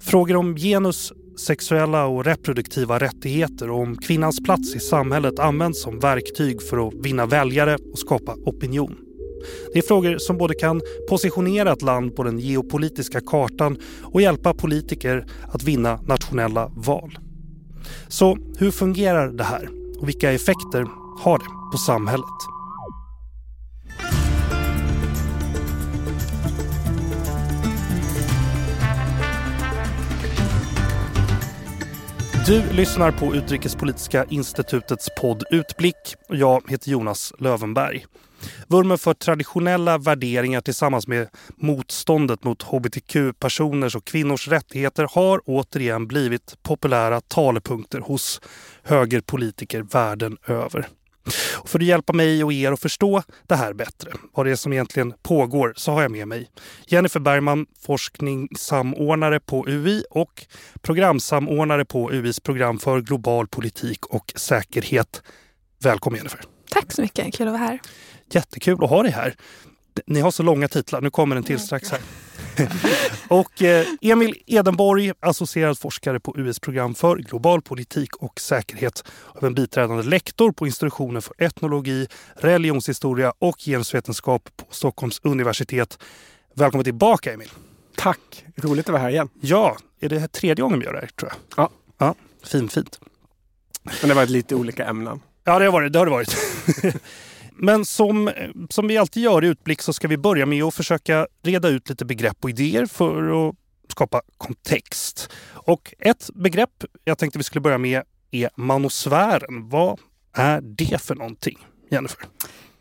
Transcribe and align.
Frågor 0.00 0.36
om 0.36 0.56
genus, 0.56 1.12
sexuella 1.36 2.06
och 2.06 2.24
reproduktiva 2.24 2.98
rättigheter 2.98 3.70
och 3.70 3.80
om 3.80 3.96
kvinnans 3.96 4.42
plats 4.42 4.74
i 4.74 4.80
samhället 4.80 5.38
används 5.38 5.82
som 5.82 5.98
verktyg 5.98 6.62
för 6.62 6.88
att 6.88 6.94
vinna 6.94 7.26
väljare 7.26 7.76
och 7.92 7.98
skapa 7.98 8.34
opinion. 8.34 8.96
Det 9.72 9.78
är 9.78 9.82
frågor 9.82 10.18
som 10.18 10.38
både 10.38 10.54
kan 10.54 10.80
positionera 11.08 11.72
ett 11.72 11.82
land 11.82 12.16
på 12.16 12.22
den 12.22 12.38
geopolitiska 12.38 13.20
kartan 13.20 13.78
och 14.02 14.22
hjälpa 14.22 14.54
politiker 14.54 15.26
att 15.52 15.62
vinna 15.62 16.00
nationella 16.06 16.70
val. 16.74 17.18
Så 18.08 18.38
hur 18.58 18.70
fungerar 18.70 19.28
det 19.28 19.44
här 19.44 19.68
och 20.00 20.08
vilka 20.08 20.32
effekter 20.32 20.86
har 21.20 21.38
det 21.38 21.72
på 21.72 21.78
samhället? 21.78 22.57
Du 32.48 32.72
lyssnar 32.72 33.12
på 33.12 33.34
Utrikespolitiska 33.34 34.24
institutets 34.30 35.08
podd 35.20 35.44
Utblick 35.50 35.96
och 36.28 36.36
jag 36.36 36.70
heter 36.70 36.90
Jonas 36.90 37.32
Lövenberg. 37.38 38.06
Vurmen 38.68 38.98
för 38.98 39.14
traditionella 39.14 39.98
värderingar 39.98 40.60
tillsammans 40.60 41.06
med 41.06 41.28
motståndet 41.56 42.44
mot 42.44 42.62
hbtq-personers 42.62 43.96
och 43.96 44.04
kvinnors 44.04 44.48
rättigheter 44.48 45.08
har 45.10 45.40
återigen 45.44 46.06
blivit 46.06 46.62
populära 46.62 47.20
talepunkter 47.20 48.00
hos 48.00 48.40
högerpolitiker 48.82 49.82
världen 49.82 50.36
över. 50.46 50.88
Och 51.54 51.68
för 51.68 51.78
att 51.78 51.84
hjälpa 51.84 52.12
mig 52.12 52.44
och 52.44 52.52
er 52.52 52.72
att 52.72 52.80
förstå 52.80 53.22
det 53.46 53.56
här 53.56 53.72
bättre, 53.72 54.10
vad 54.34 54.46
det 54.46 54.52
är 54.52 54.56
som 54.56 54.72
egentligen 54.72 55.14
pågår, 55.22 55.72
så 55.76 55.92
har 55.92 56.02
jag 56.02 56.10
med 56.10 56.28
mig 56.28 56.48
Jennifer 56.86 57.20
Bergman, 57.20 57.66
forskningssamordnare 57.80 59.40
på 59.40 59.64
UI 59.68 60.04
och 60.10 60.46
programsamordnare 60.82 61.84
på 61.84 62.12
UIs 62.12 62.40
program 62.40 62.78
för 62.78 63.00
global 63.00 63.48
politik 63.48 64.06
och 64.06 64.32
säkerhet. 64.36 65.22
Välkommen 65.82 66.16
Jennifer! 66.16 66.40
Tack 66.70 66.92
så 66.92 67.02
mycket, 67.02 67.34
kul 67.34 67.48
att 67.48 67.52
vara 67.52 67.62
här. 67.62 67.80
Jättekul 68.30 68.84
att 68.84 68.90
ha 68.90 69.02
dig 69.02 69.12
här. 69.12 69.34
Ni 70.06 70.20
har 70.20 70.30
så 70.30 70.42
långa 70.42 70.68
titlar, 70.68 71.00
nu 71.00 71.10
kommer 71.10 71.36
en 71.36 71.42
till 71.42 71.58
strax 71.58 71.90
här. 71.90 72.00
och 73.28 73.62
eh, 73.62 73.86
Emil 74.00 74.34
Edenborg, 74.46 75.12
associerad 75.20 75.78
forskare 75.78 76.20
på 76.20 76.34
UIs 76.36 76.60
program 76.60 76.94
för 76.94 77.16
global 77.16 77.62
politik 77.62 78.16
och 78.16 78.40
säkerhet. 78.40 79.04
Och 79.08 79.42
en 79.42 79.54
biträdande 79.54 80.02
lektor 80.02 80.52
på 80.52 80.66
institutionen 80.66 81.22
för 81.22 81.34
etnologi, 81.38 82.06
religionshistoria 82.34 83.32
och 83.38 83.58
genusvetenskap 83.58 84.50
på 84.56 84.64
Stockholms 84.70 85.20
universitet. 85.22 85.98
Välkommen 86.54 86.84
tillbaka 86.84 87.32
Emil! 87.32 87.50
Tack! 87.96 88.44
Roligt 88.56 88.86
att 88.88 88.92
vara 88.92 89.02
här 89.02 89.10
igen. 89.10 89.28
Ja, 89.40 89.76
är 90.00 90.08
det 90.08 90.18
här 90.18 90.28
tredje 90.28 90.62
gången 90.62 90.78
vi 90.78 90.84
gör 90.84 90.92
det 90.92 91.00
här 91.00 91.06
tror 91.06 91.32
jag? 91.32 91.64
Ja. 91.64 91.70
ja 91.98 92.14
fin, 92.44 92.68
fint. 92.68 93.00
Men 93.82 93.94
det 94.02 94.08
har 94.08 94.14
varit 94.14 94.30
lite 94.30 94.54
olika 94.54 94.84
ämnen. 94.84 95.20
Ja, 95.44 95.58
det 95.58 95.64
har, 95.64 95.72
varit, 95.72 95.92
det 95.92 95.98
har 95.98 96.06
det 96.06 96.12
varit. 96.12 96.36
Men 97.58 97.84
som, 97.84 98.30
som 98.70 98.88
vi 98.88 98.98
alltid 98.98 99.22
gör 99.22 99.44
i 99.44 99.48
Utblick 99.48 99.82
så 99.82 99.92
ska 99.92 100.08
vi 100.08 100.16
börja 100.16 100.46
med 100.46 100.62
att 100.62 100.74
försöka 100.74 101.26
reda 101.42 101.68
ut 101.68 101.88
lite 101.88 102.04
begrepp 102.04 102.36
och 102.40 102.50
idéer 102.50 102.86
för 102.86 103.48
att 103.48 103.54
skapa 103.88 104.22
kontext. 104.38 105.32
Och 105.52 105.94
ett 105.98 106.30
begrepp 106.34 106.84
jag 107.04 107.18
tänkte 107.18 107.38
vi 107.38 107.44
skulle 107.44 107.60
börja 107.60 107.78
med 107.78 108.02
är 108.30 108.50
manosfären. 108.54 109.68
Vad 109.68 110.00
är 110.32 110.60
det 110.60 111.02
för 111.02 111.14
någonting? 111.14 111.66
Jennifer? 111.90 112.18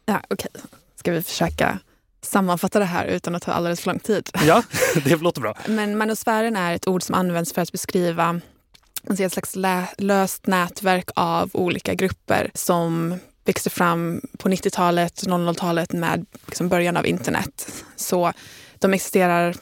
Ja, 0.05 0.21
Okej, 0.29 0.49
okay. 0.53 0.69
ska 0.95 1.11
vi 1.11 1.21
försöka 1.21 1.79
sammanfatta 2.21 2.79
det 2.79 2.85
här 2.85 3.05
utan 3.05 3.35
att 3.35 3.43
ta 3.43 3.51
alldeles 3.51 3.81
för 3.81 3.91
lång 3.91 3.99
tid? 3.99 4.29
Ja, 4.45 4.63
det 5.03 5.21
låter 5.21 5.41
bra. 5.41 5.57
Men 5.67 5.97
manosfären 5.97 6.55
är 6.55 6.73
ett 6.73 6.87
ord 6.87 7.03
som 7.03 7.15
används 7.15 7.53
för 7.53 7.61
att 7.61 7.71
beskriva 7.71 8.41
ett 9.19 9.33
slags 9.33 9.55
löst 9.97 10.47
nätverk 10.47 11.09
av 11.15 11.49
olika 11.53 11.93
grupper 11.93 12.51
som 12.53 13.19
växte 13.47 13.69
fram 13.69 14.21
på 14.37 14.49
90-talet, 14.49 15.23
00-talet 15.23 15.93
med 15.93 16.25
liksom 16.45 16.69
början 16.69 16.97
av 16.97 17.05
internet. 17.05 17.83
Så 17.95 18.33
de 18.79 18.93
existerar 18.93 19.55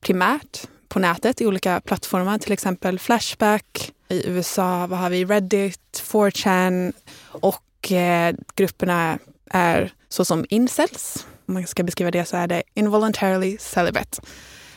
primärt 0.00 0.68
på 0.88 0.98
nätet 0.98 1.40
i 1.40 1.46
olika 1.46 1.80
plattformar, 1.80 2.38
till 2.38 2.52
exempel 2.52 2.98
Flashback. 2.98 3.92
I 4.08 4.28
USA 4.28 4.86
vad 4.86 4.98
har 4.98 5.10
vi 5.10 5.24
Reddit, 5.24 6.02
4chan 6.04 6.92
och 7.26 7.92
eh, 7.92 8.34
grupperna 8.54 9.18
är 9.50 9.92
så 10.08 10.24
som 10.24 10.46
incels. 10.48 11.26
Om 11.46 11.54
man 11.54 11.66
ska 11.66 11.82
beskriva 11.82 12.10
det 12.10 12.24
så 12.24 12.36
är 12.36 12.46
det 12.46 12.62
involuntarily 12.74 13.58
celibate. 13.58 14.20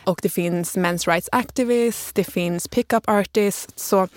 Och 0.03 0.19
det 0.23 0.29
finns 0.29 0.77
men's 0.77 1.09
rights 1.09 1.29
activists, 1.31 2.13
det 2.13 2.23
finns 2.23 2.67
pickup 2.67 3.09
artists. 3.09 3.73
Så 3.75 4.07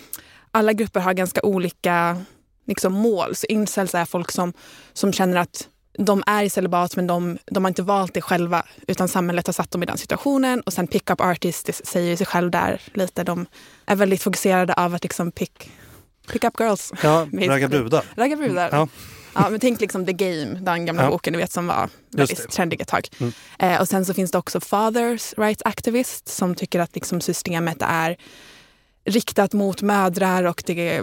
alla 0.51 0.73
grupper 0.73 1.01
har 1.01 1.15
ganska 1.15 1.43
olika 1.43 2.25
liksom, 2.65 2.93
mål. 2.93 3.37
Så 3.37 3.47
incels 3.47 3.95
är 3.95 4.05
folk 4.05 4.31
som, 4.31 4.53
som 4.93 5.13
känner 5.13 5.37
att 5.37 5.69
de 5.99 6.23
är 6.27 6.43
i 6.43 6.51
celibat 6.51 6.97
men 6.97 7.07
de, 7.07 7.39
de 7.47 7.65
har 7.65 7.69
inte 7.69 7.83
valt 7.83 8.15
det 8.15 8.21
själva 8.21 8.63
utan 8.87 9.09
samhället 9.09 9.47
har 9.47 9.53
satt 9.53 9.71
dem 9.71 9.83
i 9.83 9.87
den 9.87 9.99
situationen. 9.99 10.61
Och 10.61 10.73
sen 10.73 10.87
pick-up 10.87 11.21
artists 11.21 11.81
säger 11.85 12.17
sig 12.17 12.27
själv 12.27 12.51
där 12.51 12.81
lite. 12.95 13.25
De 13.25 13.47
är 13.87 13.97
väldigt 13.97 14.23
fokuserade 14.23 14.75
av 14.75 14.95
att 14.95 15.03
liksom 15.03 15.33
pick, 15.33 15.71
pick 16.33 16.45
up 16.45 16.61
girls. 16.61 16.93
Ja, 17.03 17.27
ragga 17.33 17.69
brudar. 17.69 18.05
Ragga 18.17 18.37
brudar. 18.37 18.69
Ja. 18.73 18.89
Ja, 19.35 19.51
men 19.51 19.61
tänk 19.61 19.81
liksom 19.81 20.07
The 20.07 20.13
Game, 20.13 20.61
den 20.61 20.87
gamla 20.87 21.03
ja. 21.03 21.11
boken 21.11 21.33
du 21.33 21.39
vet 21.39 21.53
som 21.53 21.67
var 21.67 21.91
väldigt 22.11 22.51
trendig 22.51 22.81
ett 22.81 22.89
tag. 22.89 23.09
Mm. 23.21 23.33
Eh, 23.59 23.81
och 23.81 23.89
sen 23.89 24.05
så 24.05 24.15
finns 24.15 24.31
det 24.31 24.39
också 24.39 24.61
Fathers 24.61 25.35
Rights 25.37 25.63
Activists 25.65 26.37
som 26.37 26.55
tycker 26.55 26.81
att 26.81 26.95
liksom 26.95 27.21
systemet 27.21 27.77
är 27.81 28.17
riktat 29.05 29.53
mot 29.53 29.83
mödrar 29.83 30.45
och 30.45 30.63
det 30.67 31.03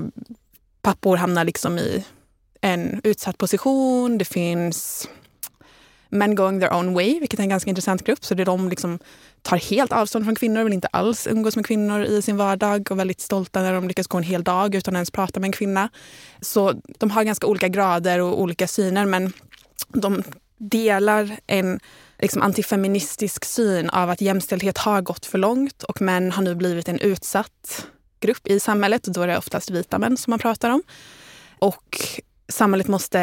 pappor 0.81 1.17
hamnar 1.17 1.45
liksom 1.45 1.77
i 1.77 2.05
en 2.61 3.01
utsatt 3.03 3.37
position. 3.37 4.17
Det 4.17 4.25
finns 4.25 5.07
Men 6.13 6.35
going 6.35 6.59
their 6.59 6.73
own 6.73 6.93
way, 6.93 7.19
vilket 7.19 7.39
är 7.39 7.43
en 7.43 7.49
ganska 7.49 7.69
intressant 7.69 8.03
grupp. 8.03 8.25
Så 8.25 8.33
det 8.33 8.43
är 8.43 8.45
de 8.45 8.69
liksom 8.69 8.99
tar 9.41 9.57
helt 9.57 9.91
avstånd 9.91 10.25
från 10.25 10.35
kvinnor, 10.35 10.63
vill 10.63 10.73
inte 10.73 10.87
alls 10.87 11.27
umgås 11.27 11.55
med 11.55 11.65
kvinnor 11.65 12.03
i 12.03 12.21
sin 12.21 12.37
vardag 12.37 12.91
och 12.91 12.99
väldigt 12.99 13.21
stolta 13.21 13.61
när 13.61 13.73
de 13.73 13.87
lyckas 13.87 14.07
gå 14.07 14.17
en 14.17 14.23
hel 14.23 14.43
dag 14.43 14.75
utan 14.75 14.95
att 14.95 14.97
ens 14.97 15.11
prata 15.11 15.39
med 15.39 15.47
en 15.47 15.51
kvinna. 15.51 15.89
Så 16.41 16.73
de 16.99 17.11
har 17.11 17.23
ganska 17.23 17.47
olika 17.47 17.67
grader 17.67 18.19
och 18.19 18.41
olika 18.41 18.67
syner 18.67 19.05
men 19.05 19.33
de 19.87 20.23
delar 20.57 21.37
en 21.47 21.79
liksom 22.19 22.41
antifeministisk 22.41 23.45
syn 23.45 23.89
av 23.89 24.09
att 24.09 24.21
jämställdhet 24.21 24.77
har 24.77 25.01
gått 25.01 25.25
för 25.25 25.37
långt 25.37 25.83
och 25.83 26.01
män 26.01 26.31
har 26.31 26.43
nu 26.43 26.55
blivit 26.55 26.89
en 26.89 26.99
utsatt 26.99 27.87
grupp 28.21 28.47
i 28.47 28.59
samhället. 28.59 29.03
Då 29.03 29.21
är 29.21 29.27
det 29.27 29.37
oftast 29.37 29.69
vita 29.69 29.99
män 29.99 30.17
som 30.17 30.31
man 30.31 30.39
pratar 30.39 30.69
om. 30.69 30.83
Och 31.59 31.99
samhället 32.47 32.87
måste, 32.87 33.19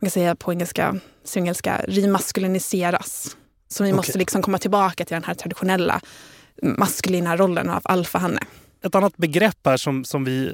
man 0.00 0.06
kan 0.06 0.10
säga 0.10 0.36
på 0.36 0.52
engelska, 0.52 1.00
engelska 1.34 1.84
remaskuliniseras. 1.88 3.36
Så 3.68 3.84
vi 3.84 3.90
okay. 3.90 3.96
måste 3.96 4.18
liksom 4.18 4.42
komma 4.42 4.58
tillbaka 4.58 5.04
till 5.04 5.14
den 5.14 5.24
här 5.24 5.34
traditionella 5.34 6.00
maskulina 6.62 7.36
rollen 7.36 7.70
av 7.70 7.80
alfahanne. 7.84 8.40
Ett 8.84 8.94
annat 8.94 9.16
begrepp 9.16 9.58
här 9.64 9.76
som, 9.76 10.04
som 10.04 10.24
vi 10.24 10.52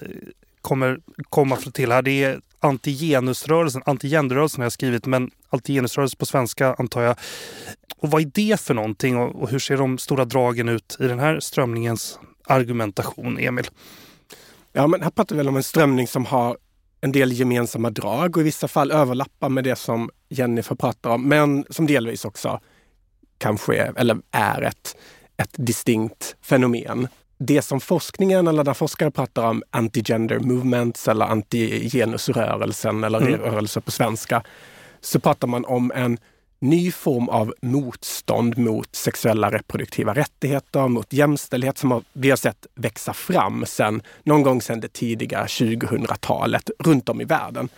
kommer 0.60 1.00
komma 1.28 1.56
till 1.56 1.92
här 1.92 2.02
det 2.02 2.24
är 2.24 2.40
antigenusrörelsen. 2.60 3.82
Antigenderrörelsen 3.86 4.60
har 4.60 4.64
jag 4.64 4.72
skrivit 4.72 5.06
men 5.06 5.30
antigenusrörelsen 5.50 6.18
på 6.18 6.26
svenska 6.26 6.74
antar 6.78 7.02
jag. 7.02 7.16
Och 7.96 8.10
vad 8.10 8.22
är 8.22 8.30
det 8.34 8.60
för 8.60 8.74
någonting 8.74 9.16
och, 9.16 9.42
och 9.42 9.50
hur 9.50 9.58
ser 9.58 9.76
de 9.76 9.98
stora 9.98 10.24
dragen 10.24 10.68
ut 10.68 10.96
i 11.00 11.06
den 11.06 11.18
här 11.18 11.40
strömningens 11.40 12.18
argumentation, 12.50 13.38
Emil? 13.38 13.66
Ja, 14.72 14.86
men 14.86 15.02
här 15.02 15.10
pratar 15.10 15.36
vi 15.36 15.38
väl 15.38 15.48
om 15.48 15.56
en 15.56 15.62
strömning 15.62 16.06
som 16.06 16.26
har 16.26 16.56
en 17.00 17.12
del 17.12 17.32
gemensamma 17.32 17.90
drag 17.90 18.36
och 18.36 18.40
i 18.40 18.44
vissa 18.44 18.68
fall 18.68 18.90
överlappar 18.90 19.48
med 19.48 19.64
det 19.64 19.76
som 19.76 20.10
Jennifer 20.28 20.74
pratar 20.74 21.10
om, 21.10 21.28
men 21.28 21.64
som 21.70 21.86
delvis 21.86 22.24
också 22.24 22.60
kanske 23.38 23.76
är, 23.76 23.92
eller 23.96 24.18
är 24.30 24.62
ett, 24.62 24.96
ett 25.36 25.54
distinkt 25.56 26.36
fenomen. 26.42 27.08
Det 27.38 27.62
som 27.62 27.80
forskningen 27.80 28.48
eller 28.48 28.64
när 28.64 28.74
forskare 28.74 29.10
pratar 29.10 29.44
om 29.44 29.62
anti-gender 29.70 30.38
movements 30.38 31.08
eller 31.08 31.26
anti-genusrörelsen 31.26 33.04
eller 33.04 33.20
mm. 33.20 33.40
rörelser 33.40 33.80
på 33.80 33.90
svenska, 33.90 34.42
så 35.00 35.20
pratar 35.20 35.48
man 35.48 35.64
om 35.64 35.92
en 35.94 36.18
ny 36.60 36.92
form 36.92 37.28
av 37.28 37.54
motstånd 37.62 38.58
mot 38.58 38.94
sexuella 38.94 39.50
reproduktiva 39.50 40.14
rättigheter, 40.14 40.88
mot 40.88 41.12
jämställdhet 41.12 41.78
som 41.78 42.04
vi 42.12 42.30
har 42.30 42.36
sett 42.36 42.66
växa 42.74 43.12
fram 43.12 43.64
sen 43.66 44.02
någon 44.22 44.42
gång 44.42 44.62
sedan 44.62 44.80
det 44.80 44.92
tidiga 44.92 45.44
2000-talet 45.44 46.70
runt 46.78 47.08
om 47.08 47.20
i 47.20 47.24
världen. 47.24 47.68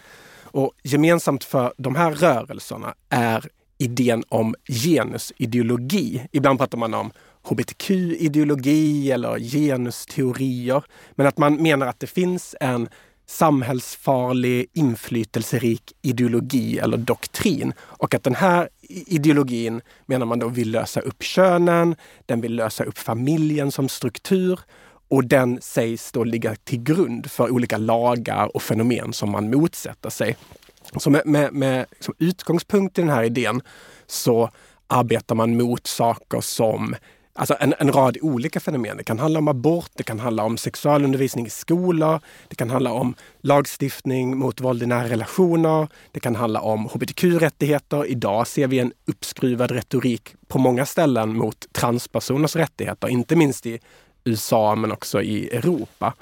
Och 0.43 0.73
gemensamt 0.82 1.44
för 1.44 1.73
de 1.76 1.96
här 1.96 2.12
rörelserna 2.12 2.94
är 3.08 3.49
idén 3.79 4.25
om 4.29 4.55
genusideologi. 4.69 6.26
Ibland 6.32 6.58
pratar 6.58 6.78
man 6.78 6.94
om 6.94 7.12
hbtq-ideologi 7.43 9.11
eller 9.12 9.38
genusteorier. 9.38 10.85
Men 11.14 11.26
att 11.26 11.38
man 11.38 11.55
menar 11.55 11.87
att 11.87 12.00
det 12.00 12.06
finns 12.06 12.55
en 12.61 12.88
samhällsfarlig, 13.32 14.67
inflytelserik 14.73 15.93
ideologi 16.02 16.79
eller 16.79 16.96
doktrin. 16.96 17.73
Och 17.81 18.14
att 18.14 18.25
den 18.25 18.34
här 18.34 18.69
ideologin 18.88 19.81
menar 20.06 20.26
man 20.26 20.38
då 20.38 20.49
vill 20.49 20.70
lösa 20.70 21.00
upp 21.00 21.23
könen, 21.23 21.96
den 22.26 22.40
vill 22.40 22.55
lösa 22.55 22.84
upp 22.84 22.99
familjen 22.99 23.73
som 23.73 23.88
struktur 23.88 24.61
och 25.08 25.25
den 25.25 25.58
sägs 25.62 26.12
då 26.12 26.25
ligga 26.25 26.55
till 26.64 26.82
grund 26.82 27.31
för 27.31 27.50
olika 27.50 27.76
lagar 27.76 28.56
och 28.56 28.62
fenomen 28.62 29.12
som 29.12 29.31
man 29.31 29.50
motsätter 29.50 30.11
sig. 30.11 30.37
Så 30.96 31.11
med, 31.11 31.26
med, 31.26 31.52
med 31.52 31.87
som 32.00 32.14
utgångspunkt 32.19 32.99
i 32.99 33.02
den 33.02 33.11
här 33.11 33.23
idén 33.23 33.61
så 34.06 34.50
arbetar 34.87 35.35
man 35.35 35.56
mot 35.56 35.87
saker 35.87 36.40
som 36.40 36.94
Alltså 37.34 37.56
en, 37.61 37.75
en, 37.79 37.93
rad 37.93 38.19
olika 38.20 38.61
fenomen. 38.61 38.96
Det 38.96 39.05
kan 39.05 39.19
handla 39.19 39.38
om 39.38 39.49
abort, 39.49 39.90
det 39.94 40.02
kan 40.02 40.20
handla 40.20 40.44
om 40.44 40.56
sexualundervisning 40.56 41.46
i 41.46 41.50
skolor, 41.50 42.20
det 42.49 42.56
kan 42.56 42.70
handla 42.70 42.93
om 42.93 43.14
lagstiftning 43.40 44.37
mot 44.37 44.61
våld 44.61 44.82
i 44.82 44.87
nära 44.87 45.08
relationer, 45.08 45.88
det 46.11 46.20
kan 46.20 46.37
handla 46.37 46.61
om 46.61 46.88
hbtq-rättigheter. 46.88 48.06
Idag 48.06 48.46
ser 48.46 48.67
vi 48.67 48.79
en 48.79 48.93
uppskruvad 49.06 49.70
retorik 49.70 50.34
på 50.49 50.58
många 50.58 50.87
ställen 50.87 51.37
mot 51.37 51.73
transpersoners 51.73 52.56
rättigheter, 52.56 53.08
inte 53.08 53.37
minst 53.37 53.67
i 53.67 53.78
USA 54.25 54.75
men 54.75 54.93
också 54.93 55.23
i 55.23 55.56
Europa. 55.56 56.14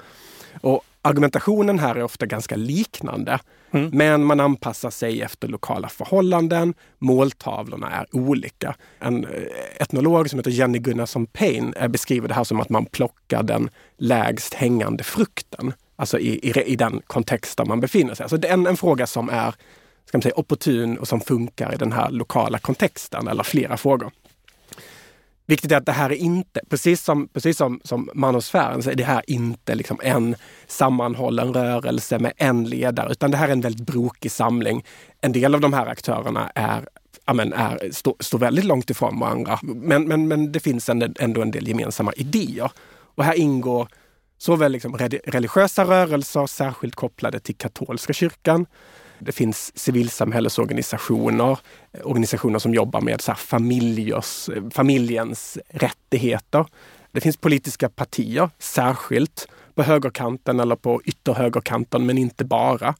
Och 0.61 0.83
argumentationen 1.01 1.79
här 1.79 1.95
är 1.95 2.03
ofta 2.03 2.25
ganska 2.25 2.55
liknande. 2.55 3.39
Mm. 3.71 3.89
Men 3.93 4.23
man 4.23 4.39
anpassar 4.39 4.89
sig 4.89 5.21
efter 5.21 5.47
lokala 5.47 5.89
förhållanden. 5.89 6.73
Måltavlorna 6.99 7.91
är 7.91 8.05
olika. 8.11 8.75
En 8.99 9.25
eh, 9.25 9.31
etnolog 9.79 10.29
som 10.29 10.39
heter 10.39 10.51
Jenny 10.51 10.79
Gunnarsson 10.79 11.25
Payne 11.25 11.89
beskriver 11.89 12.27
det 12.27 12.33
här 12.33 12.43
som 12.43 12.59
att 12.59 12.69
man 12.69 12.85
plockar 12.85 13.43
den 13.43 13.69
lägst 13.97 14.53
hängande 14.53 15.03
frukten. 15.03 15.73
Alltså 15.95 16.19
i, 16.19 16.49
i, 16.49 16.61
i 16.65 16.75
den 16.75 17.01
kontext 17.07 17.57
där 17.57 17.65
man 17.65 17.79
befinner 17.79 18.15
sig. 18.15 18.23
Alltså 18.23 18.37
det 18.37 18.47
är 18.47 18.53
en, 18.53 18.67
en 18.67 18.77
fråga 18.77 19.07
som 19.07 19.29
är 19.29 19.55
ska 20.05 20.17
man 20.17 20.21
säga, 20.21 20.35
opportun 20.35 20.97
och 20.97 21.07
som 21.07 21.21
funkar 21.21 21.73
i 21.73 21.77
den 21.77 21.91
här 21.91 22.09
lokala 22.09 22.59
kontexten, 22.59 23.27
eller 23.27 23.43
flera 23.43 23.77
frågor. 23.77 24.11
Viktigt 25.45 25.71
är 25.71 25.77
att 25.77 25.85
det 25.85 25.91
här 25.91 26.11
är 26.11 26.15
inte, 26.15 26.59
precis 26.69 27.03
som, 27.03 27.27
precis 27.27 27.57
som, 27.57 27.81
som 27.83 28.09
manosfären, 28.13 28.83
så 28.83 28.89
är 28.89 28.95
det 28.95 29.03
här 29.03 29.23
inte 29.27 29.75
liksom 29.75 29.99
en 30.03 30.35
sammanhållen 30.67 31.53
rörelse 31.53 32.19
med 32.19 32.33
en 32.37 32.63
ledare, 32.63 33.11
utan 33.11 33.31
det 33.31 33.37
här 33.37 33.47
är 33.47 33.51
en 33.51 33.61
väldigt 33.61 33.85
brokig 33.85 34.31
samling. 34.31 34.85
En 35.21 35.31
del 35.31 35.55
av 35.55 35.61
de 35.61 35.73
här 35.73 35.85
aktörerna 35.85 36.51
är 36.55 36.87
Amen, 37.25 37.53
är, 37.53 37.91
står, 37.91 38.15
står 38.19 38.39
väldigt 38.39 38.65
långt 38.65 38.89
ifrån 38.89 39.19
varandra. 39.19 39.59
Men, 39.61 40.07
men, 40.07 40.27
men 40.27 40.51
det 40.51 40.59
finns 40.59 40.89
ändå 40.89 41.41
en 41.41 41.51
del 41.51 41.67
gemensamma 41.67 42.13
idéer. 42.13 42.71
Och 43.15 43.23
här 43.23 43.33
ingår 43.33 43.87
såväl 44.37 44.71
liksom 44.71 44.97
religiösa 45.25 45.85
rörelser, 45.85 46.47
särskilt 46.47 46.95
kopplade 46.95 47.39
till 47.39 47.55
katolska 47.55 48.13
kyrkan, 48.13 48.65
det 49.21 49.31
finns 49.31 49.71
civilsamhällesorganisationer, 49.79 51.59
organisationer 52.03 52.59
som 52.59 52.73
jobbar 52.73 53.01
med 53.01 53.21
så 53.21 53.35
familjers, 53.35 54.49
familjens 54.71 55.57
rättigheter. 55.69 56.65
Det 57.11 57.21
finns 57.21 57.37
politiska 57.37 57.89
partier, 57.89 58.49
särskilt 58.59 59.47
på 59.75 59.83
högerkanten 59.83 60.59
eller 60.59 60.75
på 60.75 61.01
ytterhögerkanten, 61.05 62.05
men 62.05 62.17
inte 62.17 62.45
bara. 62.45 62.95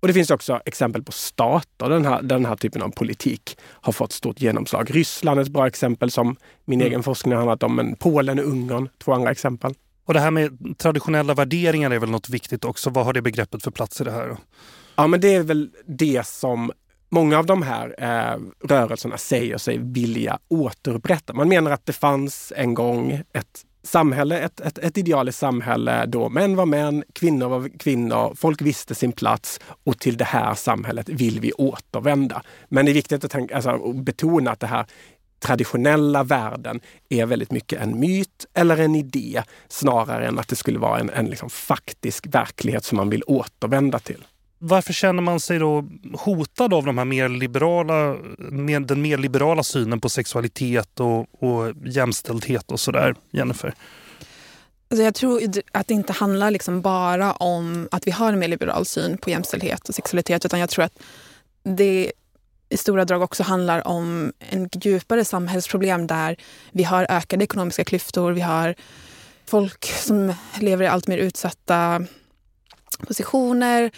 Och 0.00 0.08
det 0.08 0.14
finns 0.14 0.30
också 0.30 0.60
exempel 0.64 1.02
på 1.02 1.12
stater 1.12 1.88
där 1.88 1.90
den 1.90 2.04
här, 2.04 2.22
den 2.22 2.46
här 2.46 2.56
typen 2.56 2.82
av 2.82 2.88
politik 2.88 3.58
har 3.62 3.92
fått 3.92 4.12
stort 4.12 4.40
genomslag. 4.40 4.94
Ryssland 4.94 5.40
är 5.40 5.42
ett 5.44 5.50
bra 5.50 5.66
exempel 5.66 6.10
som 6.10 6.36
min 6.64 6.80
mm. 6.80 6.90
egen 6.90 7.02
forskning 7.02 7.32
har 7.32 7.38
handlat 7.38 7.62
om, 7.62 7.76
men 7.76 7.96
Polen 7.96 8.38
och 8.38 8.44
Ungern, 8.44 8.88
två 8.98 9.12
andra 9.12 9.30
exempel. 9.30 9.74
Och 10.04 10.14
det 10.14 10.20
här 10.20 10.30
med 10.30 10.78
traditionella 10.78 11.34
värderingar 11.34 11.90
är 11.90 11.98
väl 11.98 12.10
något 12.10 12.28
viktigt 12.28 12.64
också. 12.64 12.90
Vad 12.90 13.04
har 13.04 13.12
det 13.12 13.22
begreppet 13.22 13.62
för 13.62 13.70
plats 13.70 14.00
i 14.00 14.04
det 14.04 14.10
här? 14.10 14.36
Ja, 14.96 15.06
men 15.06 15.20
det 15.20 15.34
är 15.34 15.42
väl 15.42 15.70
det 15.86 16.26
som 16.26 16.72
många 17.08 17.38
av 17.38 17.46
de 17.46 17.62
här 17.62 17.94
eh, 17.98 18.40
rörelserna 18.68 19.18
säger 19.18 19.58
sig 19.58 19.78
vilja 19.78 20.38
återupprätta. 20.48 21.32
Man 21.32 21.48
menar 21.48 21.70
att 21.70 21.86
det 21.86 21.92
fanns 21.92 22.52
en 22.56 22.74
gång 22.74 23.22
ett 23.32 23.64
samhälle, 23.82 24.38
ett, 24.38 24.60
ett, 24.60 24.78
ett 24.78 24.98
idealiskt 24.98 25.40
samhälle 25.40 26.06
då 26.06 26.28
män 26.28 26.56
var 26.56 26.66
män, 26.66 27.04
kvinnor 27.12 27.48
var 27.48 27.78
kvinnor, 27.78 28.34
folk 28.36 28.62
visste 28.62 28.94
sin 28.94 29.12
plats 29.12 29.60
och 29.84 29.98
till 29.98 30.16
det 30.16 30.24
här 30.24 30.54
samhället 30.54 31.08
vill 31.08 31.40
vi 31.40 31.52
återvända. 31.52 32.42
Men 32.68 32.84
det 32.84 32.92
är 32.92 32.94
viktigt 32.94 33.24
att, 33.24 33.30
tänka, 33.30 33.56
alltså, 33.56 33.92
betona 33.92 34.50
att 34.50 34.60
det 34.60 34.66
här 34.66 34.86
traditionella 35.40 36.22
världen 36.22 36.80
är 37.08 37.26
väldigt 37.26 37.50
mycket 37.50 37.82
en 37.82 38.00
myt 38.00 38.46
eller 38.54 38.76
en 38.76 38.94
idé 38.94 39.42
snarare 39.68 40.26
än 40.26 40.38
att 40.38 40.48
det 40.48 40.56
skulle 40.56 40.78
vara 40.78 41.00
en, 41.00 41.10
en 41.10 41.26
liksom 41.26 41.50
faktisk 41.50 42.26
verklighet 42.26 42.84
som 42.84 42.96
man 42.96 43.10
vill 43.10 43.22
återvända 43.26 43.98
till. 43.98 44.24
Varför 44.58 44.92
känner 44.92 45.22
man 45.22 45.40
sig 45.40 45.58
då 45.58 45.84
hotad 46.14 46.74
av 46.74 46.84
de 46.84 46.98
här 46.98 47.04
mer 47.04 47.28
liberala, 47.28 48.16
mer, 48.38 48.80
den 48.80 49.02
mer 49.02 49.18
liberala 49.18 49.62
synen 49.62 50.00
på 50.00 50.08
sexualitet 50.08 51.00
och, 51.00 51.42
och 51.42 51.72
jämställdhet 51.84 52.70
och 52.72 52.80
sådär, 52.80 53.14
Jennifer? 53.30 53.74
Alltså 54.90 55.04
jag 55.04 55.14
tror 55.14 55.42
att 55.72 55.88
det 55.88 55.94
inte 55.94 56.12
handlar 56.12 56.50
liksom 56.50 56.80
bara 56.80 57.32
om 57.32 57.88
att 57.90 58.06
vi 58.06 58.10
har 58.10 58.32
en 58.32 58.38
mer 58.38 58.48
liberal 58.48 58.86
syn 58.86 59.18
på 59.18 59.30
jämställdhet 59.30 59.88
och 59.88 59.94
sexualitet 59.94 60.44
utan 60.44 60.60
jag 60.60 60.70
tror 60.70 60.84
att 60.84 60.98
det 61.62 62.12
i 62.68 62.76
stora 62.76 63.04
drag 63.04 63.22
också 63.22 63.42
handlar 63.42 63.86
om 63.86 64.32
en 64.38 64.68
djupare 64.72 65.24
samhällsproblem 65.24 66.06
där 66.06 66.36
vi 66.72 66.82
har 66.82 67.06
ökade 67.10 67.44
ekonomiska 67.44 67.84
klyftor, 67.84 68.32
vi 68.32 68.40
har 68.40 68.74
folk 69.46 69.84
som 69.84 70.34
lever 70.60 70.84
i 70.84 70.88
allt 70.88 71.06
mer 71.06 71.18
utsatta 71.18 72.06
positioner 72.98 73.90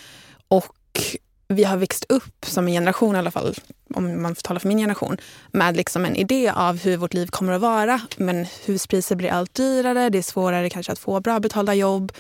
vi 1.48 1.64
har 1.64 1.76
växt 1.76 2.06
upp 2.08 2.46
som 2.46 2.68
en 2.68 2.72
generation 2.72 3.14
i 3.14 3.18
alla 3.18 3.30
fall, 3.30 3.54
om 3.94 4.22
man 4.22 4.34
får 4.34 4.42
tala 4.42 4.60
för 4.60 4.68
min 4.68 4.78
generation, 4.78 5.16
med 5.52 5.76
liksom 5.76 6.04
en 6.04 6.16
idé 6.16 6.52
av 6.54 6.78
hur 6.78 6.96
vårt 6.96 7.14
liv 7.14 7.26
kommer 7.26 7.52
att 7.52 7.60
vara. 7.60 8.00
Men 8.16 8.46
huspriser 8.66 9.16
blir 9.16 9.30
allt 9.30 9.54
dyrare, 9.54 10.10
det 10.10 10.18
är 10.18 10.22
svårare 10.22 10.70
kanske 10.70 10.92
att 10.92 10.98
få 10.98 11.20
bra 11.20 11.40
betalda 11.40 11.74
jobb 11.74 12.12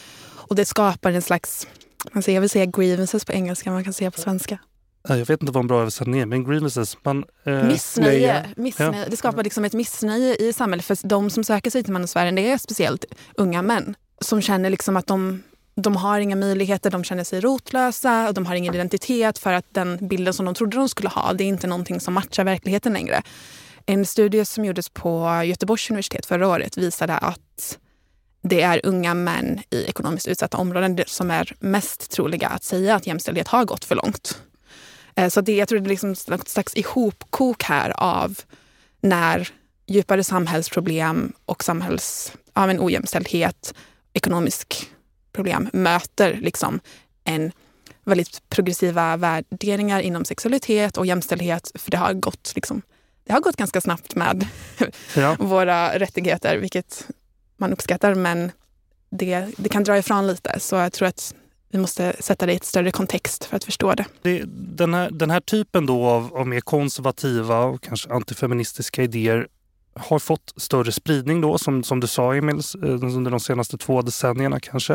och 0.48 0.56
det 0.56 0.64
skapar 0.64 1.12
en 1.12 1.22
slags, 1.22 1.66
alltså 2.12 2.30
jag 2.30 2.40
vill 2.40 2.50
säga 2.50 2.66
grievances 2.66 3.24
på 3.24 3.32
engelska, 3.32 3.70
man 3.70 3.84
kan 3.84 3.92
säga 3.92 4.10
på 4.10 4.20
svenska. 4.20 4.58
Jag 5.08 5.16
vet 5.16 5.42
inte 5.42 5.52
vad 5.52 5.60
en 5.60 5.66
bra 5.66 5.80
översättning 5.80 6.20
är, 6.20 6.26
men 6.26 6.44
grievances. 6.44 6.96
Man, 7.02 7.24
eh, 7.44 7.64
missnöje. 7.64 8.48
missnöje. 8.56 8.98
Ja. 8.98 9.04
Det 9.10 9.16
skapar 9.16 9.44
liksom 9.44 9.64
ett 9.64 9.72
missnöje 9.72 10.36
i 10.36 10.52
samhället. 10.52 10.86
För 10.86 11.08
de 11.08 11.30
som 11.30 11.44
söker 11.44 11.70
sig 11.70 11.82
till 11.82 11.92
manosfären, 11.92 12.34
det 12.34 12.50
är 12.50 12.58
speciellt 12.58 13.04
unga 13.34 13.62
män 13.62 13.94
som 14.20 14.42
känner 14.42 14.70
liksom 14.70 14.96
att 14.96 15.06
de 15.06 15.42
de 15.82 15.96
har 15.96 16.20
inga 16.20 16.36
möjligheter, 16.36 16.90
de 16.90 17.04
känner 17.04 17.24
sig 17.24 17.40
rotlösa 17.40 18.28
och 18.28 18.34
de 18.34 18.46
har 18.46 18.54
ingen 18.54 18.74
identitet 18.74 19.38
för 19.38 19.52
att 19.52 19.64
den 19.70 20.08
bilden 20.08 20.34
som 20.34 20.46
de 20.46 20.54
trodde 20.54 20.76
de 20.76 20.88
skulle 20.88 21.08
ha, 21.08 21.32
det 21.32 21.44
är 21.44 21.48
inte 21.48 21.66
någonting 21.66 22.00
som 22.00 22.14
matchar 22.14 22.44
verkligheten 22.44 22.92
längre. 22.92 23.22
En 23.86 24.06
studie 24.06 24.44
som 24.44 24.64
gjordes 24.64 24.88
på 24.88 25.42
Göteborgs 25.44 25.90
universitet 25.90 26.26
förra 26.26 26.48
året 26.48 26.76
visade 26.76 27.14
att 27.14 27.78
det 28.42 28.62
är 28.62 28.80
unga 28.86 29.14
män 29.14 29.60
i 29.70 29.84
ekonomiskt 29.84 30.28
utsatta 30.28 30.56
områden 30.56 30.98
som 31.06 31.30
är 31.30 31.52
mest 31.58 32.10
troliga 32.10 32.48
att 32.48 32.64
säga 32.64 32.94
att 32.94 33.06
jämställdhet 33.06 33.48
har 33.48 33.64
gått 33.64 33.84
för 33.84 33.94
långt. 33.94 34.42
Eh, 35.14 35.28
så 35.28 35.40
det, 35.40 35.56
jag 35.56 35.68
tror 35.68 35.78
det 35.78 35.86
är 35.86 35.88
liksom 35.88 36.14
något 36.28 36.48
slags 36.48 36.76
ihopkok 36.76 37.62
här 37.62 37.90
av 37.96 38.38
när 39.00 39.48
djupare 39.86 40.24
samhällsproblem 40.24 41.32
och 41.44 41.64
samhälls, 41.64 42.32
ja, 42.54 42.74
ojämställdhet, 42.78 43.74
ekonomisk 44.12 44.90
problem 45.38 45.68
möter 45.72 46.38
liksom 46.40 46.80
en 47.24 47.52
väldigt 48.04 48.48
progressiva 48.48 49.16
värderingar 49.16 50.00
inom 50.00 50.24
sexualitet 50.24 50.96
och 50.96 51.06
jämställdhet. 51.06 51.70
För 51.74 51.90
det 51.90 51.96
har 51.96 52.12
gått, 52.12 52.52
liksom, 52.54 52.82
det 53.24 53.32
har 53.32 53.40
gått 53.40 53.56
ganska 53.56 53.80
snabbt 53.80 54.14
med 54.14 54.46
ja. 55.16 55.36
våra 55.38 55.98
rättigheter, 55.98 56.56
vilket 56.56 57.06
man 57.56 57.72
uppskattar. 57.72 58.14
Men 58.14 58.52
det, 59.10 59.46
det 59.56 59.68
kan 59.68 59.84
dra 59.84 59.98
ifrån 59.98 60.26
lite. 60.26 60.60
Så 60.60 60.76
jag 60.76 60.92
tror 60.92 61.08
att 61.08 61.34
vi 61.70 61.78
måste 61.78 62.16
sätta 62.20 62.46
det 62.46 62.52
i 62.52 62.56
ett 62.56 62.64
större 62.64 62.90
kontext 62.90 63.44
för 63.44 63.56
att 63.56 63.64
förstå 63.64 63.94
det. 63.94 64.04
det 64.22 64.42
den, 64.46 64.94
här, 64.94 65.10
den 65.10 65.30
här 65.30 65.40
typen 65.40 65.86
då 65.86 66.06
av, 66.06 66.36
av 66.36 66.46
mer 66.46 66.60
konservativa 66.60 67.58
och 67.64 67.82
kanske 67.82 68.12
antifeministiska 68.12 69.02
idéer 69.02 69.48
har 69.98 70.18
fått 70.18 70.54
större 70.56 70.92
spridning 70.92 71.40
då, 71.40 71.58
som, 71.58 71.82
som 71.82 72.00
du 72.00 72.06
sa 72.06 72.34
Emil, 72.34 72.60
eh, 72.82 72.88
under 72.88 73.30
de 73.30 73.40
senaste 73.40 73.78
två 73.78 74.02
decennierna 74.02 74.60
kanske. 74.60 74.94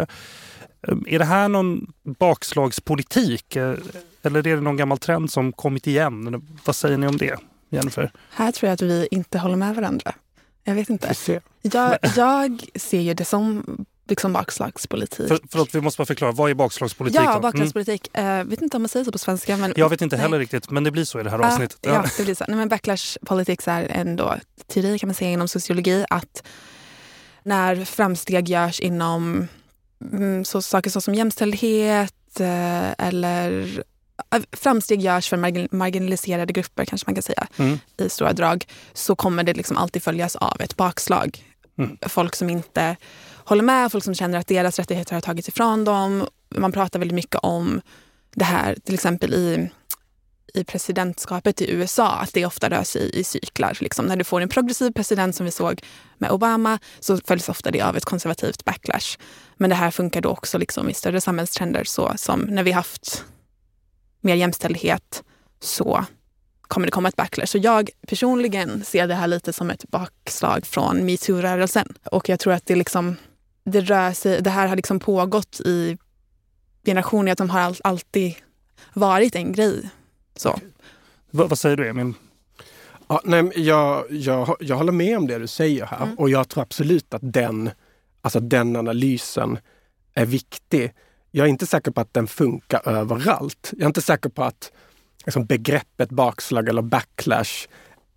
Eh, 0.88 0.98
är 1.08 1.20
det 1.20 1.26
här 1.26 1.50
någon 1.50 1.94
bakslagspolitik 2.20 3.56
eh, 3.56 3.76
eller 4.22 4.48
är 4.48 4.56
det 4.56 4.62
någon 4.62 4.78
gammal 4.78 4.98
trend 4.98 5.32
som 5.32 5.52
kommit 5.52 5.88
igen? 5.88 6.46
Vad 6.66 6.76
säger 6.76 6.98
ni 6.98 7.08
om 7.08 7.18
det, 7.18 7.40
Jennifer? 7.70 8.12
Här 8.30 8.52
tror 8.52 8.68
jag 8.68 8.74
att 8.74 8.82
vi 8.82 9.08
inte 9.12 9.40
håller 9.40 9.56
med 9.56 9.76
varandra. 9.76 10.14
Jag 10.64 10.76
vet 10.76 10.90
inte. 10.90 11.14
Jag, 11.62 11.98
jag 12.16 12.66
ser 12.76 13.02
ju 13.02 13.14
det 13.14 13.26
som 13.26 13.64
liksom 14.08 14.34
bakslagspolitik. 14.34 15.28
För, 15.28 15.40
förlåt, 15.52 15.76
vi 15.76 15.82
måste 15.82 15.98
bara 15.98 16.06
förklara. 16.06 16.32
Vad 16.32 16.50
är 16.50 16.54
bakslagspolitik? 16.54 17.22
Ja, 17.22 17.40
bakslagspolitik. 17.40 18.10
Mm. 18.14 18.40
Uh, 18.40 18.50
vet 18.50 18.62
inte 18.62 18.78
om 18.78 18.84
man 18.84 18.90
säger 18.90 19.04
så 19.04 19.12
på 19.12 19.18
svenska. 19.18 19.58
Men, 19.58 19.74
jag 19.76 19.90
vet 19.90 20.02
inte 20.02 20.18
heller 20.18 20.38
nej. 20.38 20.40
riktigt, 20.40 20.70
men 20.70 20.84
det 20.84 20.92
blir 20.92 21.06
så 21.06 21.20
i 21.20 21.24
det 21.24 21.30
här 21.30 21.40
uh, 21.40 21.48
avsnittet. 21.48 21.80
Ja, 21.82 22.06
det 22.18 22.24
blir 22.24 22.36
så. 22.36 22.46
Nej, 22.48 22.58
men 22.58 22.70
backlash 22.70 23.18
politics 23.26 23.68
är 23.68 23.84
en 23.84 24.22
teori 24.68 25.00
kan 25.00 25.08
man 25.08 25.14
säga 25.14 25.32
inom 25.32 25.48
sociologi 25.48 26.06
att 26.10 26.44
när 27.44 27.86
framsteg 27.86 28.50
görs 28.50 28.80
inom 28.80 29.48
mm, 30.12 30.46
så, 30.46 30.62
saker 30.62 30.90
som 30.90 31.16
jämställdhet, 31.16 32.40
eh, 32.40 32.92
eller 32.98 33.84
framsteg 34.52 35.02
görs 35.02 35.30
för 35.30 35.38
marginaliserade 35.76 36.54
grupper 36.54 36.86
kanske 36.86 37.08
man 37.08 37.16
kan 37.16 37.24
säga 37.24 37.48
mm. 37.58 37.80
i 37.98 38.10
stora 38.10 38.34
drag 38.34 38.66
så 38.94 39.16
kommer 39.16 39.44
det 39.44 39.54
liksom 39.54 39.78
alltid 39.78 40.04
följas 40.04 40.36
av 40.36 40.62
ett 40.62 40.78
bakslag. 40.78 41.44
Mm. 41.78 41.98
Folk 42.02 42.36
som 42.36 42.50
inte 42.50 42.96
håller 43.46 43.64
med, 43.64 43.92
folk 43.92 44.04
som 44.04 44.16
känner 44.16 44.40
att 44.40 44.48
deras 44.48 44.80
rättigheter 44.80 45.14
har 45.14 45.22
tagits 45.22 45.50
ifrån 45.50 45.84
dem. 45.84 46.28
Man 46.50 46.72
pratar 46.72 47.00
väldigt 47.00 47.16
mycket 47.16 47.40
om 47.44 47.82
det 48.36 48.46
här 48.46 48.76
till 48.86 48.94
exempel 48.94 49.34
i, 49.34 49.70
i 50.54 50.64
presidentskapet 50.64 51.62
i 51.62 51.72
USA, 51.72 52.12
att 52.12 52.34
det 52.34 52.46
ofta 52.46 52.70
rör 52.70 52.84
sig 52.84 53.20
i 53.20 53.24
cyklar. 53.24 53.78
Liksom. 53.82 54.06
När 54.06 54.16
du 54.16 54.24
får 54.24 54.42
en 54.42 54.50
progressiv 54.50 54.92
president 54.92 55.36
som 55.36 55.46
vi 55.46 55.52
såg 55.52 55.82
med 56.18 56.32
Obama 56.32 56.80
så 57.00 57.18
följs 57.18 57.50
ofta 57.50 57.72
det 57.72 57.82
av 57.82 57.98
ett 57.98 58.06
konservativt 58.06 58.66
backlash. 58.66 59.18
Men 59.58 59.70
det 59.70 59.76
här 59.76 59.92
funkar 59.92 60.22
då 60.22 60.30
också 60.30 60.58
liksom 60.58 60.90
i 60.90 60.94
större 60.94 61.22
samhällstrender 61.22 61.84
så 61.84 62.14
som 62.16 62.40
när 62.40 62.64
vi 62.64 62.72
haft 62.72 63.26
mer 64.22 64.36
jämställdhet 64.36 65.24
så 65.60 66.06
kommer 66.62 66.88
det 66.88 66.92
komma 66.92 67.10
ett 67.10 67.16
backlash. 67.16 67.48
Så 67.48 67.58
jag 67.58 67.90
personligen 68.08 68.84
ser 68.86 69.08
det 69.08 69.16
här 69.16 69.28
lite 69.28 69.54
som 69.54 69.70
ett 69.70 69.90
bakslag 69.90 70.66
från 70.66 71.06
metoo-rörelsen. 71.06 71.94
Och 72.12 72.30
jag 72.30 72.40
tror 72.40 72.54
att 72.54 72.66
det, 72.66 72.76
liksom, 72.76 73.16
det, 73.64 73.82
rör 73.82 74.12
sig, 74.12 74.42
det 74.42 74.50
här 74.50 74.68
har 74.68 74.76
liksom 74.76 75.00
pågått 75.00 75.60
i 75.60 75.98
generationer, 76.86 77.32
att 77.32 77.38
de 77.38 77.50
har 77.50 77.60
all, 77.60 77.76
alltid 77.84 78.36
varit 78.94 79.36
en 79.36 79.52
grej. 79.52 79.90
Så. 80.36 80.60
Vad, 81.32 81.50
vad 81.50 81.60
säger 81.60 81.78
du 81.78 81.90
Emil? 81.90 82.14
Ja, 83.08 83.22
nej, 83.24 83.52
jag, 83.56 84.06
jag, 84.10 84.56
jag 84.60 84.76
håller 84.76 84.92
med 84.92 85.18
om 85.18 85.28
det 85.28 85.40
du 85.40 85.48
säger 85.48 85.86
här 85.86 86.04
mm. 86.04 86.16
och 86.16 86.30
jag 86.30 86.50
tror 86.50 86.64
absolut 86.64 87.14
att 87.14 87.34
den, 87.34 87.70
alltså 88.22 88.40
den 88.40 88.76
analysen 88.76 89.58
är 90.14 90.26
viktig. 90.26 90.94
Jag 91.32 91.46
är 91.46 91.50
inte 91.50 91.66
säker 91.66 91.92
på 91.92 92.02
att 92.02 92.14
den 92.14 92.28
funkar 92.28 92.90
överallt. 92.90 93.70
Jag 93.72 93.82
är 93.82 93.88
inte 93.88 94.02
säker 94.02 94.30
på 94.30 94.44
att 94.44 94.72
liksom, 95.26 95.46
begreppet 95.46 96.10
bakslag 96.10 96.70
eller 96.70 96.82
backlash 96.82 97.68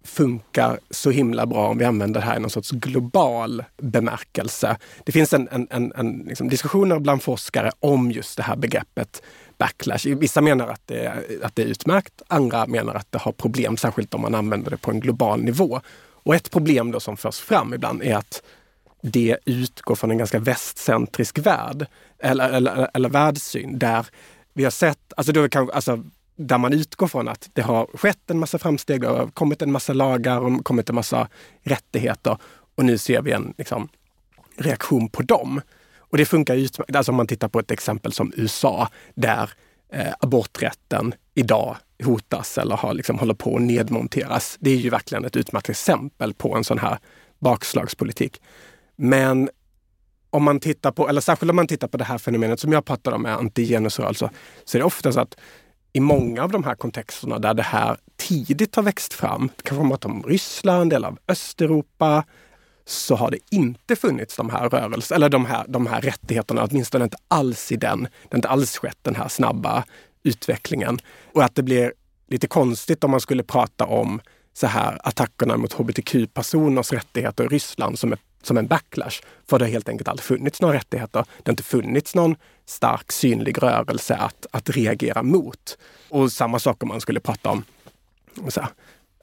funkar 0.06 0.78
så 0.90 1.10
himla 1.10 1.46
bra 1.46 1.68
om 1.68 1.78
vi 1.78 1.84
använder 1.84 2.20
det 2.20 2.26
här 2.26 2.36
i 2.36 2.40
någon 2.40 2.50
sorts 2.50 2.70
global 2.70 3.64
bemärkelse. 3.76 4.76
Det 5.04 5.12
finns 5.12 5.32
en, 5.32 5.48
en, 5.50 5.68
en, 5.70 5.92
en 5.96 6.24
liksom 6.28 6.48
diskussioner 6.48 6.98
bland 6.98 7.22
forskare 7.22 7.70
om 7.80 8.10
just 8.10 8.36
det 8.36 8.42
här 8.42 8.56
begreppet 8.56 9.22
backlash. 9.58 10.06
Vissa 10.06 10.40
menar 10.40 10.68
att 10.68 10.82
det, 10.86 11.12
att 11.42 11.56
det 11.56 11.62
är 11.62 11.66
utmärkt, 11.66 12.22
andra 12.28 12.66
menar 12.66 12.94
att 12.94 13.12
det 13.12 13.18
har 13.18 13.32
problem, 13.32 13.76
särskilt 13.76 14.14
om 14.14 14.20
man 14.20 14.34
använder 14.34 14.70
det 14.70 14.76
på 14.76 14.90
en 14.90 15.00
global 15.00 15.42
nivå. 15.42 15.80
Och 16.26 16.34
ett 16.34 16.50
problem 16.50 16.90
då 16.90 17.00
som 17.00 17.16
förs 17.16 17.38
fram 17.38 17.74
ibland 17.74 18.02
är 18.02 18.16
att 18.16 18.42
det 19.02 19.38
utgår 19.44 19.94
från 19.94 20.10
en 20.10 20.18
ganska 20.18 20.38
västcentrisk 20.38 21.38
värld 21.38 21.86
eller, 22.18 22.50
eller, 22.50 22.90
eller 22.94 23.08
världssyn 23.08 23.78
där 23.78 24.06
vi 24.52 24.64
har 24.64 24.70
sett, 24.70 25.12
alltså, 25.16 25.32
då 25.32 25.48
kan, 25.48 25.70
alltså 25.70 26.04
där 26.36 26.58
man 26.58 26.72
utgår 26.72 27.06
från 27.06 27.28
att 27.28 27.50
det 27.52 27.62
har 27.62 27.86
skett 27.94 28.30
en 28.30 28.38
massa 28.38 28.58
framsteg, 28.58 29.00
det 29.00 29.08
har 29.08 29.26
kommit 29.26 29.62
en 29.62 29.72
massa 29.72 29.92
lagar 29.92 30.40
och 30.40 30.64
kommit 30.64 30.88
en 30.88 30.94
massa 30.94 31.28
rättigheter 31.62 32.38
och 32.74 32.84
nu 32.84 32.98
ser 32.98 33.22
vi 33.22 33.32
en 33.32 33.54
liksom, 33.58 33.88
reaktion 34.56 35.08
på 35.08 35.22
dem. 35.22 35.60
Och 35.98 36.18
det 36.18 36.24
funkar 36.24 36.56
utmärkt. 36.56 36.96
Alltså 36.96 37.12
om 37.12 37.16
man 37.16 37.26
tittar 37.26 37.48
på 37.48 37.58
ett 37.58 37.70
exempel 37.70 38.12
som 38.12 38.32
USA 38.36 38.88
där 39.14 39.50
eh, 39.92 40.14
aborträtten 40.20 41.14
idag 41.34 41.76
hotas 42.04 42.58
eller 42.58 42.76
har, 42.76 42.94
liksom, 42.94 43.18
håller 43.18 43.34
på 43.34 43.56
att 43.56 43.62
nedmonteras. 43.62 44.56
Det 44.60 44.70
är 44.70 44.76
ju 44.76 44.90
verkligen 44.90 45.24
ett 45.24 45.36
utmärkt 45.36 45.68
exempel 45.68 46.34
på 46.34 46.56
en 46.56 46.64
sån 46.64 46.78
här 46.78 46.98
bakslagspolitik. 47.38 48.42
Men 48.96 49.50
om 50.30 50.42
man 50.42 50.60
tittar 50.60 50.92
på, 50.92 51.08
eller 51.08 51.20
särskilt 51.20 51.50
om 51.50 51.56
man 51.56 51.66
tittar 51.66 51.88
på 51.88 51.96
det 51.96 52.04
här 52.04 52.18
fenomenet 52.18 52.60
som 52.60 52.72
jag 52.72 52.84
pratade 52.84 53.16
om 53.16 53.22
med 53.22 53.34
antigenusrörelser, 53.34 54.30
så 54.64 54.76
är 54.76 54.78
det 54.78 54.86
ofta 54.86 55.12
så 55.12 55.20
att 55.20 55.36
i 55.96 56.00
många 56.00 56.42
av 56.42 56.50
de 56.50 56.64
här 56.64 56.74
kontexterna 56.74 57.38
där 57.38 57.54
det 57.54 57.62
här 57.62 57.96
tidigt 58.16 58.76
har 58.76 58.82
växt 58.82 59.12
fram, 59.12 59.48
kanske 59.62 59.82
man 59.82 59.92
att 59.92 60.04
om 60.04 60.22
Ryssland 60.22 60.92
eller 60.92 61.08
av 61.08 61.18
Östeuropa, 61.28 62.24
så 62.84 63.16
har 63.16 63.30
det 63.30 63.38
inte 63.50 63.96
funnits 63.96 64.36
de 64.36 64.50
här 64.50 64.68
rörelserna, 64.68 65.16
eller 65.16 65.28
de 65.28 65.46
här, 65.46 65.64
de 65.68 65.86
här 65.86 66.00
rättigheterna, 66.00 66.64
åtminstone 66.70 67.04
inte 67.04 67.16
alls 67.28 67.72
i 67.72 67.76
den. 67.76 68.02
Det 68.02 68.28
har 68.30 68.38
inte 68.38 68.48
alls 68.48 68.78
skett 68.78 68.98
den 69.02 69.14
här 69.16 69.28
snabba 69.28 69.84
utvecklingen. 70.22 70.98
Och 71.34 71.44
att 71.44 71.54
det 71.54 71.62
blir 71.62 71.92
lite 72.28 72.46
konstigt 72.46 73.04
om 73.04 73.10
man 73.10 73.20
skulle 73.20 73.42
prata 73.42 73.84
om 73.84 74.20
så 74.54 74.66
här 74.66 74.98
attackerna 75.02 75.56
mot 75.56 75.72
hbtq-personers 75.72 76.92
rättigheter 76.92 77.44
i 77.44 77.48
Ryssland 77.48 77.98
som, 77.98 78.12
ett, 78.12 78.20
som 78.42 78.56
en 78.56 78.66
backlash. 78.66 79.20
För 79.46 79.58
det 79.58 79.64
har 79.64 79.70
helt 79.70 79.88
enkelt 79.88 80.08
aldrig 80.08 80.24
funnits 80.24 80.60
några 80.60 80.74
rättigheter. 80.76 81.24
Det 81.38 81.48
har 81.48 81.52
inte 81.52 81.62
funnits 81.62 82.14
någon 82.14 82.36
stark 82.66 83.12
synlig 83.12 83.62
rörelse 83.62 84.14
att, 84.14 84.46
att 84.50 84.70
reagera 84.70 85.22
mot. 85.22 85.78
Och 86.08 86.32
samma 86.32 86.58
sak 86.58 86.82
om 86.82 86.88
man 86.88 87.00
skulle 87.00 87.20
prata 87.20 87.50
om 87.50 87.64
så 88.48 88.60
här, 88.60 88.70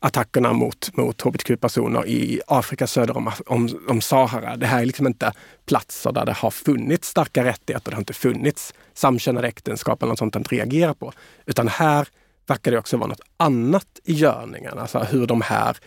attackerna 0.02 0.54
mot, 0.54 0.98
mot 0.98 1.22
hbtq-personer 1.22 2.08
i 2.08 2.42
Afrika 2.48 2.88
söder 2.88 3.18
om, 3.18 3.32
om, 3.46 3.80
om, 3.88 4.02
Sahara. 4.02 4.56
Det 4.58 4.66
här 4.66 4.82
är 4.82 4.86
liksom 4.86 5.08
inte 5.08 5.32
platser 5.66 6.12
där 6.12 6.26
det 6.26 6.34
har 6.34 6.52
funnits 6.52 7.08
starka 7.08 7.44
rättigheter. 7.44 7.92
Det 7.92 7.96
har 7.96 8.02
inte 8.02 8.14
funnits 8.14 8.74
samkönade 8.94 9.48
äktenskap 9.48 10.02
eller 10.02 10.10
något 10.10 10.20
sånt 10.20 10.36
att 10.36 10.52
reagera 10.52 10.94
på. 10.94 11.14
Utan 11.46 11.68
här 11.68 12.08
verkar 12.48 12.72
det 12.72 12.78
också 12.78 12.98
vara 12.98 13.08
något 13.08 13.22
annat 13.38 14.00
i 14.04 14.14
görningen. 14.14 14.80
Alltså 14.80 15.00
hur 15.00 15.28
de 15.28 15.42
här 15.42 15.78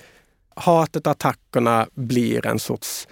hatet 0.54 1.06
och 1.06 1.11
attackerna 1.11 1.87
blir 1.95 2.47
en 2.47 2.59
sorts 2.59 3.09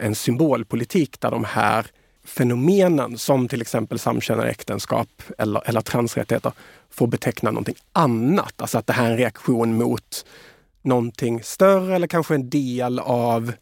en 0.00 0.14
symbolpolitik 0.14 1.20
där 1.20 1.30
de 1.30 1.44
här 1.44 1.86
fenomenen 2.24 3.18
som 3.18 3.48
till 3.48 3.60
exempel 3.60 3.98
samkönade 3.98 4.50
äktenskap 4.50 5.08
eller, 5.38 5.68
eller 5.68 5.80
transrättigheter 5.80 6.52
får 6.90 7.06
beteckna 7.06 7.50
någonting 7.50 7.76
annat. 7.92 8.54
Alltså 8.56 8.78
att 8.78 8.86
det 8.86 8.92
här 8.92 9.06
är 9.06 9.10
en 9.10 9.16
reaktion 9.16 9.76
mot 9.76 10.24
någonting 10.82 11.42
större 11.42 11.94
eller 11.94 12.06
kanske 12.06 12.34
en 12.34 12.50
del 12.50 12.98
av 12.98 13.52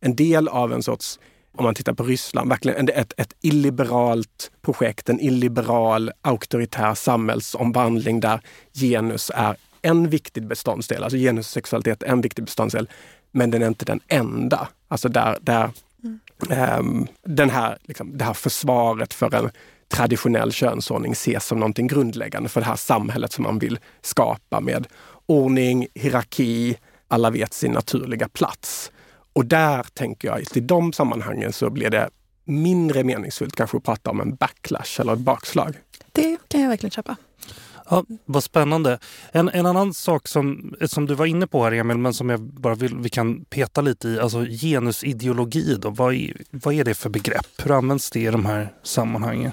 en 0.00 0.16
del 0.16 0.48
av 0.48 0.72
en 0.72 0.82
sorts, 0.82 1.18
om 1.52 1.64
man 1.64 1.74
tittar 1.74 1.92
på 1.92 2.04
Ryssland, 2.04 2.48
verkligen 2.48 2.88
ett, 2.88 3.12
ett 3.16 3.34
illiberalt 3.40 4.50
projekt, 4.62 5.08
en 5.08 5.20
illiberal 5.20 6.12
auktoritär 6.22 6.94
samhällsomvandling 6.94 8.20
där 8.20 8.40
genus 8.72 9.30
är 9.34 9.56
en 9.82 10.08
viktig 10.08 10.46
beståndsdel, 10.46 11.02
alltså 11.02 11.16
genussexualitet 11.16 12.02
är 12.02 12.06
en 12.06 12.20
viktig 12.20 12.44
beståndsdel, 12.44 12.88
men 13.32 13.50
den 13.50 13.62
är 13.62 13.66
inte 13.66 13.84
den 13.84 14.00
enda. 14.08 14.68
Alltså 14.88 15.08
där, 15.08 15.38
där 15.40 15.70
um, 16.78 17.06
den 17.22 17.50
här, 17.50 17.78
liksom, 17.82 18.18
det 18.18 18.24
här 18.24 18.34
försvaret 18.34 19.14
för 19.14 19.34
en 19.34 19.50
traditionell 19.88 20.52
könsordning 20.52 21.12
ses 21.12 21.46
som 21.46 21.60
någonting 21.60 21.86
grundläggande 21.86 22.48
för 22.48 22.60
det 22.60 22.66
här 22.66 22.76
samhället 22.76 23.32
som 23.32 23.44
man 23.44 23.58
vill 23.58 23.78
skapa 24.02 24.60
med 24.60 24.86
ordning, 25.26 25.86
hierarki, 25.94 26.76
alla 27.08 27.30
vet 27.30 27.54
sin 27.54 27.72
naturliga 27.72 28.28
plats. 28.28 28.92
Och 29.32 29.46
där 29.46 29.82
tänker 29.82 30.28
jag 30.28 30.40
i 30.40 30.60
de 30.60 30.92
sammanhangen 30.92 31.52
så 31.52 31.70
blir 31.70 31.90
det 31.90 32.10
mindre 32.44 33.04
meningsfullt 33.04 33.56
kanske 33.56 33.76
att 33.76 33.84
prata 33.84 34.10
om 34.10 34.20
en 34.20 34.34
backlash 34.34 35.00
eller 35.00 35.12
ett 35.12 35.18
bakslag. 35.18 35.74
Det 36.12 36.38
kan 36.48 36.60
jag 36.60 36.68
verkligen 36.68 36.90
köpa. 36.90 37.16
Ja, 37.88 38.04
vad 38.24 38.44
spännande. 38.44 38.98
En, 39.32 39.48
en 39.48 39.66
annan 39.66 39.94
sak 39.94 40.28
som, 40.28 40.74
som 40.86 41.06
du 41.06 41.14
var 41.14 41.26
inne 41.26 41.46
på 41.46 41.64
här 41.64 41.72
Emil, 41.72 41.98
men 41.98 42.14
som 42.14 42.30
jag 42.30 42.40
bara 42.40 42.74
vill, 42.74 42.96
vi 42.96 43.08
kan 43.08 43.44
peta 43.44 43.80
lite 43.80 44.08
i, 44.08 44.20
alltså 44.20 44.44
genusideologi 44.44 45.76
då. 45.80 45.90
Vad 45.90 46.14
är, 46.14 46.36
vad 46.50 46.74
är 46.74 46.84
det 46.84 46.94
för 46.94 47.10
begrepp? 47.10 47.46
Hur 47.58 47.70
används 47.70 48.10
det 48.10 48.20
i 48.20 48.26
de 48.26 48.46
här 48.46 48.72
sammanhangen? 48.82 49.52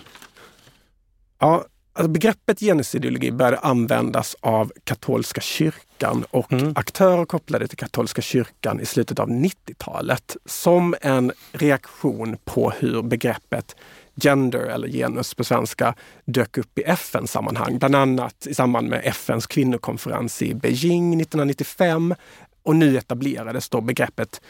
Ja, 1.39 1.65
alltså 1.93 2.09
begreppet 2.11 2.59
genusideologi 2.59 3.31
började 3.31 3.57
användas 3.57 4.35
av 4.39 4.71
katolska 4.83 5.41
kyrkan 5.41 6.25
och 6.29 6.53
mm. 6.53 6.73
aktörer 6.75 7.25
kopplade 7.25 7.67
till 7.67 7.77
katolska 7.77 8.21
kyrkan 8.21 8.79
i 8.79 8.85
slutet 8.85 9.19
av 9.19 9.29
90-talet 9.29 10.37
som 10.45 10.95
en 11.01 11.31
reaktion 11.51 12.37
på 12.45 12.69
hur 12.69 13.01
begreppet 13.01 13.75
gender 14.15 14.59
eller 14.59 14.87
genus 14.87 15.33
på 15.33 15.43
svenska 15.43 15.95
dök 16.25 16.57
upp 16.57 16.79
i 16.79 16.83
FN-sammanhang, 16.83 17.77
bland 17.79 17.95
annat 17.95 18.47
i 18.47 18.53
samband 18.53 18.89
med 18.89 19.01
FNs 19.03 19.47
kvinnokonferens 19.47 20.41
i 20.41 20.53
Beijing 20.53 21.21
1995. 21.21 22.15
Och 22.63 22.75
nu 22.75 22.97
etablerades 22.97 23.69
då 23.69 23.81
begreppet 23.81 24.41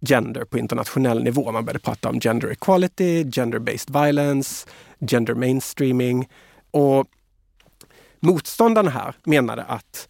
gender 0.00 0.44
på 0.44 0.58
internationell 0.58 1.22
nivå. 1.22 1.52
Man 1.52 1.64
började 1.64 1.78
prata 1.78 2.08
om 2.08 2.20
gender 2.20 2.50
equality, 2.50 3.24
gender-based 3.24 4.04
violence, 4.04 4.68
gender 5.00 5.34
mainstreaming. 5.34 6.28
Och 6.70 7.06
motståndarna 8.20 8.90
här 8.90 9.14
menade 9.24 9.62
att, 9.62 10.08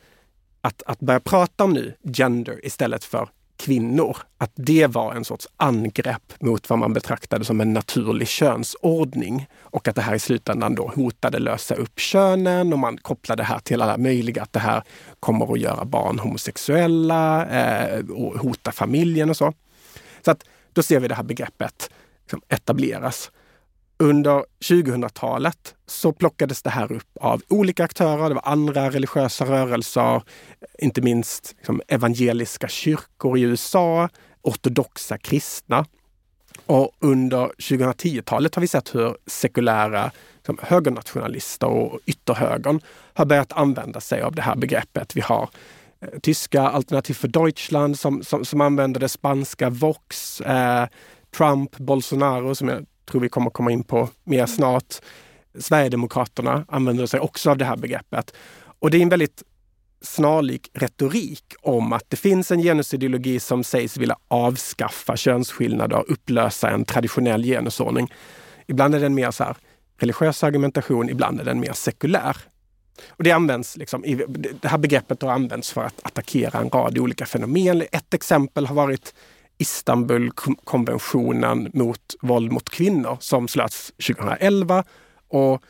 att, 0.61 0.83
att 0.87 1.01
börja 1.01 1.21
prata 1.21 1.65
om 1.65 1.73
nu 1.73 1.95
gender 2.03 2.67
istället 2.67 3.05
för 3.05 3.29
kvinnor, 3.61 4.17
att 4.39 4.51
det 4.55 4.87
var 4.87 5.15
en 5.15 5.25
sorts 5.25 5.49
angrepp 5.57 6.33
mot 6.41 6.71
vad 6.71 6.79
man 6.79 6.93
betraktade 6.93 7.45
som 7.45 7.61
en 7.61 7.73
naturlig 7.73 8.29
könsordning 8.29 9.47
och 9.61 9.89
att 9.89 9.97
det 9.97 10.03
här 10.03 10.15
i 10.15 10.19
slutändan 10.19 10.75
då 10.75 10.93
hotade 10.95 11.39
lösa 11.39 11.75
upp 11.75 11.99
könen 11.99 12.73
och 12.73 12.79
man 12.79 12.99
kopplade 12.99 13.43
det 13.43 13.47
här 13.47 13.59
till 13.59 13.83
alla 13.83 13.97
möjliga, 13.97 14.43
att 14.43 14.53
det 14.53 14.61
här 14.61 14.83
kommer 15.21 15.53
att 15.53 15.61
göra 15.61 15.85
barn 15.85 16.19
homosexuella 16.19 17.47
eh, 17.47 18.05
och 18.11 18.39
hota 18.39 18.73
familjen 18.73 19.31
och 19.31 19.37
så. 19.37 19.53
Så 20.25 20.31
att 20.31 20.45
då 20.73 20.83
ser 20.83 21.01
vi 21.01 21.09
det 21.09 21.15
här 21.15 21.23
begreppet 21.23 21.91
liksom 22.23 22.43
etableras. 22.49 23.31
Under 24.03 24.45
2000-talet 24.65 25.75
så 25.87 26.13
plockades 26.13 26.63
det 26.63 26.71
här 26.71 26.93
upp 26.93 27.17
av 27.21 27.43
olika 27.49 27.85
aktörer. 27.85 28.29
Det 28.29 28.35
var 28.35 28.49
andra 28.49 28.91
religiösa 28.91 29.45
rörelser, 29.45 30.23
inte 30.79 31.03
minst 31.03 31.55
liksom 31.57 31.83
evangeliska 31.89 32.69
kyrkor 32.69 33.39
i 33.39 33.43
USA, 33.43 34.09
ortodoxa 34.43 35.19
kristna. 35.19 35.87
Och 36.67 36.91
under 37.01 37.47
2010-talet 37.47 38.55
har 38.55 38.61
vi 38.61 38.69
sett 38.69 38.95
hur 38.95 39.17
sekulära 39.27 40.11
liksom, 40.37 40.59
högernationalister 40.63 41.69
och 41.69 42.01
ytterhögern 42.07 42.81
har 43.15 43.25
börjat 43.25 43.53
använda 43.53 44.01
sig 44.01 44.23
av 44.23 44.35
det 44.35 44.43
här 44.43 44.57
begreppet. 44.57 45.17
Vi 45.17 45.21
har 45.21 45.49
eh, 46.01 46.19
tyska 46.23 46.63
Alternativ 46.63 47.15
för 47.15 47.29
Deutschland 47.29 47.99
som, 47.99 48.25
som, 48.25 48.45
som 48.45 48.61
använder 48.61 49.01
det, 49.01 49.09
spanska 49.09 49.71
Vox, 49.71 50.41
eh, 50.41 50.87
Trump, 51.37 51.77
Bolsonaro 51.77 52.55
som 52.55 52.69
jag 52.69 52.87
tror 53.11 53.21
vi 53.21 53.29
kommer 53.29 53.51
komma 53.51 53.71
in 53.71 53.85
på 53.85 54.09
mer 54.25 54.47
snart. 54.47 54.95
Sverigedemokraterna 55.59 56.65
använder 56.69 57.07
sig 57.07 57.21
också 57.21 57.51
av 57.51 57.59
det 57.59 57.65
här 57.65 57.77
begreppet. 57.77 58.35
Och 58.79 58.91
det 58.91 58.99
är 58.99 59.03
en 59.03 59.09
väldigt 59.09 59.43
snarlik 60.03 60.71
retorik 60.73 61.45
om 61.63 61.93
att 61.93 62.05
det 62.09 62.17
finns 62.17 62.51
en 62.51 62.63
genusideologi 62.63 63.41
som 63.41 63.65
sägs 63.65 63.97
vilja 63.97 64.17
avskaffa 64.29 65.17
könsskillnader, 65.17 66.05
upplösa 66.09 66.71
en 66.71 66.85
traditionell 66.85 67.45
genusordning. 67.45 68.13
Ibland 68.67 68.95
är 68.95 69.01
den 69.01 69.15
mer 69.15 69.31
så 69.31 69.45
här 69.45 69.57
religiös 69.99 70.45
argumentation, 70.45 71.11
ibland 71.11 71.41
är 71.41 71.45
den 71.45 71.61
mer 71.61 71.73
sekulär. 71.73 72.37
Och 73.09 73.25
det, 73.25 73.33
används 73.33 73.77
liksom, 73.77 74.03
det 74.61 74.69
här 74.69 74.79
begreppet 74.79 75.23
har 75.23 75.31
använts 75.31 75.73
för 75.73 75.85
att 75.85 76.01
attackera 76.03 76.59
en 76.59 76.71
rad 76.71 76.99
olika 76.99 77.27
fenomen. 77.27 77.83
Ett 77.93 78.15
exempel 78.15 78.67
har 78.67 78.75
varit 78.75 79.15
Istanbulkonventionen 79.61 81.71
mot 81.75 82.15
våld 82.21 82.53
mot 82.53 82.71
kvinnor 82.71 83.17
som 83.21 83.49
slöts 83.49 83.93
2011. 84.07 84.85
Och 85.29 85.63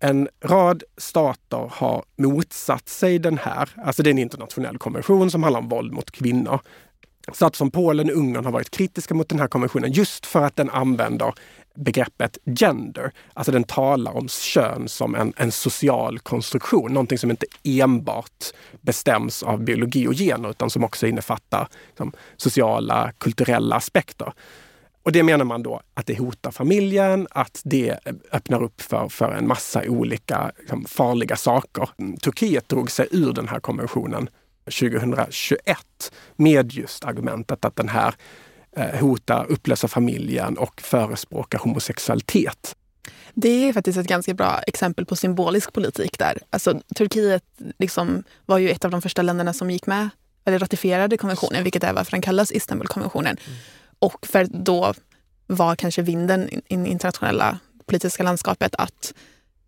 en 0.00 0.28
rad 0.44 0.82
stater 0.96 1.70
har 1.72 2.04
motsatt 2.16 2.88
sig 2.88 3.18
den 3.18 3.38
här. 3.38 3.70
Alltså 3.76 4.02
det 4.02 4.08
är 4.08 4.12
en 4.12 4.18
internationell 4.18 4.78
konvention 4.78 5.30
som 5.30 5.42
handlar 5.42 5.60
om 5.60 5.68
våld 5.68 5.92
mot 5.92 6.10
kvinnor. 6.10 6.60
Stater 7.32 7.56
som 7.56 7.70
Polen 7.70 8.10
och 8.10 8.16
Ungern 8.16 8.44
har 8.44 8.52
varit 8.52 8.70
kritiska 8.70 9.14
mot 9.14 9.28
den 9.28 9.38
här 9.38 9.48
konventionen 9.48 9.92
just 9.92 10.26
för 10.26 10.44
att 10.44 10.56
den 10.56 10.70
använder 10.70 11.34
begreppet 11.78 12.38
gender. 12.44 13.12
Alltså 13.32 13.52
den 13.52 13.64
talar 13.64 14.16
om 14.16 14.28
kön 14.28 14.88
som 14.88 15.14
en, 15.14 15.32
en 15.36 15.52
social 15.52 16.18
konstruktion, 16.18 16.92
någonting 16.92 17.18
som 17.18 17.30
inte 17.30 17.46
enbart 17.64 18.44
bestäms 18.80 19.42
av 19.42 19.64
biologi 19.64 20.06
och 20.06 20.14
gener 20.14 20.50
utan 20.50 20.70
som 20.70 20.84
också 20.84 21.06
innefattar 21.06 21.68
liksom, 21.88 22.12
sociala, 22.36 23.12
kulturella 23.18 23.76
aspekter. 23.76 24.32
Och 25.02 25.12
det 25.12 25.22
menar 25.22 25.44
man 25.44 25.62
då 25.62 25.80
att 25.94 26.06
det 26.06 26.18
hotar 26.18 26.50
familjen, 26.50 27.26
att 27.30 27.60
det 27.64 27.98
öppnar 28.32 28.62
upp 28.62 28.80
för, 28.80 29.08
för 29.08 29.32
en 29.32 29.46
massa 29.48 29.82
olika 29.88 30.52
liksom, 30.58 30.84
farliga 30.84 31.36
saker. 31.36 31.88
Turkiet 32.22 32.68
drog 32.68 32.90
sig 32.90 33.08
ur 33.10 33.32
den 33.32 33.48
här 33.48 33.60
konventionen 33.60 34.28
2021 34.64 36.12
med 36.36 36.72
just 36.72 37.04
argumentet 37.04 37.64
att 37.64 37.76
den 37.76 37.88
här 37.88 38.14
Eh, 38.76 39.00
hotar 39.00 39.46
upplösa 39.48 39.88
familjen 39.88 40.58
och 40.58 40.80
förespråkar 40.80 41.58
homosexualitet. 41.58 42.76
Det 43.34 43.68
är 43.68 43.72
faktiskt 43.72 43.98
ett 43.98 44.06
ganska 44.06 44.34
bra 44.34 44.60
exempel 44.66 45.06
på 45.06 45.16
symbolisk 45.16 45.72
politik 45.72 46.18
där. 46.18 46.38
Alltså, 46.50 46.80
Turkiet 46.94 47.44
liksom 47.78 48.22
var 48.46 48.58
ju 48.58 48.70
ett 48.70 48.84
av 48.84 48.90
de 48.90 49.02
första 49.02 49.22
länderna 49.22 49.52
som 49.52 49.70
gick 49.70 49.86
med 49.86 50.08
eller 50.44 50.58
ratificerade 50.58 51.16
konventionen, 51.16 51.62
vilket 51.62 51.84
är 51.84 51.92
varför 51.92 52.10
den 52.10 52.22
kallas 52.22 52.52
Istanbulkonventionen. 52.52 53.36
Mm. 53.46 53.58
Och 53.98 54.26
för 54.26 54.44
då 54.44 54.94
var 55.46 55.76
kanske 55.76 56.02
vinden 56.02 56.48
i 56.48 56.76
det 56.76 56.88
internationella 56.88 57.58
politiska 57.86 58.22
landskapet 58.22 58.74
att 58.74 59.14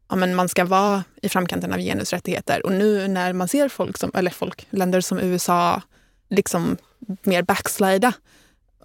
ja, 0.09 0.17
men 0.17 0.35
man 0.35 0.49
ska 0.49 0.65
vara 0.65 1.05
i 1.23 1.29
framkanten 1.29 1.73
av 1.73 1.79
genusrättigheter. 1.79 2.67
Och 2.67 2.73
nu 2.73 3.09
när 3.09 3.33
man 3.33 3.49
ser 3.49 3.69
folk 3.69 3.99
som, 3.99 4.11
eller 4.15 4.31
folk, 4.31 4.67
länder 4.71 5.01
som 5.01 5.19
USA 5.19 5.83
liksom 6.29 6.77
mer 7.23 7.43
backslida, 7.43 8.13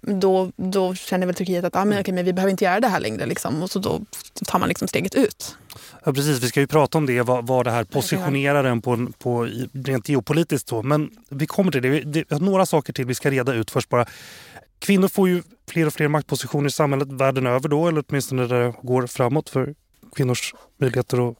då, 0.02 0.52
då 0.56 0.94
känner 0.94 1.26
väl 1.26 1.34
Turkiet 1.34 1.64
att 1.64 1.76
ah, 1.76 1.84
men, 1.84 2.00
okay, 2.00 2.14
men 2.14 2.24
vi 2.24 2.32
behöver 2.32 2.50
inte 2.50 2.64
göra 2.64 2.80
det 2.80 2.88
här 2.88 3.00
längre. 3.00 3.26
Liksom. 3.26 3.62
Och 3.62 3.70
så 3.70 3.78
då 3.78 4.00
tar 4.46 4.58
man 4.58 4.68
liksom 4.68 4.88
steget 4.88 5.14
ut. 5.14 5.56
Ja, 6.04 6.12
precis, 6.12 6.42
vi 6.42 6.48
ska 6.48 6.60
ju 6.60 6.66
prata 6.66 6.98
om 6.98 7.06
det, 7.06 7.22
vad, 7.22 7.46
vad 7.46 7.66
det 7.66 7.70
här 7.70 7.84
positionerar 7.84 8.64
en 8.64 8.82
på, 8.82 9.08
på 9.18 9.48
rent 9.72 10.08
geopolitiskt. 10.08 10.68
Då. 10.68 10.82
Men 10.82 11.10
vi 11.28 11.46
kommer 11.46 11.72
till 11.72 11.82
det. 11.82 12.00
det 12.00 12.32
är 12.32 12.38
några 12.38 12.66
saker 12.66 12.92
till 12.92 13.06
vi 13.06 13.14
ska 13.14 13.30
reda 13.30 13.54
ut 13.54 13.70
först 13.70 13.88
bara. 13.88 14.06
Kvinnor 14.78 15.08
får 15.08 15.28
ju 15.28 15.42
fler 15.70 15.86
och 15.86 15.94
fler 15.94 16.08
maktpositioner 16.08 16.68
i 16.68 16.72
samhället 16.72 17.12
världen 17.12 17.46
över 17.46 17.68
då, 17.68 17.88
eller 17.88 18.04
åtminstone 18.08 18.46
där 18.46 18.60
det 18.60 18.74
går 18.82 19.06
framåt 19.06 19.48
för 19.48 19.74
kvinnors 20.16 20.54
möjligheter 20.80 21.30
att 21.30 21.36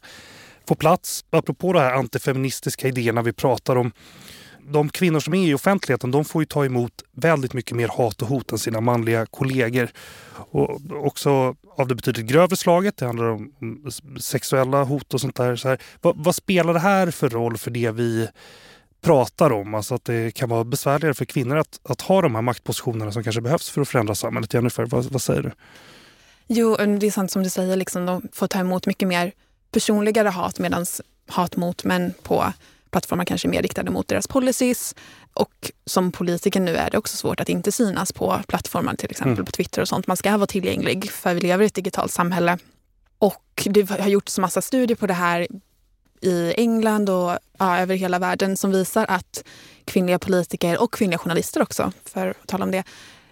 få 0.69 0.75
plats. 0.75 1.25
Apropå 1.31 1.73
de 1.73 1.79
här 1.79 1.93
antifeministiska 1.93 2.89
idéerna 2.89 3.23
vi 3.23 3.33
pratar 3.33 3.77
om. 3.77 3.93
De 4.69 4.89
kvinnor 4.89 5.21
som 5.21 5.35
är 5.35 5.49
i 5.49 5.55
offentligheten 5.55 6.11
de 6.11 6.25
får 6.25 6.43
ju 6.43 6.47
ta 6.47 6.65
emot 6.65 6.93
väldigt 7.13 7.53
mycket 7.53 7.77
mer 7.77 7.89
hat 7.89 8.23
och 8.23 8.29
hot 8.29 8.53
än 8.53 8.59
sina 8.59 8.81
manliga 8.81 9.27
kollegor. 9.27 9.89
Och 10.35 10.81
också 10.91 11.57
av 11.77 11.89
det 11.89 11.95
betydligt 11.95 12.27
grövre 12.27 12.57
slaget. 12.57 12.97
Det 12.97 13.07
handlar 13.07 13.25
om 13.25 13.53
sexuella 14.21 14.85
hot 14.85 15.15
och 15.15 15.21
sånt 15.21 15.37
där. 15.37 15.57
Så 15.57 15.69
här, 15.69 15.79
vad, 16.01 16.17
vad 16.17 16.35
spelar 16.35 16.73
det 16.75 16.81
här 16.81 17.11
för 17.11 17.29
roll 17.29 17.57
för 17.57 17.71
det 17.71 17.91
vi 17.91 18.29
pratar 19.01 19.53
om. 19.53 19.75
Alltså 19.75 19.95
att 19.95 20.05
det 20.05 20.35
kan 20.35 20.49
vara 20.49 20.65
besvärligare 20.65 21.15
för 21.15 21.25
kvinnor 21.25 21.57
att, 21.57 21.81
att 21.83 22.01
ha 22.01 22.23
de 22.23 22.35
här 22.35 22.43
maktpositionerna 22.43 23.13
som 23.13 23.25
kanske 23.25 23.41
behövs 23.41 23.71
för 23.71 23.81
att 23.81 23.89
förändra 23.89 24.15
samhället. 24.15 24.55
Jennifer, 24.55 24.85
vad, 24.85 25.05
vad 25.05 25.23
säger 25.23 25.43
du? 25.43 25.51
Jo, 26.47 26.77
det 26.77 27.07
är 27.07 27.11
sant 27.11 27.31
som 27.31 27.43
du 27.43 27.51
säger. 27.51 27.77
Liksom, 27.77 28.07
de 28.07 28.29
får 28.33 28.47
ta 28.47 28.59
emot 28.59 28.87
mycket 28.87 29.09
mer 29.09 29.33
personligare 29.73 30.29
hat 30.29 30.59
medan 30.59 30.87
hat 31.29 31.57
mot 31.57 31.85
män 31.85 32.15
på 32.23 32.53
plattformar 32.91 33.25
kanske 33.25 33.49
är 33.49 33.51
mer 33.51 33.63
riktade 33.63 33.91
mot 33.91 34.09
deras 34.09 34.29
policies. 34.29 34.95
Och 35.35 35.73
som 35.87 36.13
politiker 36.13 36.61
nu 36.61 36.77
är 36.77 36.91
det 36.91 36.99
också 36.99 37.17
svårt 37.17 37.41
att 37.41 37.49
inte 37.49 37.73
synas 37.73 38.13
på 38.13 38.41
plattformar, 38.49 38.95
till 38.95 39.11
exempel 39.11 39.33
mm. 39.33 39.45
på 39.45 39.53
Twitter 39.53 39.83
och 39.83 39.89
sånt. 39.89 40.07
Man 40.07 40.17
ska 40.17 40.37
vara 40.37 40.47
tillgänglig 40.47 41.11
för 41.11 41.35
vi 41.35 41.41
lever 41.41 41.65
i 41.65 41.67
ett 41.67 41.75
digitalt 41.75 42.13
samhälle. 42.13 42.59
Och 43.19 43.63
det 43.65 43.91
har 43.91 44.09
gjorts 44.09 44.39
massa 44.39 44.63
studier 44.63 44.97
på 44.97 45.07
det 45.07 45.15
här 45.15 45.47
i 46.21 46.55
England 46.57 47.11
och 47.11 47.39
ja, 47.59 47.79
över 47.79 47.97
hela 47.97 48.19
världen 48.19 48.57
som 48.57 48.71
visar 48.71 49.07
att 49.09 49.45
kvinnliga 49.85 50.19
politiker 50.19 50.83
och 50.83 50.93
kvinnliga 50.93 51.19
journalister 51.19 51.63
också, 51.63 51.93
för 52.05 52.27
att 52.27 52.47
tala 52.47 52.65
om 52.65 52.71
det, 52.71 52.85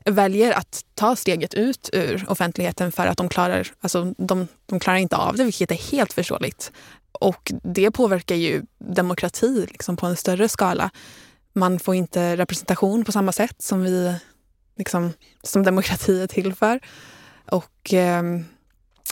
väljer 0.04 0.52
att 0.52 0.84
ta 0.94 1.16
steget 1.16 1.54
ut 1.54 1.90
ur 1.92 2.24
offentligheten 2.28 2.92
för 2.92 3.06
att 3.06 3.16
de 3.16 3.28
klarar, 3.28 3.68
alltså, 3.80 4.14
de, 4.18 4.48
de 4.66 4.80
klarar 4.80 4.98
inte 4.98 5.16
av 5.16 5.36
det, 5.36 5.44
vilket 5.44 5.70
är 5.70 5.90
helt 5.92 6.12
förståeligt. 6.12 6.72
Och 7.20 7.52
det 7.62 7.90
påverkar 7.90 8.34
ju 8.34 8.62
demokrati 8.78 9.66
liksom, 9.70 9.96
på 9.96 10.06
en 10.06 10.16
större 10.16 10.48
skala. 10.48 10.90
Man 11.52 11.78
får 11.78 11.94
inte 11.94 12.36
representation 12.36 13.04
på 13.04 13.12
samma 13.12 13.32
sätt 13.32 13.62
som 13.62 13.82
vi 13.82 14.14
liksom, 14.76 15.12
som 15.42 15.62
demokrati 15.62 16.22
är 16.22 16.26
till 16.26 16.54
för. 16.54 16.80
Och 17.50 17.92
eh, 17.92 18.22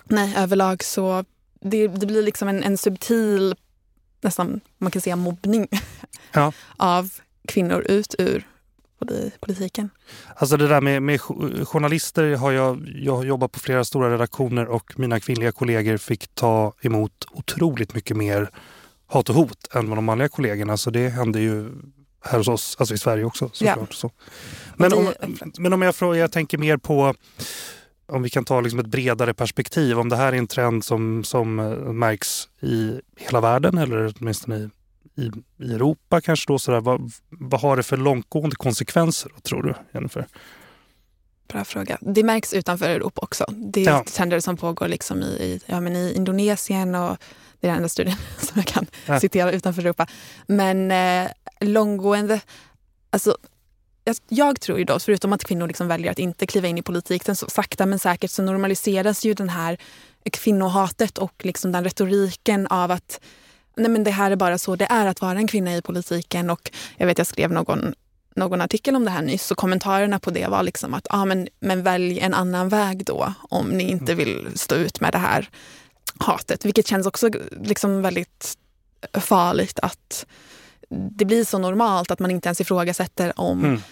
nej, 0.05 0.35
överlag 0.37 0.85
så 0.85 1.25
det, 1.61 1.88
det 1.88 2.07
blir 2.07 2.23
liksom 2.23 2.49
en, 2.49 2.62
en 2.62 2.79
subtil, 2.79 3.55
nästan 4.21 4.61
man 4.79 4.91
kan 4.91 5.03
säga 5.03 5.17
mobbning 5.17 5.69
ja. 6.33 6.53
av 6.77 7.12
kvinnor 7.49 7.81
ut 7.88 8.15
ur 8.19 8.49
politiken. 9.41 9.91
Alltså 10.37 10.57
det 10.57 10.69
där 10.69 10.81
med, 10.81 11.03
med 11.03 11.21
journalister 11.69 12.37
har 12.37 12.53
jag, 12.53 12.88
jag 12.95 13.27
jobbat 13.27 13.53
på 13.53 13.59
flera 13.59 13.85
stora 13.85 14.12
redaktioner 14.12 14.67
och 14.67 14.99
mina 14.99 15.21
kvinnliga 15.21 15.53
kollegor 15.53 15.97
fick 15.97 16.35
ta 16.35 16.73
emot 16.83 17.12
otroligt 17.31 17.95
mycket 17.95 18.17
mer 18.17 18.51
hat 19.07 19.29
och 19.29 19.35
hot 19.35 19.75
än 19.75 19.88
vad 19.88 19.99
de 19.99 20.05
manliga 20.05 20.29
kollegorna. 20.29 20.77
Så 20.77 20.91
det 20.91 21.09
hände 21.09 21.41
ju 21.41 21.71
här 22.25 22.38
hos 22.38 22.49
oss, 22.49 22.77
alltså 22.79 22.95
i 22.95 22.99
Sverige 22.99 23.25
också 23.25 23.51
såklart. 23.53 23.79
Ja. 23.79 23.87
Så. 23.91 24.11
Men, 24.77 24.93
om, 24.93 25.12
men 25.59 25.73
om 25.73 25.83
jag, 25.83 25.95
frågar, 25.95 26.21
jag 26.21 26.33
tänker 26.33 26.59
mer 26.59 26.77
på 26.77 27.15
om 28.07 28.23
vi 28.23 28.31
kan 28.31 28.45
ta 28.45 28.61
liksom 28.61 28.79
ett 28.79 28.87
bredare 28.87 29.35
perspektiv, 29.35 29.99
om 29.99 30.09
det 30.09 30.17
här 30.17 30.33
är 30.33 30.37
en 30.37 30.47
trend 30.47 30.85
som, 30.85 31.25
som 31.25 31.59
eh, 31.59 31.93
märks 31.93 32.49
i 32.61 33.01
hela 33.17 33.41
världen 33.41 33.79
eller 33.79 34.15
åtminstone 34.19 34.57
i, 34.57 34.71
i, 35.16 35.31
i 35.64 35.72
Europa 35.72 36.20
kanske 36.20 36.53
då, 36.53 36.59
sådär, 36.59 36.81
vad, 36.81 37.12
vad 37.29 37.61
har 37.61 37.77
det 37.77 37.83
för 37.83 37.96
långtgående 37.96 38.57
konsekvenser 38.57 39.33
tror 39.42 39.62
du 39.62 39.75
Jennifer? 39.94 40.27
Bra 41.48 41.64
fråga. 41.64 41.98
Det 42.01 42.22
märks 42.22 42.53
utanför 42.53 42.90
Europa 42.90 43.20
också. 43.22 43.44
Det 43.48 43.81
är 43.81 43.90
ja. 43.90 44.05
trender 44.05 44.40
som 44.40 44.57
pågår 44.57 44.88
liksom 44.88 45.22
i, 45.22 45.61
ja, 45.66 45.81
men 45.81 45.96
i 45.96 46.12
Indonesien 46.12 46.94
och 46.94 47.16
det 47.61 47.66
är 47.66 47.70
den 47.70 47.77
enda 47.77 47.88
studien 47.88 48.16
som 48.38 48.53
jag 48.55 48.66
kan 48.66 48.87
ja. 49.07 49.20
citera 49.20 49.53
utanför 49.53 49.83
Europa. 49.83 50.07
Men 50.46 50.90
eh, 50.90 51.31
långgående, 51.61 52.40
alltså 53.11 53.37
jag 54.29 54.61
tror 54.61 54.79
ju 54.79 54.85
då, 54.85 54.98
förutom 54.98 55.33
att 55.33 55.44
kvinnor 55.44 55.66
liksom 55.68 55.88
väljer 55.88 56.11
att 56.11 56.18
inte 56.18 56.46
kliva 56.46 56.68
in 56.68 56.79
i 56.79 56.83
politiken, 56.83 57.37
så 57.37 57.51
sakta 57.51 57.87
men 57.87 57.98
säkert 57.98 58.31
så 58.31 58.42
normaliseras 58.42 59.25
ju 59.25 59.35
den 59.35 59.48
här 59.48 59.79
kvinnohatet 60.33 61.18
och 61.18 61.44
liksom 61.44 61.72
den 61.72 61.85
retoriken 61.85 62.66
av 62.66 62.90
att 62.90 63.20
nej 63.77 63.91
men 63.91 64.05
det 64.05 64.11
här 64.11 64.31
är 64.31 64.37
bara 64.37 64.59
så 64.59 64.77
det 64.77 64.87
är 64.91 65.07
att 65.07 65.21
vara 65.21 65.39
en 65.39 65.47
kvinna 65.47 65.77
i 65.77 65.83
politiken. 65.83 66.51
Och 66.51 66.71
jag 66.97 67.07
vet, 67.07 67.19
jag 67.19 67.27
skrev 67.27 67.53
någon 67.53 67.95
någon 68.37 68.61
artikel 68.61 68.97
om 68.97 69.05
det 69.05 69.11
här 69.11 69.23
nyss 69.23 69.51
och 69.51 69.57
kommentarerna 69.57 70.19
på 70.19 70.31
det 70.31 70.47
var 70.47 70.63
liksom 70.63 70.95
att 70.95 71.07
ah, 71.11 71.25
men, 71.25 71.49
men 71.61 71.83
välj 71.83 72.21
en 72.21 72.35
annan 72.35 72.69
väg 72.69 73.05
då 73.05 73.35
om 73.49 73.69
ni 73.69 73.91
inte 73.91 74.15
vill 74.15 74.49
stå 74.55 74.75
ut 74.75 75.01
med 75.01 75.13
det 75.13 75.19
här 75.19 75.51
hatet. 76.19 76.65
Vilket 76.65 76.87
känns 76.87 77.07
också 77.07 77.31
liksom 77.51 78.03
väldigt 78.03 78.59
farligt 79.13 79.79
att 79.83 80.27
det 80.89 81.25
blir 81.25 81.45
så 81.45 81.59
normalt 81.59 82.11
att 82.11 82.19
man 82.19 82.31
inte 82.31 82.49
ens 82.49 82.61
ifrågasätter 82.61 83.41
om 83.41 83.65
mm. 83.65 83.83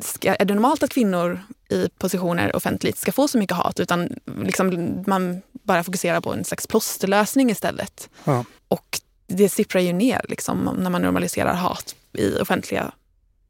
ska, 0.00 0.34
är 0.34 0.44
det 0.44 0.54
normalt 0.54 0.82
att 0.82 0.90
kvinnor 0.90 1.40
i 1.68 1.88
positioner 1.98 2.56
offentligt 2.56 2.98
ska 2.98 3.12
få 3.12 3.28
så 3.28 3.38
mycket 3.38 3.56
hat 3.56 3.80
utan 3.80 4.08
liksom 4.44 5.04
man 5.06 5.42
bara 5.52 5.84
fokuserar 5.84 6.20
på 6.20 6.32
en 6.32 6.44
slags 6.44 6.66
plåsterlösning 6.66 7.50
istället. 7.50 8.08
Ja. 8.24 8.44
Och 8.68 9.00
det 9.36 9.48
sipprar 9.48 9.82
ju 9.82 9.92
ner 9.92 10.24
liksom, 10.28 10.76
när 10.78 10.90
man 10.90 11.02
normaliserar 11.02 11.54
hat 11.54 11.96
i 12.12 12.36
offentliga 12.40 12.92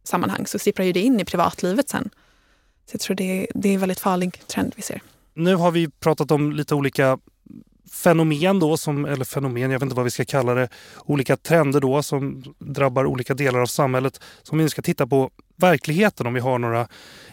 sammanhang 0.05 0.47
så 0.47 0.59
sipprar 0.59 0.85
ju 0.85 0.92
det 0.92 1.01
in 1.01 1.20
i 1.20 1.25
privatlivet 1.25 1.88
sen. 1.88 2.11
Så 2.87 2.94
jag 2.94 3.01
tror 3.01 3.16
det, 3.16 3.47
det 3.55 3.68
är 3.68 3.75
en 3.75 3.81
väldigt 3.81 4.01
farlig 4.01 4.47
trend 4.47 4.73
vi 4.77 4.83
ser. 4.83 5.03
Nu 5.35 5.55
har 5.55 5.70
vi 5.70 5.88
pratat 5.88 6.31
om 6.31 6.53
lite 6.53 6.75
olika 6.75 7.18
fenomen 7.90 8.61
då, 8.61 8.77
som, 8.77 9.05
eller 9.05 9.25
fenomen, 9.25 9.62
jag 9.62 9.79
vet 9.79 9.83
inte 9.83 9.94
vad 9.94 10.05
vi 10.05 10.11
ska 10.11 10.25
kalla 10.25 10.55
det, 10.55 10.68
olika 11.05 11.37
trender 11.37 11.81
då 11.81 12.03
som 12.03 12.44
drabbar 12.59 13.07
olika 13.07 13.35
delar 13.35 13.61
av 13.61 13.66
samhället. 13.66 14.20
Som 14.42 14.59
vi 14.59 14.68
ska 14.68 14.83
titta 14.83 15.07
på 15.07 15.31
verkligheten 15.57 16.27
om 16.27 16.35
vi 16.35 16.40
har 16.40 16.59
några 16.59 16.88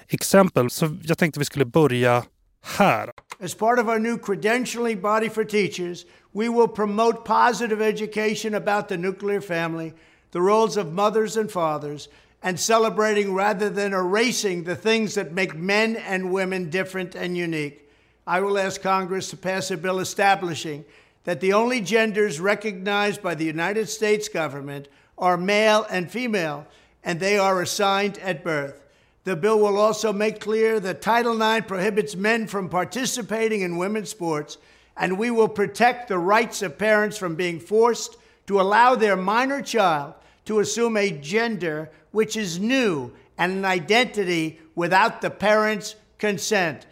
exempel. 0.07 0.69
Så 0.69 0.97
jag 1.03 1.17
tänkte 1.17 1.39
vi 1.39 1.45
skulle 1.45 1.65
börja 1.65 2.23
här. 2.61 3.11
As 3.43 3.55
part 3.55 3.79
of 3.79 3.87
our 3.87 3.99
new 3.99 4.17
credentialing 4.17 5.01
body 5.01 5.29
for 5.29 5.43
teachers, 5.43 6.05
we 6.33 6.49
will 6.49 6.67
promote 6.67 7.25
positive 7.25 7.81
education 7.81 8.53
about 8.53 8.87
the 8.87 8.97
nuclear 8.97 9.41
family, 9.41 9.93
the 10.31 10.41
roles 10.41 10.77
of 10.77 10.93
mothers 10.93 11.35
and 11.37 11.51
fathers, 11.51 12.07
and 12.43 12.59
celebrating 12.59 13.33
rather 13.33 13.69
than 13.69 13.93
erasing 13.93 14.63
the 14.63 14.75
things 14.75 15.13
that 15.15 15.33
make 15.33 15.55
men 15.55 15.95
and 15.95 16.31
women 16.31 16.69
different 16.69 17.15
and 17.15 17.37
unique. 17.37 17.87
I 18.25 18.39
will 18.39 18.57
ask 18.57 18.81
Congress 18.81 19.29
to 19.29 19.37
pass 19.37 19.71
a 19.71 19.77
bill 19.77 19.99
establishing 19.99 20.85
that 21.23 21.39
the 21.39 21.53
only 21.53 21.81
genders 21.81 22.39
recognized 22.39 23.21
by 23.21 23.35
the 23.35 23.45
United 23.45 23.89
States 23.89 24.27
government 24.27 24.87
are 25.17 25.37
male 25.37 25.85
and 25.89 26.09
female, 26.09 26.65
and 27.03 27.19
they 27.19 27.37
are 27.37 27.61
assigned 27.61 28.17
at 28.19 28.43
birth. 28.43 28.81
The 29.23 29.35
bill 29.35 29.59
will 29.59 29.77
also 29.77 30.11
make 30.11 30.39
clear 30.39 30.79
that 30.79 31.01
Title 31.01 31.39
IX 31.39 31.67
prohibits 31.67 32.15
men 32.15 32.47
from 32.47 32.69
participating 32.69 33.61
in 33.61 33.77
women's 33.77 34.09
sports, 34.09 34.57
and 35.01 35.17
we 35.17 35.31
will 35.31 35.47
protect 35.47 36.07
the 36.07 36.17
rights 36.19 36.61
of 36.61 36.77
parents 36.77 37.17
from 37.17 37.33
being 37.33 37.59
forced 37.59 38.17
to 38.45 38.61
allow 38.61 38.93
their 38.93 39.17
minor 39.17 39.59
child 39.59 40.13
to 40.45 40.59
assume 40.59 40.95
a 40.95 41.09
gender 41.09 41.89
which 42.11 42.37
is 42.37 42.59
new 42.59 43.11
and 43.35 43.51
an 43.51 43.65
identity 43.65 44.59
without 44.75 45.21
the 45.21 45.31
parent's 45.31 45.95
consent. 46.19 46.85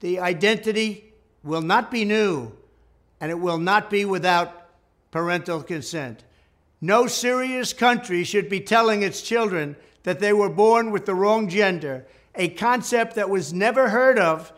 The 0.00 0.20
identity 0.20 1.14
will 1.42 1.62
not 1.62 1.90
be 1.90 2.04
new 2.04 2.52
and 3.18 3.30
it 3.30 3.40
will 3.40 3.58
not 3.58 3.88
be 3.88 4.04
without 4.04 4.68
parental 5.10 5.62
consent. 5.62 6.22
No 6.82 7.06
serious 7.06 7.72
country 7.72 8.24
should 8.24 8.50
be 8.50 8.60
telling 8.60 9.02
its 9.02 9.22
children 9.22 9.74
that 10.02 10.20
they 10.20 10.34
were 10.34 10.50
born 10.50 10.90
with 10.90 11.06
the 11.06 11.14
wrong 11.14 11.48
gender, 11.48 12.04
a 12.34 12.48
concept 12.48 13.14
that 13.14 13.30
was 13.30 13.54
never 13.54 13.88
heard 13.88 14.18
of 14.18 14.52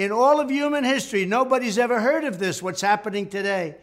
in 0.00 0.12
all 0.12 0.40
of 0.40 0.50
human 0.50 0.84
history. 0.84 1.26
Nobody's 1.26 1.78
ever 1.78 2.00
heard 2.00 2.24
of 2.24 2.38
this, 2.38 2.62
what's 2.62 2.82
happening 2.82 3.26
today. 3.26 3.74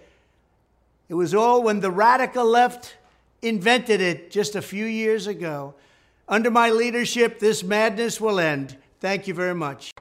It 1.10 1.14
was 1.14 1.34
all 1.34 1.64
when 1.64 1.82
the 1.82 1.92
radical 1.92 2.46
left 2.46 2.98
invented 3.42 4.02
it 4.02 4.32
just 4.32 4.56
a 4.56 4.62
few 4.62 4.86
years 4.86 5.28
ago. 5.28 5.74
Under 6.28 6.52
my 6.52 6.70
leadership, 6.72 7.40
this 7.40 7.64
madness 7.64 8.20
will 8.20 8.40
end. 8.40 8.76
Thank 9.00 9.28
you 9.28 9.36
very 9.36 9.54
much. 9.54 9.94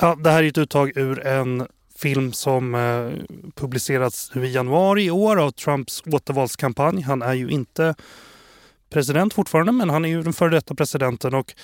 Ja, 0.00 0.14
det 0.14 0.30
här 0.30 0.42
är 0.42 0.48
ett 0.48 0.58
uttag 0.58 0.96
ur 0.96 1.26
en 1.26 1.66
film 1.98 2.32
som 2.32 2.74
eh, 2.74 3.10
publicerats 3.54 4.36
i 4.36 4.46
januari 4.46 5.04
i 5.04 5.10
år 5.10 5.36
av 5.36 5.50
Trumps 5.50 6.02
återvalskampanj. 6.06 7.02
Han 7.02 7.22
är 7.22 7.34
ju 7.34 7.48
inte 7.48 7.94
president 8.90 9.34
fortfarande, 9.34 9.72
men 9.72 9.90
han 9.90 10.04
är 10.04 10.08
ju 10.08 10.22
den 10.22 10.32
före 10.32 10.50
detta 10.50 10.74
presidenten. 10.74 11.34
Och 11.34 11.54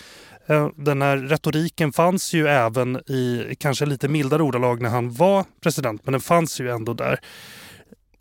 Eh, 0.46 0.68
den 0.76 1.02
här 1.02 1.16
retoriken 1.16 1.92
fanns 1.92 2.32
ju 2.32 2.48
även 2.48 2.96
i 2.96 3.54
kanske 3.58 3.86
lite 3.86 4.08
mildare 4.08 4.42
ordalag 4.42 4.82
när 4.82 4.90
han 4.90 5.12
var 5.12 5.44
president, 5.60 6.00
men 6.04 6.12
den 6.12 6.20
fanns 6.20 6.60
ju 6.60 6.70
ändå 6.70 6.94
där. 6.94 7.20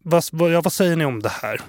Vad, 0.04 0.24
vad, 0.32 0.64
vad 0.64 0.74
säger 0.74 0.96
ni 0.96 1.06
om 1.06 1.22
det 1.22 1.30
här? 1.30 1.62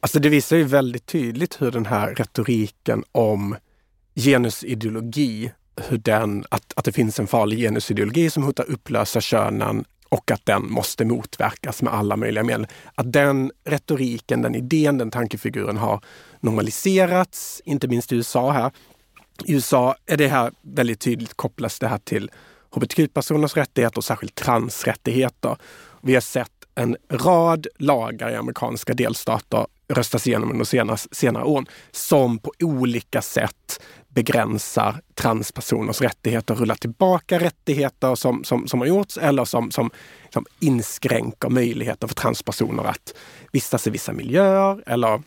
Alltså 0.00 0.18
det 0.18 0.28
visar 0.28 0.56
ju 0.56 0.64
väldigt 0.64 1.06
tydligt 1.06 1.62
hur 1.62 1.70
den 1.70 1.86
här 1.86 2.14
retoriken 2.14 3.04
om 3.12 3.56
genusideologi, 4.14 5.52
hur 5.88 5.98
den, 5.98 6.44
att, 6.48 6.72
att 6.76 6.84
det 6.84 6.92
finns 6.92 7.20
en 7.20 7.26
farlig 7.26 7.58
genusideologi 7.58 8.30
som 8.30 8.42
hotar 8.42 8.70
upplösa 8.70 9.20
könen 9.20 9.84
och 10.08 10.30
att 10.30 10.46
den 10.46 10.70
måste 10.70 11.04
motverkas 11.04 11.82
med 11.82 11.94
alla 11.94 12.16
möjliga 12.16 12.44
medel. 12.44 12.66
Att 12.94 13.12
den 13.12 13.52
retoriken, 13.64 14.42
den 14.42 14.54
idén, 14.54 14.98
den 14.98 15.10
tankefiguren 15.10 15.76
har 15.76 16.00
normaliserats, 16.40 17.62
inte 17.64 17.88
minst 17.88 18.12
i 18.12 18.16
USA 18.16 18.50
här. 18.50 18.70
I 19.44 19.52
USA 19.52 19.96
är 20.06 20.16
det 20.16 20.28
här 20.28 20.52
väldigt 20.62 21.00
tydligt 21.00 21.34
kopplas 21.34 21.78
det 21.78 21.88
här 21.88 21.98
till 21.98 22.30
hbtq-personers 22.70 23.56
rättigheter 23.56 23.98
och 23.98 24.04
särskilt 24.04 24.34
transrättigheter. 24.34 25.56
Vi 26.00 26.14
har 26.14 26.20
sett 26.20 26.50
en 26.74 26.96
rad 27.10 27.66
lagar 27.78 28.30
i 28.30 28.36
amerikanska 28.36 28.94
delstater 28.94 29.66
röstas 29.88 30.26
igenom 30.26 30.50
under 30.50 30.64
senare, 30.64 30.96
senare 31.12 31.44
år 31.44 31.64
som 31.90 32.38
på 32.38 32.52
olika 32.60 33.22
sätt 33.22 33.82
begränsar 34.08 35.00
transpersoners 35.14 36.00
rättigheter, 36.00 36.54
rullar 36.54 36.74
tillbaka 36.74 37.38
rättigheter 37.38 38.14
som, 38.14 38.44
som, 38.44 38.68
som 38.68 38.80
har 38.80 38.86
gjorts 38.86 39.18
eller 39.18 39.44
som, 39.44 39.70
som, 39.70 39.90
som 40.30 40.46
inskränker 40.60 41.48
möjligheter 41.48 42.06
för 42.06 42.14
transpersoner 42.14 42.84
att 42.84 43.14
vistas 43.52 43.86
i 43.86 43.90
vissa 43.90 44.12
miljöer 44.12 44.82
eller 44.86 45.22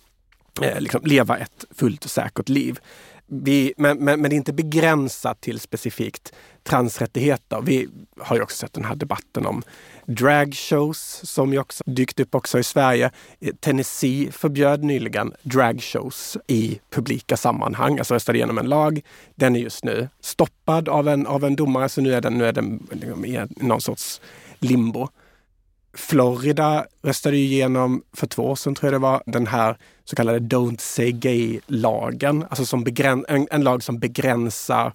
eh, 0.62 0.80
liksom 0.80 1.02
leva 1.04 1.38
ett 1.38 1.66
fullt 1.72 2.06
och 2.06 2.12
säkert 2.12 2.50
liv. 2.50 2.80
Vi, 3.28 3.74
men, 3.78 3.98
men, 3.98 4.22
men 4.22 4.30
det 4.30 4.36
är 4.36 4.38
inte 4.38 4.54
begränsat 4.54 5.42
till 5.42 5.60
specifikt 5.60 6.34
transrättigheter. 6.64 7.62
Vi 7.62 7.88
har 8.20 8.36
ju 8.36 8.42
också 8.42 8.58
sett 8.58 8.74
den 8.74 8.86
här 8.86 8.96
debatten 8.96 9.46
om 9.46 9.64
dragshows 10.06 11.22
som 11.24 11.54
ju 11.54 11.60
också 11.60 11.84
dykt 11.86 12.20
upp 12.20 12.36
också 12.36 12.60
i 12.60 12.64
Sverige. 12.64 13.12
Eh, 13.40 13.56
Tennessee 13.60 14.32
förbjöd 14.32 14.84
nyligen 14.84 15.34
dragshows 15.44 16.38
i 16.48 16.80
publika 16.90 17.38
sammanhang, 17.38 18.00
alltså 18.00 18.14
röstade 18.14 18.38
igenom 18.38 18.58
en 18.58 18.70
lag. 18.70 19.02
Den 19.36 19.56
är 19.56 19.60
just 19.60 19.84
nu 19.84 20.10
stoppad 20.20 20.90
av 20.90 21.08
en, 21.08 21.28
av 21.28 21.44
en 21.44 21.56
domare, 21.56 21.90
så 21.90 22.02
nu 22.02 22.14
är 22.14 22.22
den, 22.22 22.34
nu 22.34 22.46
är 22.46 22.54
den 22.54 22.88
liksom 22.92 23.26
i 23.26 23.40
någon 23.50 23.82
sorts 23.82 24.22
limbo. 24.60 25.08
Florida 25.96 26.86
röstade 27.04 27.38
igenom 27.38 28.04
för 28.14 28.28
två 28.28 28.44
år 28.44 28.56
sedan, 28.56 28.76
tror 28.76 28.94
jag 28.94 29.02
det 29.02 29.04
var, 29.04 29.24
den 29.26 29.48
här 29.48 29.78
så 30.04 30.16
kallade 30.16 30.40
Don't 30.40 30.82
say 30.82 31.12
gay-lagen. 31.12 32.46
Alltså 32.50 32.66
som 32.66 32.84
begräns, 32.84 33.26
en, 33.28 33.48
en 33.52 33.64
lag 33.64 33.84
som 33.84 34.00
begränsar 34.00 34.94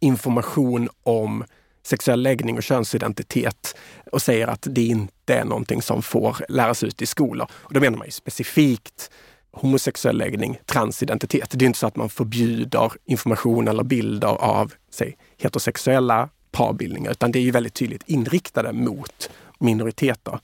information 0.00 0.88
om 1.02 1.44
sexuell 1.82 2.22
läggning 2.22 2.56
och 2.56 2.62
könsidentitet 2.62 3.76
och 4.12 4.22
säger 4.22 4.46
att 4.46 4.66
det 4.70 4.84
inte 4.84 5.34
är 5.34 5.44
någonting 5.44 5.82
som 5.82 6.02
får 6.02 6.36
läras 6.48 6.82
ut 6.82 7.02
i 7.02 7.06
skolor. 7.06 7.48
Och 7.52 7.74
då 7.74 7.80
menar 7.80 7.98
man 7.98 8.06
ju 8.06 8.10
specifikt 8.10 9.10
homosexuell 9.50 10.18
läggning, 10.18 10.58
transidentitet. 10.66 11.50
Det 11.50 11.64
är 11.64 11.66
inte 11.66 11.78
så 11.78 11.86
att 11.86 11.96
man 11.96 12.08
förbjuder 12.08 12.92
information 13.04 13.68
eller 13.68 13.84
bilder 13.84 14.28
av 14.28 14.72
säg, 14.90 15.16
heterosexuella 15.38 16.28
parbildningar, 16.50 17.10
utan 17.10 17.32
det 17.32 17.38
är 17.38 17.42
ju 17.42 17.50
väldigt 17.50 17.74
tydligt 17.74 18.02
inriktade 18.06 18.72
mot 18.72 19.30
minoriteter. 19.58 20.40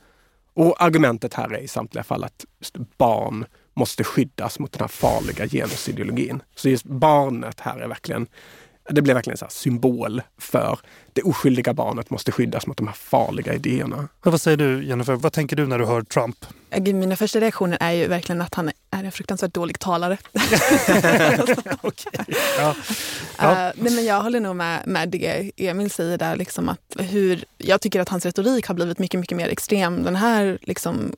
Och 0.55 0.83
argumentet 0.83 1.35
här 1.35 1.53
är 1.53 1.59
i 1.59 1.68
samtliga 1.68 2.05
fall 2.05 2.24
att 2.24 2.44
barn 2.96 3.46
måste 3.74 4.05
skyddas 4.05 4.59
mot 4.59 4.72
den 4.72 4.81
här 4.81 4.88
farliga 4.88 5.48
genusideologin. 5.48 6.42
Så 6.55 6.68
just 6.68 6.85
barnet 6.85 7.61
här 7.61 7.79
är 7.79 7.88
verkligen 7.88 8.27
det 8.88 9.02
blev 9.02 9.14
verkligen 9.14 9.38
en 9.42 9.50
symbol 9.50 10.22
för 10.38 10.78
det 11.12 11.22
oskyldiga 11.22 11.74
barnet 11.74 12.10
måste 12.10 12.32
skyddas 12.32 12.66
mot 12.66 12.76
de 12.76 12.86
här 12.86 12.94
farliga 12.94 13.54
idéerna. 13.54 13.96
Men 13.96 14.30
vad 14.30 14.40
säger 14.40 14.56
du 14.56 14.84
Jennifer? 14.84 15.12
Vad 15.14 15.32
tänker 15.32 15.56
du 15.56 15.66
när 15.66 15.78
du 15.78 15.84
hör 15.84 16.02
Trump? 16.02 16.46
Mina 16.80 17.16
första 17.16 17.40
reaktioner 17.40 17.78
är 17.80 17.90
ju 17.90 18.06
verkligen 18.06 18.40
att 18.40 18.54
han 18.54 18.70
är 18.90 19.04
en 19.04 19.12
fruktansvärt 19.12 19.54
dålig 19.54 19.78
talare. 19.78 20.18
okay. 21.82 22.34
ja. 22.58 22.74
Ja. 23.38 23.50
Uh, 23.50 23.72
nej, 23.76 23.92
men 23.94 24.04
jag 24.04 24.22
håller 24.22 24.40
nog 24.40 24.56
med, 24.56 24.82
med 24.86 25.08
det 25.08 25.52
Emil 25.56 25.90
säger 25.90 26.18
där. 26.18 26.36
Liksom 26.36 26.68
att 26.68 26.96
hur, 26.98 27.44
jag 27.58 27.80
tycker 27.80 28.00
att 28.00 28.08
hans 28.08 28.26
retorik 28.26 28.66
har 28.66 28.74
blivit 28.74 28.98
mycket, 28.98 29.20
mycket 29.20 29.36
mer 29.36 29.48
extrem 29.48 30.02
den 30.02 30.16
här 30.16 30.58
liksom, 30.62 31.12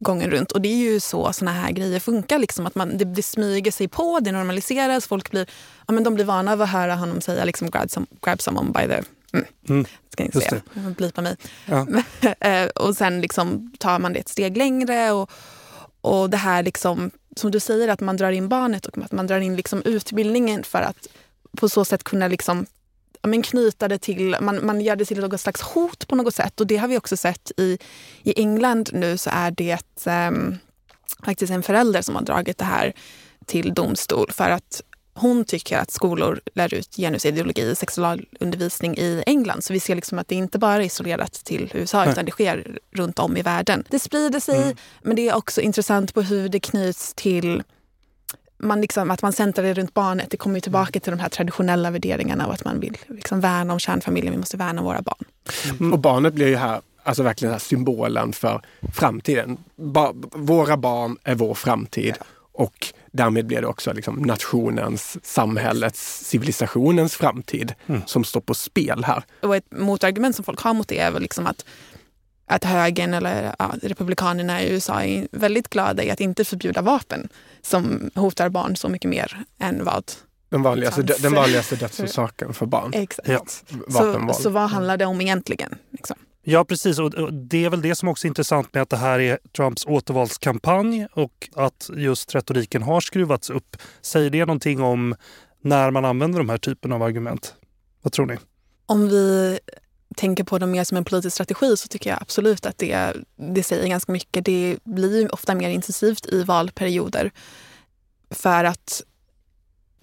gången 0.00 0.30
runt. 0.30 0.52
Och 0.52 0.60
det 0.60 0.68
är 0.68 0.92
ju 0.92 1.00
så 1.00 1.32
såna 1.32 1.52
här 1.52 1.72
grejer 1.72 2.00
funkar. 2.00 2.38
Liksom, 2.38 2.66
att 2.66 2.74
man, 2.74 2.98
det, 2.98 3.04
det 3.04 3.22
smyger 3.22 3.70
sig 3.70 3.88
på, 3.88 4.20
det 4.20 4.32
normaliseras. 4.32 5.06
Folk 5.06 5.30
blir, 5.30 5.46
ja, 5.86 5.92
men 5.92 6.04
de 6.04 6.14
blir 6.14 6.24
vana 6.24 6.52
av 6.52 6.62
att 6.62 6.68
höra 6.68 6.94
honom 6.94 7.20
säga 7.20 7.44
liksom, 7.44 7.70
grab, 7.70 7.90
some, 7.90 8.06
grab 8.22 8.40
someone 8.40 8.70
by 8.70 8.94
the... 8.94 9.02
Mm. 9.32 9.46
Mm. 9.68 9.84
Ska 10.12 10.24
inte 10.24 10.40
säga, 10.40 10.62
blipa 10.96 11.22
mig. 11.22 11.36
Ja. 11.66 11.86
Eh, 12.40 12.66
och 12.66 12.96
sen 12.96 13.20
liksom 13.20 13.72
tar 13.78 13.98
man 13.98 14.12
det 14.12 14.18
ett 14.18 14.28
steg 14.28 14.56
längre. 14.56 15.12
Och, 15.12 15.30
och 16.00 16.30
det 16.30 16.36
här 16.36 16.62
liksom 16.62 17.10
som 17.36 17.50
du 17.50 17.60
säger, 17.60 17.88
att 17.88 18.00
man 18.00 18.16
drar 18.16 18.30
in 18.30 18.48
barnet 18.48 18.86
och 18.86 18.98
att 18.98 19.12
man 19.12 19.26
drar 19.26 19.40
in 19.40 19.56
liksom 19.56 19.82
utbildningen 19.84 20.64
för 20.64 20.82
att 20.82 21.08
på 21.56 21.68
så 21.68 21.84
sätt 21.84 22.04
kunna 22.04 22.28
liksom 22.28 22.66
men 23.22 23.42
knyta 23.42 23.88
det 23.88 23.98
till, 23.98 24.36
man, 24.40 24.66
man 24.66 24.80
gör 24.80 24.96
det 24.96 25.04
till 25.04 25.20
något 25.20 25.40
slags 25.40 25.60
hot 25.60 26.08
på 26.08 26.16
något 26.16 26.34
sätt. 26.34 26.60
Och 26.60 26.66
det 26.66 26.76
har 26.76 26.88
vi 26.88 26.98
också 26.98 27.16
sett 27.16 27.52
i, 27.56 27.78
i 28.22 28.40
England 28.40 28.90
nu 28.92 29.18
så 29.18 29.30
är 29.32 29.50
det 29.50 29.78
um, 30.06 30.58
faktiskt 31.24 31.52
en 31.52 31.62
förälder 31.62 32.02
som 32.02 32.14
har 32.14 32.22
dragit 32.22 32.58
det 32.58 32.64
här 32.64 32.92
till 33.46 33.74
domstol 33.74 34.30
för 34.32 34.50
att 34.50 34.82
hon 35.14 35.44
tycker 35.44 35.78
att 35.78 35.90
skolor 35.90 36.40
lär 36.54 36.74
ut 36.74 36.96
genusideologi 36.96 37.72
och 37.72 37.78
sexualundervisning 37.78 38.96
i 38.96 39.22
England. 39.26 39.64
Så 39.64 39.72
vi 39.72 39.80
ser 39.80 39.94
liksom 39.94 40.18
att 40.18 40.28
det 40.28 40.34
inte 40.34 40.58
bara 40.58 40.74
är 40.74 40.80
isolerat 40.80 41.32
till 41.32 41.70
USA 41.74 42.06
utan 42.06 42.24
det 42.24 42.30
sker 42.30 42.78
runt 42.90 43.18
om 43.18 43.36
i 43.36 43.42
världen. 43.42 43.84
Det 43.90 43.98
sprider 43.98 44.40
sig, 44.40 44.62
mm. 44.62 44.76
men 45.02 45.16
det 45.16 45.28
är 45.28 45.36
också 45.36 45.60
intressant 45.60 46.14
på 46.14 46.22
hur 46.22 46.48
det 46.48 46.60
knyts 46.60 47.14
till 47.14 47.62
man 48.62 48.80
liksom, 48.80 49.10
att 49.10 49.22
man 49.22 49.32
centrar 49.32 49.64
det 49.64 49.74
runt 49.74 49.94
barnet. 49.94 50.30
Det 50.30 50.36
kommer 50.36 50.54
ju 50.54 50.60
tillbaka 50.60 51.00
till 51.00 51.10
de 51.10 51.18
här 51.20 51.28
traditionella 51.28 51.90
värderingarna 51.90 52.46
och 52.46 52.54
att 52.54 52.64
man 52.64 52.80
vill 52.80 52.96
liksom 53.08 53.40
värna 53.40 53.72
om 53.72 53.78
kärnfamiljen. 53.78 54.32
Vi 54.32 54.38
måste 54.38 54.56
värna 54.56 54.80
om 54.80 54.86
våra 54.86 55.02
barn. 55.02 55.24
Mm. 55.80 55.92
Och 55.92 55.98
barnet 55.98 56.34
blir 56.34 56.48
ju 56.48 56.56
här 56.56 56.80
alltså 57.02 57.22
verkligen 57.22 57.52
här 57.52 57.58
symbolen 57.58 58.32
för 58.32 58.62
framtiden. 58.94 59.56
Ba 59.76 60.12
våra 60.32 60.76
barn 60.76 61.16
är 61.24 61.34
vår 61.34 61.54
framtid. 61.54 62.14
Ja. 62.18 62.24
Och 62.52 62.86
därmed 63.12 63.46
blir 63.46 63.60
det 63.60 63.66
också 63.66 63.92
liksom 63.92 64.14
nationens, 64.14 65.18
samhällets, 65.22 66.26
civilisationens 66.26 67.16
framtid 67.16 67.74
mm. 67.86 68.02
som 68.06 68.24
står 68.24 68.40
på 68.40 68.54
spel 68.54 69.04
här. 69.04 69.22
Och 69.42 69.56
ett 69.56 69.66
motargument 69.70 70.36
som 70.36 70.44
folk 70.44 70.60
har 70.60 70.74
mot 70.74 70.88
det 70.88 70.98
är 70.98 71.10
väl 71.10 71.22
liksom 71.22 71.46
att 71.46 71.64
att 72.46 72.64
högern 72.64 73.14
eller 73.14 73.54
ja, 73.58 73.74
republikanerna 73.82 74.62
i 74.62 74.72
USA 74.72 75.04
är 75.04 75.28
väldigt 75.32 75.68
glada 75.68 76.02
i 76.02 76.10
att 76.10 76.20
inte 76.20 76.44
förbjuda 76.44 76.82
vapen 76.82 77.28
som 77.62 78.10
hotar 78.14 78.48
barn 78.48 78.76
så 78.76 78.88
mycket 78.88 79.10
mer 79.10 79.44
än 79.58 79.84
vad 79.84 80.04
den 80.48 80.62
vanligaste, 80.62 81.02
den 81.02 81.34
vanligaste 81.34 81.76
dödsorsaken 81.80 82.54
för 82.54 82.66
barn. 82.66 82.90
Exakt. 82.94 83.28
Ja. 83.28 83.44
Så, 83.88 84.32
så 84.42 84.50
vad 84.50 84.70
handlar 84.70 84.96
det 84.96 85.06
om 85.06 85.20
egentligen? 85.20 85.74
Liksom? 85.90 86.16
Ja, 86.42 86.64
precis. 86.64 86.98
Och 86.98 87.32
det 87.32 87.64
är 87.64 87.70
väl 87.70 87.82
det 87.82 87.94
som 87.94 88.08
också 88.08 88.26
är 88.26 88.28
intressant 88.28 88.74
med 88.74 88.82
att 88.82 88.90
det 88.90 88.96
här 88.96 89.20
är 89.20 89.38
Trumps 89.56 89.86
återvalskampanj 89.86 91.06
och 91.12 91.48
att 91.54 91.90
just 91.96 92.34
retoriken 92.34 92.82
har 92.82 93.00
skruvats 93.00 93.50
upp. 93.50 93.76
Säger 94.02 94.30
det 94.30 94.46
någonting 94.46 94.82
om 94.82 95.14
när 95.62 95.90
man 95.90 96.04
använder 96.04 96.38
de 96.38 96.48
här 96.48 96.58
typen 96.58 96.92
av 96.92 97.02
argument? 97.02 97.54
Vad 98.02 98.12
tror 98.12 98.26
ni? 98.26 98.36
Om 98.86 99.08
vi 99.08 99.58
tänker 100.16 100.44
på 100.44 100.58
dem 100.58 100.70
mer 100.70 100.84
som 100.84 100.96
en 100.96 101.04
politisk 101.04 101.34
strategi 101.34 101.76
så 101.76 101.88
tycker 101.88 102.10
jag 102.10 102.18
absolut 102.22 102.66
att 102.66 102.78
det, 102.78 103.12
det 103.36 103.62
säger 103.62 103.88
ganska 103.88 104.12
mycket. 104.12 104.44
Det 104.44 104.78
blir 104.84 105.34
ofta 105.34 105.54
mer 105.54 105.70
intensivt 105.70 106.26
i 106.26 106.42
valperioder 106.42 107.30
för 108.30 108.64
att 108.64 109.02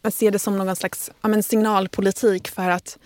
man 0.02 0.12
ser 0.12 0.32
det 0.32 0.40
som 0.40 0.58
någon 0.58 0.76
slags 0.76 1.12
ja, 1.22 1.28
men 1.28 1.44
signalpolitik 1.44 2.48
för 2.48 2.70
att 2.70 2.98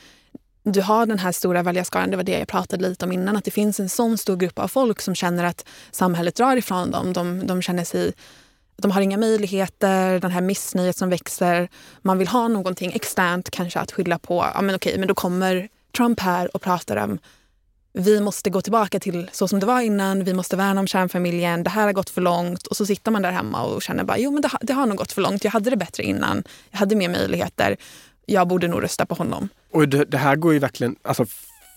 du 0.63 0.81
har 0.81 1.05
den 1.05 1.19
här 1.19 1.31
stora 1.31 1.63
väljarskaran, 1.63 2.11
det 2.11 2.17
var 2.17 2.23
det 2.23 2.39
jag 2.39 2.47
pratade 2.47 2.89
lite 2.89 3.05
om 3.05 3.11
innan, 3.11 3.37
att 3.37 3.45
det 3.45 3.51
finns 3.51 3.79
en 3.79 3.89
sån 3.89 4.17
stor 4.17 4.35
grupp 4.37 4.59
av 4.59 4.67
folk 4.67 5.01
som 5.01 5.15
känner 5.15 5.43
att 5.43 5.65
samhället 5.91 6.35
drar 6.35 6.57
ifrån 6.57 6.91
dem. 6.91 7.13
De, 7.13 7.47
de 7.47 7.61
känner 7.61 7.83
sig 7.83 8.13
de 8.75 8.91
har 8.91 9.01
inga 9.01 9.17
möjligheter, 9.17 10.19
den 10.19 10.31
här 10.31 10.41
missnöjet 10.41 10.97
som 10.97 11.09
växer. 11.09 11.69
Man 12.01 12.17
vill 12.17 12.27
ha 12.27 12.47
någonting 12.47 12.91
externt 12.91 13.49
kanske 13.49 13.79
att 13.79 13.91
skylla 13.91 14.19
på. 14.19 14.45
Ja, 14.55 14.61
men 14.61 14.75
okej, 14.75 14.97
men 14.97 15.07
då 15.07 15.15
kommer 15.15 15.69
Trump 15.91 16.19
här 16.19 16.55
och 16.55 16.61
pratar 16.61 16.97
om 16.97 17.19
vi 17.93 18.19
måste 18.21 18.49
gå 18.49 18.61
tillbaka 18.61 18.99
till 18.99 19.29
så 19.33 19.47
som 19.47 19.59
det 19.59 19.65
var 19.65 19.81
innan, 19.81 20.23
vi 20.23 20.33
måste 20.33 20.55
värna 20.55 20.79
om 20.79 20.87
kärnfamiljen, 20.87 21.63
det 21.63 21.69
här 21.69 21.85
har 21.85 21.93
gått 21.93 22.09
för 22.09 22.21
långt. 22.21 22.67
Och 22.67 22.77
så 22.77 22.85
sitter 22.85 23.11
man 23.11 23.21
där 23.21 23.31
hemma 23.31 23.63
och 23.63 23.81
känner 23.81 24.03
bara, 24.03 24.17
jo 24.17 24.31
men 24.31 24.41
det, 24.41 24.49
det 24.61 24.73
har 24.73 24.85
nog 24.85 24.97
gått 24.97 25.11
för 25.11 25.21
långt, 25.21 25.43
jag 25.43 25.51
hade 25.51 25.69
det 25.69 25.77
bättre 25.77 26.03
innan, 26.03 26.43
jag 26.71 26.79
hade 26.79 26.95
mer 26.95 27.09
möjligheter, 27.09 27.77
jag 28.25 28.47
borde 28.47 28.67
nog 28.67 28.83
rösta 28.83 29.05
på 29.05 29.15
honom. 29.15 29.49
Och 29.71 29.89
det, 29.89 30.05
det 30.05 30.17
här 30.17 30.35
går 30.35 30.53
ju 30.53 30.59
verkligen, 30.59 30.95
alltså 31.01 31.25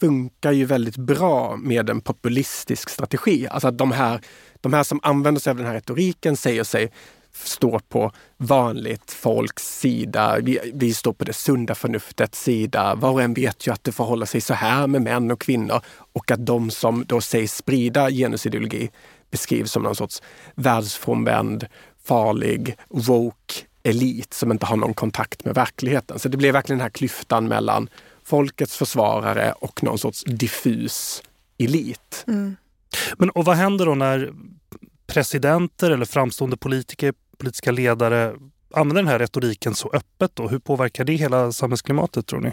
funkar 0.01 0.53
ju 0.53 0.65
väldigt 0.65 0.97
bra 0.97 1.57
med 1.57 1.91
en 1.91 2.01
populistisk 2.01 2.89
strategi. 2.91 3.49
Alltså 3.51 3.69
att 3.69 3.79
de 3.79 3.93
här, 3.93 4.21
de 4.61 4.73
här 4.73 4.83
som 4.83 5.01
använder 5.03 5.41
sig 5.41 5.51
av 5.51 5.57
den 5.57 5.67
här 5.67 5.75
retoriken 5.75 6.37
säger 6.37 6.65
sig 6.65 6.93
står 7.37 7.79
på 7.79 8.13
vanligt 8.37 9.11
folks 9.11 9.79
sida. 9.79 10.39
Vi, 10.43 10.59
vi, 10.75 10.95
står 10.95 11.13
på 11.13 11.25
det 11.25 11.33
sunda 11.33 11.75
förnuftets 11.75 12.43
sida. 12.43 12.95
Var 12.95 13.11
och 13.11 13.23
en 13.23 13.35
vet 13.35 13.67
ju 13.67 13.73
att 13.73 13.85
det 13.85 13.93
förhåller 13.93 14.27
sig 14.27 14.41
så 14.41 14.55
här 14.55 14.87
med 14.87 15.03
män 15.03 15.31
och 15.31 15.41
kvinnor 15.41 15.81
och 16.13 16.31
att 16.31 16.47
de 16.47 16.71
som 16.71 17.05
då 17.05 17.21
sägs 17.21 17.57
sprida 17.57 18.11
genusideologi 18.11 18.91
beskrivs 19.31 19.73
som 19.73 19.83
någon 19.83 19.97
sorts 19.97 20.23
världsfrånvänd, 20.55 21.67
farlig, 22.05 22.77
woke 22.89 23.55
elit 23.83 24.35
som 24.35 24.53
inte 24.53 24.67
har 24.67 24.77
någon 24.77 24.95
kontakt 24.95 25.45
med 25.45 25.55
verkligheten. 25.55 26.19
Så 26.19 26.29
det 26.29 26.37
blir 26.37 26.53
verkligen 26.53 26.79
den 26.79 26.85
här 26.85 26.91
klyftan 26.91 27.49
mellan 27.49 27.89
folkets 28.25 28.77
försvarare 28.77 29.53
och 29.53 29.83
någon 29.83 29.99
sorts 29.99 30.25
diffus 30.25 31.23
elit. 31.59 32.25
Mm. 32.27 32.57
Men 33.19 33.31
och 33.31 33.45
vad 33.45 33.57
händer 33.57 33.87
då 33.87 33.95
när 33.95 34.33
presidenter 35.07 35.91
eller 35.91 36.05
framstående 36.05 36.57
politiker 36.57 37.15
politiska 37.35 37.73
ledare 37.73 38.35
använder 38.75 39.03
den 39.03 39.09
här 39.09 39.19
retoriken 39.19 39.75
så 39.75 39.91
öppet? 39.93 40.31
Då? 40.35 40.49
Hur 40.49 40.59
påverkar 40.59 41.05
det 41.05 41.15
hela 41.15 41.53
samhällsklimatet 41.53 42.27
tror 42.27 42.41
ni? 42.41 42.53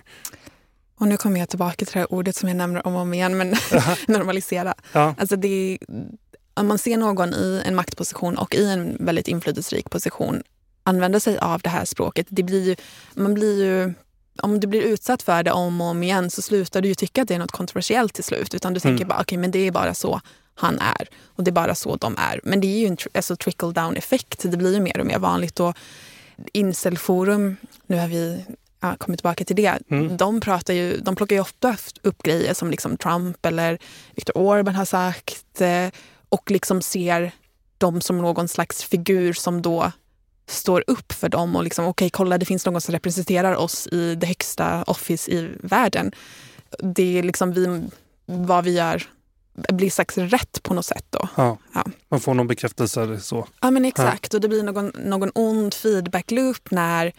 Och 0.96 1.08
nu 1.08 1.18
kommer 1.18 1.40
jag 1.40 1.50
tillbaka 1.50 1.76
till 1.76 1.94
det 1.94 2.00
här 2.00 2.14
ordet 2.14 2.36
som 2.36 2.50
jag 2.50 2.56
nämner 2.56 2.88
om 2.88 2.96
och 2.96 3.02
om 3.02 3.14
igen, 3.14 3.38
men 3.38 3.56
normalisera. 4.08 4.74
Ja. 4.94 5.16
Alltså 5.18 5.36
det, 5.36 5.78
om 6.54 6.68
man 6.68 6.78
ser 6.78 6.98
någon 6.98 7.34
i 7.34 7.62
en 7.66 7.76
maktposition 7.76 8.38
och 8.38 8.56
i 8.56 8.72
en 8.72 8.98
väldigt 9.00 9.28
inflytelserik 9.28 9.90
position 9.90 10.44
använda 10.84 11.20
sig 11.20 11.38
av 11.38 11.62
det 11.62 11.70
här 11.70 11.86
språket, 11.86 12.28
det 12.30 12.44
blir 12.44 12.64
ju, 12.64 12.76
man 13.14 13.34
blir 13.34 13.64
ju 13.64 13.94
om 14.42 14.60
du 14.60 14.68
blir 14.68 14.82
utsatt 14.82 15.24
för 15.24 15.44
det 15.44 15.52
om 15.52 15.82
och 15.82 15.88
om 15.88 16.04
igen 16.04 16.30
så 16.30 16.42
slutar 16.42 16.82
du 16.82 16.88
ju 16.88 16.96
tycka 16.96 17.22
att 17.22 17.28
det 17.28 17.36
är 17.36 17.40
något 17.40 17.52
kontroversiellt 17.52 18.14
till 18.14 18.24
slut. 18.24 18.54
Utan 18.54 18.74
du 18.74 18.80
tänker 18.80 19.04
mm. 19.04 19.08
bara, 19.08 19.16
okej 19.16 19.24
okay, 19.24 19.38
men 19.38 19.52
det 19.52 19.60
är 19.60 19.72
bara 19.72 19.94
så 19.94 20.22
han 20.62 20.80
är. 20.80 21.08
Och 21.36 21.44
det 21.44 21.50
är 21.50 21.54
bara 21.54 21.76
så 21.76 21.96
de 21.96 22.16
är. 22.18 22.40
Men 22.44 22.62
det 22.62 22.68
är 22.68 22.80
ju 22.80 22.88
en 22.88 22.98
alltså, 23.14 23.36
trickle 23.36 23.72
down 23.72 23.98
effekt. 23.98 24.40
Det 24.44 24.58
blir 24.58 24.74
ju 24.74 24.80
mer 24.80 25.00
och 25.00 25.06
mer 25.06 25.20
vanligt. 25.20 25.60
Och 25.60 25.78
Incelforum, 26.54 27.58
nu 27.88 27.98
har 27.98 28.08
vi 28.08 28.46
ja, 28.80 28.96
kommit 28.98 29.20
tillbaka 29.20 29.46
till 29.46 29.56
det. 29.56 29.80
Mm. 29.90 30.18
De, 30.18 30.42
pratar 30.42 30.74
ju, 30.74 30.98
de 30.98 31.16
plockar 31.16 31.36
ju 31.36 31.42
ofta 31.42 31.78
upp 32.02 32.24
grejer 32.24 32.54
som 32.54 32.72
liksom 32.72 32.98
Trump 32.98 33.46
eller 33.46 33.78
Viktor 34.16 34.38
Orban 34.38 34.76
har 34.76 34.86
sagt 34.86 35.62
eh, 35.62 35.88
och 36.30 36.52
liksom 36.52 36.82
ser 36.82 37.32
dem 37.78 38.02
som 38.02 38.18
någon 38.18 38.48
slags 38.48 38.84
figur 38.84 39.34
som 39.34 39.62
då 39.62 39.92
står 40.48 40.84
upp 40.88 41.14
för 41.14 41.30
dem 41.30 41.56
och 41.56 41.64
liksom, 41.64 41.86
okej, 41.86 42.06
okay, 42.06 42.10
kolla, 42.10 42.38
det 42.38 42.46
finns 42.46 42.66
någon 42.66 42.82
som 42.82 42.92
representerar 42.92 43.56
oss 43.56 43.88
i 43.88 44.16
det 44.16 44.28
högsta 44.28 44.84
office 44.84 45.32
i 45.32 45.50
världen. 45.60 46.12
Det 46.80 47.20
är 47.20 47.24
liksom 47.24 47.54
vi, 47.54 47.82
vad 48.26 48.64
vi 48.64 48.78
gör 48.78 49.04
blir 49.54 49.90
slags 49.90 50.18
rätt 50.18 50.64
på 50.64 50.74
något 50.74 50.86
sätt. 50.86 51.06
Då. 51.10 51.30
Ja, 51.38 51.58
ja. 51.74 51.84
Man 52.10 52.20
får 52.20 52.34
någon 52.34 52.48
bekräftelse 52.48 53.02
eller 53.02 53.18
så. 53.18 53.48
Ja 53.62 53.72
men 53.72 53.86
exakt 53.86 54.34
ja. 54.34 54.38
och 54.38 54.42
det 54.42 54.48
blir 54.48 54.64
någon, 54.64 54.92
någon 54.96 55.32
ond 55.36 55.74
feedback 55.74 56.32
loop 56.32 56.72
när 56.72 57.14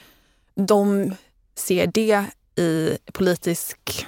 de 0.55 1.15
ser 1.55 1.87
det 1.87 2.25
i 2.57 2.99
politisk, 3.13 4.07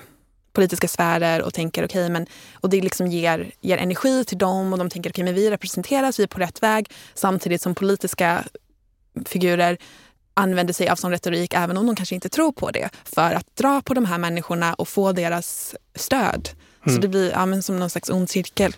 politiska 0.53 0.89
sfärer 0.89 1.43
och 1.43 1.55
tänker 1.55 1.85
okej 1.85 2.03
okay, 2.03 2.13
men 2.13 2.27
och 2.55 2.71
det 2.71 2.81
liksom 2.81 3.07
ger, 3.07 3.53
ger 3.61 3.79
energi 3.79 4.25
till 4.25 4.39
dem 4.39 4.73
och 4.73 4.79
de 4.79 4.91
tänker 4.91 5.11
okej 5.11 5.23
okay, 5.23 5.25
men 5.25 5.35
vi 5.35 5.51
representeras, 5.51 6.19
vi 6.19 6.23
är 6.23 6.27
på 6.27 6.39
rätt 6.39 6.63
väg 6.63 6.91
samtidigt 7.15 7.63
som 7.63 7.75
politiska 7.75 8.45
figurer 9.27 9.79
använder 10.35 10.75
sig 10.75 10.89
av 10.89 10.97
sån 10.97 11.11
retorik 11.11 11.55
även 11.55 11.77
om 11.77 11.87
de 11.87 11.97
kanske 11.97 12.15
inte 12.15 12.29
tror 12.29 12.53
på 12.53 12.71
det 12.71 12.89
för 13.05 13.35
att 13.35 13.57
dra 13.57 13.83
på 13.83 13.95
de 13.95 14.05
här 14.05 14.19
människorna 14.19 14.75
och 14.75 14.89
få 14.89 15.13
deras 15.13 15.75
stöd. 15.95 16.49
Mm. 16.87 16.95
Så 16.95 17.03
det 17.03 17.09
blir 17.09 17.31
ja, 17.31 17.47
men 17.47 17.63
som 17.63 17.79
någon 17.79 17.91
slags 17.91 18.11
ond 18.11 18.31
cirkel. 18.31 18.77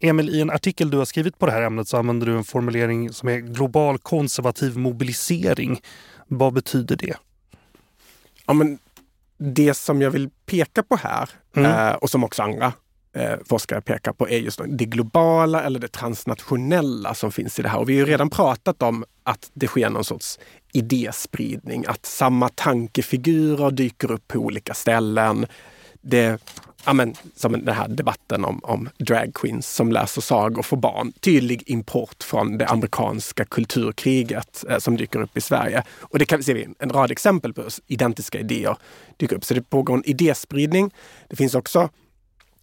Emil, 0.00 0.30
i 0.30 0.40
en 0.40 0.50
artikel 0.50 0.90
du 0.90 0.98
har 0.98 1.04
skrivit 1.04 1.38
på 1.38 1.46
det 1.46 1.52
här 1.52 1.62
ämnet 1.62 1.88
så 1.88 1.96
använder 1.96 2.26
du 2.26 2.36
en 2.36 2.44
formulering 2.44 3.12
som 3.12 3.28
är 3.28 3.38
global 3.38 3.98
konservativ 3.98 4.78
mobilisering. 4.78 5.80
Vad 6.26 6.52
betyder 6.52 6.96
det? 6.96 7.16
Ja, 8.46 8.52
men 8.52 8.78
det 9.38 9.74
som 9.74 10.02
jag 10.02 10.10
vill 10.10 10.30
peka 10.46 10.82
på 10.82 10.96
här 10.96 11.30
mm. 11.56 11.70
eh, 11.70 11.94
och 11.94 12.10
som 12.10 12.24
också 12.24 12.42
andra 12.42 12.72
eh, 13.16 13.34
forskare 13.48 13.80
pekar 13.80 14.12
på 14.12 14.28
är 14.28 14.38
just 14.38 14.60
det 14.68 14.84
globala 14.84 15.62
eller 15.62 15.80
det 15.80 15.88
transnationella 15.88 17.14
som 17.14 17.32
finns 17.32 17.58
i 17.58 17.62
det 17.62 17.68
här. 17.68 17.78
Och 17.78 17.88
vi 17.88 17.92
har 17.92 18.06
ju 18.06 18.12
redan 18.12 18.30
pratat 18.30 18.82
om 18.82 19.04
att 19.22 19.50
det 19.54 19.66
sker 19.66 19.90
någon 19.90 20.04
sorts 20.04 20.38
idéspridning, 20.72 21.84
att 21.88 22.06
samma 22.06 22.48
tankefigurer 22.48 23.70
dyker 23.70 24.10
upp 24.10 24.28
på 24.28 24.38
olika 24.38 24.74
ställen. 24.74 25.46
Det 26.00 26.38
ja, 26.84 26.92
men, 26.92 27.14
som 27.36 27.52
den 27.52 27.74
här 27.74 27.88
debatten 27.88 28.44
om, 28.44 28.60
om 28.62 28.88
dragqueens 28.98 29.74
som 29.74 29.92
läser 29.92 30.20
sagor 30.20 30.62
för 30.62 30.76
barn. 30.76 31.12
Tydlig 31.20 31.62
import 31.66 32.22
från 32.22 32.58
det 32.58 32.66
amerikanska 32.66 33.44
kulturkriget 33.44 34.64
eh, 34.68 34.78
som 34.78 34.96
dyker 34.96 35.22
upp 35.22 35.36
i 35.36 35.40
Sverige. 35.40 35.82
Och 36.00 36.18
det 36.18 36.24
kan 36.24 36.38
vi 36.38 36.44
se 36.44 36.68
en 36.78 36.90
rad 36.90 37.10
exempel 37.10 37.52
på 37.52 37.62
identiska 37.86 38.38
idéer 38.38 38.76
dyker 39.16 39.36
upp. 39.36 39.44
Så 39.44 39.54
det 39.54 39.70
pågår 39.70 39.94
en 39.94 40.04
idéspridning. 40.04 40.90
Det 41.28 41.36
finns 41.36 41.54
också 41.54 41.88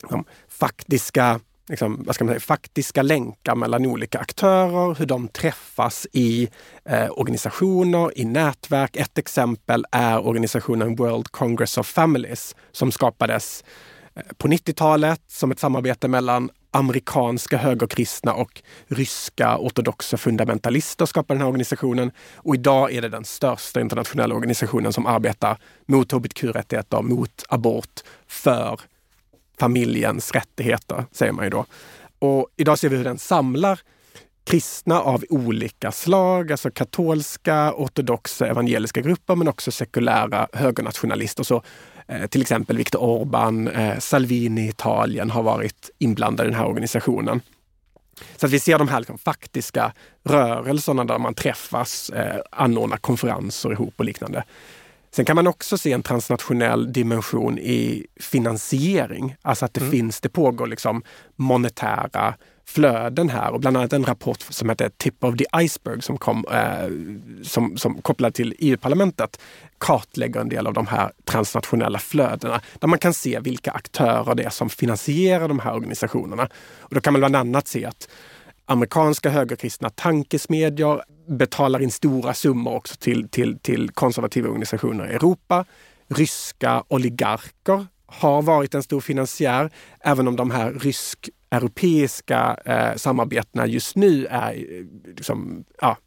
de 0.09 0.25
faktiska 0.49 1.39
liksom, 1.69 2.03
vad 2.05 2.15
ska 2.15 2.23
man 2.23 2.31
säga, 2.31 2.39
faktiska 2.39 3.01
länkar 3.01 3.55
mellan 3.55 3.85
olika 3.85 4.19
aktörer, 4.19 4.95
hur 4.95 5.05
de 5.05 5.27
träffas 5.27 6.07
i 6.11 6.49
eh, 6.85 7.11
organisationer, 7.11 8.17
i 8.17 8.25
nätverk. 8.25 8.95
Ett 8.95 9.17
exempel 9.17 9.85
är 9.91 10.27
organisationen 10.27 10.95
World 10.95 11.31
Congress 11.31 11.77
of 11.77 11.87
Families 11.87 12.55
som 12.71 12.91
skapades 12.91 13.63
Eh, 14.15 14.23
på 14.37 14.47
90-talet 14.47 15.21
som 15.27 15.51
ett 15.51 15.59
samarbete 15.59 16.07
mellan 16.07 16.49
amerikanska 16.71 17.57
högerkristna 17.57 18.33
och 18.33 18.61
ryska 18.87 19.57
ortodoxa 19.57 20.17
fundamentalister 20.17 21.05
skapade 21.05 21.35
den 21.35 21.41
här 21.41 21.47
organisationen. 21.47 22.11
Och 22.35 22.55
idag 22.55 22.93
är 22.93 23.01
det 23.01 23.09
den 23.09 23.25
största 23.25 23.81
internationella 23.81 24.35
organisationen 24.35 24.93
som 24.93 25.05
arbetar 25.05 25.57
mot 25.85 26.11
hbtq-rättigheter, 26.11 27.01
mot 27.01 27.45
abort, 27.49 27.99
för 28.27 28.79
familjens 29.59 30.31
rättigheter, 30.31 31.05
säger 31.11 31.31
man 31.31 31.45
ju 31.45 31.49
då. 31.49 31.65
Och 32.19 32.47
idag 32.57 32.79
ser 32.79 32.89
vi 32.89 32.97
hur 32.97 33.03
den 33.03 33.17
samlar 33.17 33.79
kristna 34.43 35.01
av 35.01 35.23
olika 35.29 35.91
slag, 35.91 36.51
alltså 36.51 36.71
katolska, 36.71 37.73
ortodoxa, 37.73 38.47
evangeliska 38.47 39.01
grupper, 39.01 39.35
men 39.35 39.47
också 39.47 39.71
sekulära 39.71 40.47
högernationalister. 40.53 41.43
Så, 41.43 41.63
till 42.29 42.41
exempel 42.41 42.77
Viktor 42.77 42.99
Orbán, 42.99 43.67
eh, 43.67 43.99
Salvini 43.99 44.65
i 44.65 44.69
Italien 44.69 45.31
har 45.31 45.43
varit 45.43 45.89
inblandade 45.97 46.49
i 46.49 46.51
den 46.51 46.59
här 46.59 46.67
organisationen. 46.67 47.41
Så 48.37 48.45
att 48.45 48.51
vi 48.51 48.59
ser 48.59 48.77
de 48.77 48.87
här 48.87 48.99
liksom, 48.99 49.17
faktiska 49.17 49.93
rörelserna 50.23 51.03
där 51.05 51.17
man 51.17 51.33
träffas, 51.33 52.09
eh, 52.09 52.41
anordnar 52.51 52.97
konferenser 52.97 53.71
ihop 53.71 53.93
och 53.97 54.05
liknande. 54.05 54.43
Sen 55.11 55.25
kan 55.25 55.35
man 55.35 55.47
också 55.47 55.77
se 55.77 55.91
en 55.91 56.03
transnationell 56.03 56.93
dimension 56.93 57.59
i 57.59 58.05
finansiering. 58.19 59.35
Alltså 59.41 59.65
att 59.65 59.73
det 59.73 59.81
mm. 59.81 59.91
finns, 59.91 60.21
det 60.21 60.29
pågår 60.29 60.67
liksom 60.67 61.03
monetära 61.35 62.33
flöden 62.65 63.29
här 63.29 63.51
och 63.51 63.59
bland 63.59 63.77
annat 63.77 63.93
en 63.93 64.03
rapport 64.03 64.41
som 64.41 64.69
heter 64.69 64.91
Tip 64.97 65.23
of 65.23 65.37
the 65.37 65.45
Iceberg 65.63 66.01
som 66.01 66.17
kom 66.17 66.45
eh, 66.51 66.89
som, 67.43 67.77
som 67.77 68.01
kopplad 68.01 68.33
till 68.33 68.55
EU-parlamentet 68.59 69.41
kartlägger 69.77 70.39
en 70.39 70.49
del 70.49 70.67
av 70.67 70.73
de 70.73 70.87
här 70.87 71.11
transnationella 71.25 71.99
flödena 71.99 72.61
där 72.79 72.87
man 72.87 72.99
kan 72.99 73.13
se 73.13 73.39
vilka 73.39 73.71
aktörer 73.71 74.35
det 74.35 74.43
är 74.43 74.49
som 74.49 74.69
finansierar 74.69 75.47
de 75.47 75.59
här 75.59 75.73
organisationerna. 75.73 76.49
Och 76.79 76.95
då 76.95 77.01
kan 77.01 77.13
man 77.13 77.19
bland 77.21 77.35
annat 77.35 77.67
se 77.67 77.85
att 77.85 78.09
amerikanska 78.65 79.29
högerkristna 79.29 79.89
tankesmedjor 79.89 81.01
betalar 81.27 81.81
in 81.81 81.91
stora 81.91 82.33
summor 82.33 82.75
också 82.75 82.95
till, 82.95 83.29
till, 83.29 83.59
till 83.59 83.89
konservativa 83.89 84.47
organisationer 84.47 85.11
i 85.11 85.13
Europa. 85.13 85.65
Ryska 86.07 86.83
oligarker 86.87 87.87
har 88.11 88.41
varit 88.41 88.75
en 88.75 88.83
stor 88.83 89.01
finansiär, 89.01 89.69
även 89.99 90.27
om 90.27 90.35
de 90.35 90.51
här 90.51 90.71
rysk-europeiska 90.71 92.57
eh, 92.65 92.95
samarbetena 92.95 93.67
just 93.67 93.95
nu 93.95 94.25
är 94.25 94.53
eh, 94.53 94.85
liksom, 95.15 95.63
ja, 95.81 95.97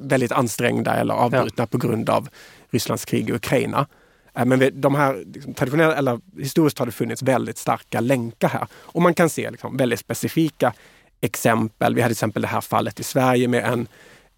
väldigt 0.00 0.32
ansträngda 0.32 0.94
eller 0.94 1.14
avbrutna 1.14 1.62
ja. 1.62 1.66
på 1.66 1.78
grund 1.78 2.10
av 2.10 2.28
Rysslands 2.70 3.04
krig 3.04 3.30
i 3.30 3.32
Ukraina. 3.32 3.86
Eh, 4.34 4.44
men 4.44 4.80
de 4.80 4.94
här 4.94 5.24
liksom, 5.34 5.54
traditionella, 5.54 5.96
eller 5.96 6.20
historiskt 6.38 6.78
har 6.78 6.86
det 6.86 6.92
funnits 6.92 7.22
väldigt 7.22 7.58
starka 7.58 8.00
länkar 8.00 8.48
här. 8.48 8.66
Och 8.72 9.02
man 9.02 9.14
kan 9.14 9.30
se 9.30 9.50
liksom, 9.50 9.76
väldigt 9.76 10.00
specifika 10.00 10.72
exempel. 11.20 11.94
Vi 11.94 12.00
hade 12.00 12.14
till 12.14 12.16
exempel 12.16 12.42
det 12.42 12.48
här 12.48 12.60
fallet 12.60 13.00
i 13.00 13.02
Sverige 13.02 13.48
med 13.48 13.64
en, 13.64 13.88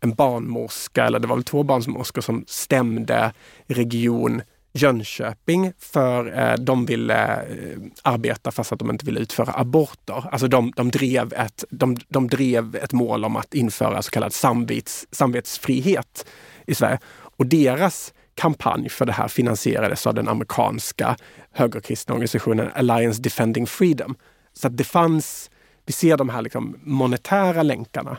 en 0.00 0.14
barnmorska, 0.14 1.04
eller 1.06 1.18
det 1.18 1.26
var 1.26 1.36
väl 1.36 1.44
två 1.44 1.62
barnmorskor 1.62 2.22
som 2.22 2.44
stämde 2.46 3.32
Region 3.66 4.42
Jönköping 4.76 5.72
för 5.78 6.38
eh, 6.38 6.54
de 6.54 6.86
ville 6.86 7.42
eh, 7.42 7.78
arbeta 8.02 8.50
fast 8.50 8.72
att 8.72 8.78
de 8.78 8.90
inte 8.90 9.06
ville 9.06 9.20
utföra 9.20 9.52
aborter. 9.52 10.28
Alltså 10.32 10.48
de, 10.48 10.72
de, 10.76 10.90
drev, 10.90 11.32
ett, 11.32 11.64
de, 11.70 11.96
de 12.08 12.28
drev 12.28 12.76
ett 12.76 12.92
mål 12.92 13.24
om 13.24 13.36
att 13.36 13.54
införa 13.54 14.02
så 14.02 14.10
kallad 14.10 14.32
samvets, 14.32 15.06
samvetsfrihet 15.10 16.26
i 16.66 16.74
Sverige. 16.74 16.98
Och 17.36 17.46
deras 17.46 18.12
kampanj 18.34 18.88
för 18.88 19.06
det 19.06 19.12
här 19.12 19.28
finansierades 19.28 20.06
av 20.06 20.14
den 20.14 20.28
amerikanska 20.28 21.16
högerkristna 21.52 22.14
organisationen 22.14 22.70
Alliance 22.74 23.22
Defending 23.22 23.66
Freedom. 23.66 24.14
Så 24.52 24.66
att 24.66 24.76
det 24.76 24.84
fanns 24.84 25.50
vi 25.86 25.92
ser 25.92 26.16
de 26.16 26.28
här 26.28 26.42
liksom 26.42 26.76
monetära 26.82 27.62
länkarna. 27.62 28.18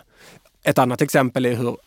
Ett 0.63 0.77
annat 0.77 1.01
exempel 1.01 1.45
är 1.45 1.55
hur 1.55 1.77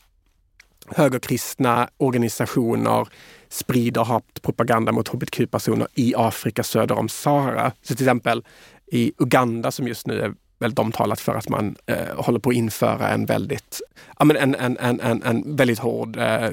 högerkristna 0.88 1.88
organisationer 1.96 3.09
sprider 3.50 4.04
hatpropaganda 4.04 4.92
mot 4.92 5.08
hbtq-personer 5.08 5.88
i 5.94 6.14
Afrika 6.16 6.62
söder 6.62 6.98
om 6.98 7.08
Sahara. 7.08 7.72
Så 7.82 7.94
till 7.94 8.06
exempel 8.06 8.44
i 8.86 9.12
Uganda 9.18 9.70
som 9.70 9.88
just 9.88 10.06
nu 10.06 10.20
är 10.20 10.34
väldigt 10.58 10.78
omtalat 10.78 11.20
för 11.20 11.34
att 11.34 11.48
man 11.48 11.76
eh, 11.86 12.16
håller 12.16 12.38
på 12.38 12.50
att 12.50 12.56
införa 12.56 13.08
en 13.08 13.26
väldigt, 13.26 13.80
ja, 14.18 14.24
men 14.24 14.36
en, 14.36 14.54
en, 14.54 14.78
en, 14.78 15.00
en, 15.00 15.22
en 15.22 15.56
väldigt 15.56 15.78
hård 15.78 16.16
eh, 16.16 16.50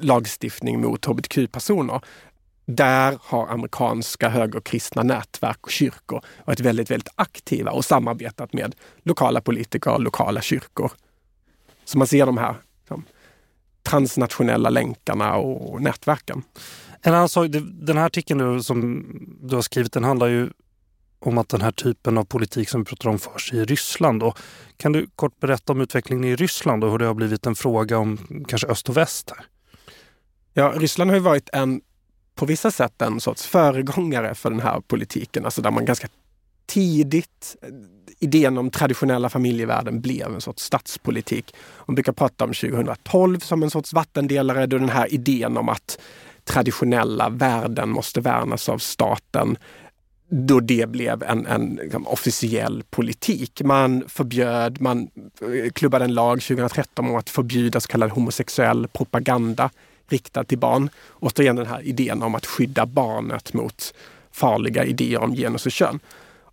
lagstiftning 0.00 0.80
mot 0.80 1.04
hbtq-personer. 1.04 2.00
Där 2.66 3.18
har 3.20 3.48
amerikanska 3.48 4.28
högerkristna 4.28 5.02
nätverk 5.02 5.58
och 5.60 5.70
kyrkor 5.70 6.24
varit 6.44 6.60
väldigt, 6.60 6.90
väldigt 6.90 7.12
aktiva 7.14 7.70
och 7.70 7.84
samarbetat 7.84 8.52
med 8.52 8.74
lokala 9.02 9.40
politiker 9.40 9.92
och 9.92 10.00
lokala 10.00 10.40
kyrkor. 10.40 10.92
Så 11.84 11.98
man 11.98 12.06
ser 12.06 12.26
de 12.26 12.38
här 12.38 12.54
transnationella 13.86 14.70
länkarna 14.70 15.34
och 15.34 15.82
nätverken. 15.82 16.42
En 17.02 17.14
annan 17.14 17.28
sak, 17.28 17.46
den 17.62 17.96
här 17.96 18.06
artikeln 18.06 18.62
som 18.62 19.06
du 19.42 19.54
har 19.54 19.62
skrivit 19.62 19.92
den 19.92 20.04
handlar 20.04 20.26
ju 20.26 20.50
om 21.18 21.38
att 21.38 21.48
den 21.48 21.60
här 21.60 21.70
typen 21.70 22.18
av 22.18 22.24
politik 22.24 22.68
som 22.68 22.80
vi 22.80 22.84
pratar 22.84 23.10
om 23.10 23.18
förs 23.18 23.52
i 23.52 23.64
Ryssland. 23.64 24.22
Och 24.22 24.38
kan 24.76 24.92
du 24.92 25.06
kort 25.16 25.40
berätta 25.40 25.72
om 25.72 25.80
utvecklingen 25.80 26.24
i 26.24 26.36
Ryssland 26.36 26.84
och 26.84 26.90
hur 26.90 26.98
det 26.98 27.06
har 27.06 27.14
blivit 27.14 27.46
en 27.46 27.54
fråga 27.54 27.98
om 27.98 28.44
kanske 28.48 28.68
öst 28.68 28.88
och 28.88 28.96
väst? 28.96 29.32
Här? 29.36 29.46
Ja, 30.52 30.72
Ryssland 30.76 31.10
har 31.10 31.16
ju 31.16 31.22
varit 31.22 31.48
en 31.52 31.80
på 32.34 32.46
vissa 32.46 32.70
sätt 32.70 33.02
en 33.02 33.20
sorts 33.20 33.46
föregångare 33.46 34.34
för 34.34 34.50
den 34.50 34.60
här 34.60 34.80
politiken. 34.80 35.44
Alltså 35.44 35.62
där 35.62 35.70
man 35.70 35.84
ganska 35.84 36.08
tidigt, 36.66 37.56
idén 38.18 38.58
om 38.58 38.70
traditionella 38.70 39.28
familjevärden 39.28 40.00
blev 40.00 40.34
en 40.34 40.40
sorts 40.40 40.62
statspolitik. 40.62 41.54
Man 41.86 41.94
brukar 41.94 42.12
prata 42.12 42.44
om 42.44 42.52
2012 42.52 43.38
som 43.38 43.62
en 43.62 43.70
sorts 43.70 43.92
vattendelare 43.92 44.66
då 44.66 44.78
den 44.78 44.88
här 44.88 45.14
idén 45.14 45.56
om 45.56 45.68
att 45.68 45.98
traditionella 46.44 47.28
värden 47.28 47.88
måste 47.88 48.20
värnas 48.20 48.68
av 48.68 48.78
staten 48.78 49.56
då 50.28 50.60
det 50.60 50.88
blev 50.88 51.22
en, 51.22 51.46
en 51.46 51.78
liksom, 51.82 52.06
officiell 52.06 52.82
politik. 52.90 53.62
Man 53.64 54.04
förbjöd, 54.08 54.80
man 54.80 55.10
eh, 55.40 55.70
klubbade 55.72 56.04
en 56.04 56.14
lag 56.14 56.42
2013 56.42 57.06
om 57.06 57.16
att 57.16 57.30
förbjuda 57.30 57.80
så 57.80 57.88
kallad 57.88 58.10
homosexuell 58.10 58.88
propaganda 58.88 59.70
riktad 60.08 60.44
till 60.44 60.58
barn. 60.58 60.90
Återigen 61.20 61.56
den 61.56 61.66
här 61.66 61.82
idén 61.82 62.22
om 62.22 62.34
att 62.34 62.46
skydda 62.46 62.86
barnet 62.86 63.52
mot 63.52 63.94
farliga 64.32 64.84
idéer 64.84 65.18
om 65.18 65.34
genus 65.34 65.66
och 65.66 65.72
kön. 65.72 66.00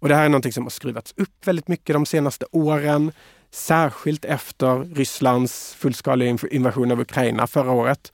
Och 0.03 0.09
det 0.09 0.15
här 0.15 0.25
är 0.25 0.29
någonting 0.29 0.53
som 0.53 0.63
har 0.63 0.69
skruvats 0.69 1.13
upp 1.17 1.47
väldigt 1.47 1.67
mycket 1.67 1.93
de 1.93 2.05
senaste 2.05 2.45
åren. 2.51 3.11
Särskilt 3.51 4.25
efter 4.25 4.95
Rysslands 4.95 5.73
fullskaliga 5.73 6.37
invasion 6.51 6.91
av 6.91 6.99
Ukraina 7.01 7.47
förra 7.47 7.71
året. 7.71 8.11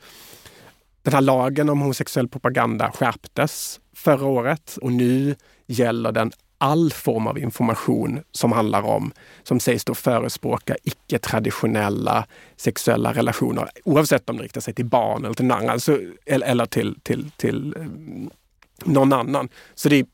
Den 1.02 1.13
här 1.13 1.21
lagen 1.21 1.69
om 1.69 1.82
homosexuell 1.82 2.28
propaganda 2.28 2.91
skärptes 2.91 3.80
förra 3.95 4.25
året 4.25 4.78
och 4.82 4.91
nu 4.91 5.36
gäller 5.67 6.12
den 6.12 6.32
all 6.58 6.91
form 6.91 7.28
av 7.28 7.39
information 7.39 8.23
som 8.32 8.52
handlar 8.52 8.82
om, 8.82 9.12
som 9.43 9.60
sägs 9.60 9.86
då 9.86 9.95
förespråka 9.95 10.75
icke-traditionella 10.84 12.25
sexuella 12.56 13.13
relationer, 13.13 13.69
oavsett 13.84 14.30
om 14.30 14.38
det 14.38 14.43
riktar 14.43 14.62
sig 14.62 14.73
till 14.73 14.86
barn 14.86 15.25
eller 15.25 15.36
till 15.36 15.45
någon 15.45 15.69
alltså, 15.69 15.99
eller 16.25 16.65
till, 16.65 16.95
till, 17.04 17.32
till 17.38 17.75
eh, 17.78 17.86
någon 18.86 19.13
annan. 19.13 19.49
Så 19.75 19.89
det 19.89 19.95
är 19.95 20.06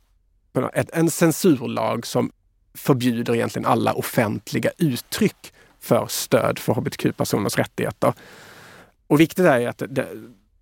en 0.94 1.12
censurlag 1.12 2.06
som 2.06 2.32
förbjuder 2.74 3.36
egentligen 3.36 3.66
alla 3.66 3.94
offentliga 3.94 4.72
uttryck 4.78 5.54
för 5.80 6.08
stöd 6.08 6.60
för 6.60 6.74
hbtq-personers 6.74 7.58
rättigheter. 7.58 8.14
Och 9.08 9.20
viktigt 9.20 9.46
är 9.46 9.68
att 9.68 9.84
det, 9.90 10.08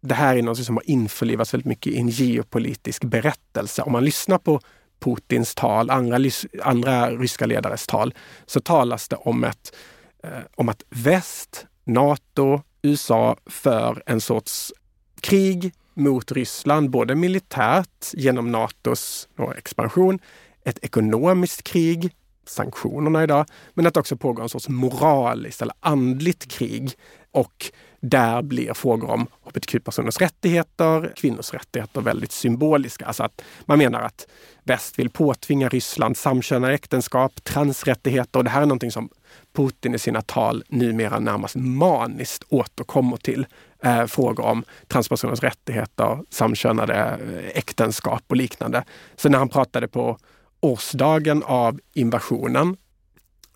det 0.02 0.16
här 0.16 0.36
är 0.36 0.42
något 0.42 0.66
som 0.66 0.76
har 0.76 0.90
införlivats 0.90 1.54
väldigt 1.54 1.68
mycket 1.68 1.94
i 1.94 1.98
en 1.98 2.10
geopolitisk 2.10 3.04
berättelse. 3.04 3.82
Om 3.82 3.92
man 3.92 4.06
lyssnar 4.06 4.38
på 4.38 4.60
Putins 5.00 5.56
tal, 5.56 5.90
andra, 5.90 6.20
andra 6.64 7.12
ryska 7.12 7.46
ledares 7.46 7.88
tal, 7.88 8.14
så 8.46 8.60
talas 8.60 9.08
det 9.08 9.16
om, 9.16 9.44
ett, 9.44 9.76
eh, 10.24 10.30
om 10.56 10.70
att 10.70 10.84
väst, 10.90 11.66
Nato, 11.84 12.62
USA 12.82 13.38
för 13.46 14.04
en 14.06 14.22
sorts 14.22 14.74
krig 15.22 15.74
mot 15.94 16.32
Ryssland, 16.32 16.90
både 16.90 17.16
militärt 17.16 18.14
genom 18.14 18.52
Natos 18.52 19.28
expansion, 19.58 20.20
ett 20.66 20.80
ekonomiskt 20.82 21.64
krig, 21.64 22.12
sanktionerna 22.46 23.24
idag, 23.24 23.46
men 23.74 23.88
att 23.88 23.94
det 23.94 24.00
också 24.00 24.18
pågår 24.18 24.44
en 24.44 24.50
sorts 24.50 24.70
moraliskt 24.70 25.62
eller 25.62 25.76
andligt 25.80 26.52
krig 26.52 26.92
och 27.32 27.72
där 28.00 28.42
blir 28.42 28.74
frågor 28.74 29.10
om 29.10 29.28
hbtq-personers 29.44 30.22
rättigheter, 30.22 31.14
kvinnors 31.16 31.54
rättigheter 31.54 32.02
väldigt 32.02 32.32
symboliska. 32.32 33.06
Alltså 33.06 33.24
att 33.24 33.42
man 33.66 33.78
menar 33.78 34.02
att 34.02 34.28
väst 34.64 35.00
vill 35.00 35.10
påtvinga 35.10 35.70
Ryssland 35.70 36.18
samkönade 36.18 36.74
äktenskap, 36.74 37.44
transrättigheter 37.44 38.40
och 38.40 38.44
det 38.44 38.50
här 38.50 38.62
är 38.62 38.66
någonting 38.66 38.92
som 38.92 39.10
Putin 39.54 39.96
i 39.96 40.00
sina 40.00 40.22
tal 40.22 40.64
numera 40.68 41.20
närmast 41.20 41.56
maniskt 41.56 42.44
återkommer 42.50 43.18
till. 43.18 43.46
Eh, 43.86 44.06
frågor 44.06 44.46
om 44.46 44.64
transpersoners 44.88 45.40
rättigheter, 45.44 46.20
samkönade 46.30 46.96
eh, 46.96 47.58
äktenskap 47.58 48.24
och 48.28 48.36
liknande. 48.36 48.84
Så 49.16 49.30
när 49.30 49.38
han 49.38 49.50
pratade 49.50 49.88
på 49.88 50.18
årsdagen 50.60 51.44
av 51.44 51.80
invasionen 51.94 52.78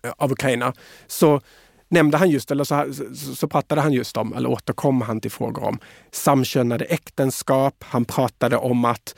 eh, 0.04 0.12
av 0.16 0.32
Ukraina 0.32 0.72
så 1.06 1.40
nämnde 1.88 2.16
han 2.16 2.30
just, 2.30 2.50
eller 2.50 2.64
så, 2.64 2.86
så 3.36 3.48
pratade 3.48 3.80
han 3.80 3.92
just 3.92 4.16
om, 4.16 4.32
eller 4.32 4.48
återkom 4.48 5.00
han 5.00 5.20
till 5.20 5.30
frågor 5.30 5.64
om 5.64 5.78
samkönade 6.10 6.84
äktenskap. 6.84 7.84
Han 7.88 8.04
pratade 8.04 8.56
om 8.56 8.84
att 8.84 9.14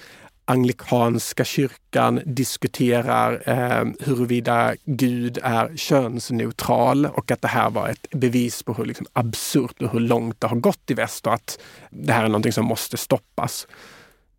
anglikanska 0.51 1.45
kyrkan 1.45 2.21
diskuterar 2.27 3.43
eh, 3.47 3.85
huruvida 4.01 4.75
Gud 4.85 5.39
är 5.43 5.77
könsneutral 5.77 7.07
och 7.07 7.31
att 7.31 7.43
det 7.43 7.49
här 7.49 7.71
var 7.71 7.89
ett 7.89 8.07
bevis 8.11 8.63
på 8.63 8.75
hur 8.75 8.85
liksom, 8.85 9.07
absurt 9.13 9.83
och 9.83 9.93
hur 9.93 10.01
långt 10.01 10.41
det 10.41 10.47
har 10.47 10.57
gått 10.57 10.91
i 10.91 10.95
väst 10.95 11.27
och 11.27 11.35
att 11.35 11.59
det 11.91 12.13
här 12.13 12.25
är 12.25 12.29
någonting 12.29 12.53
som 12.53 12.67
måste 12.67 12.97
stoppas. 12.97 13.67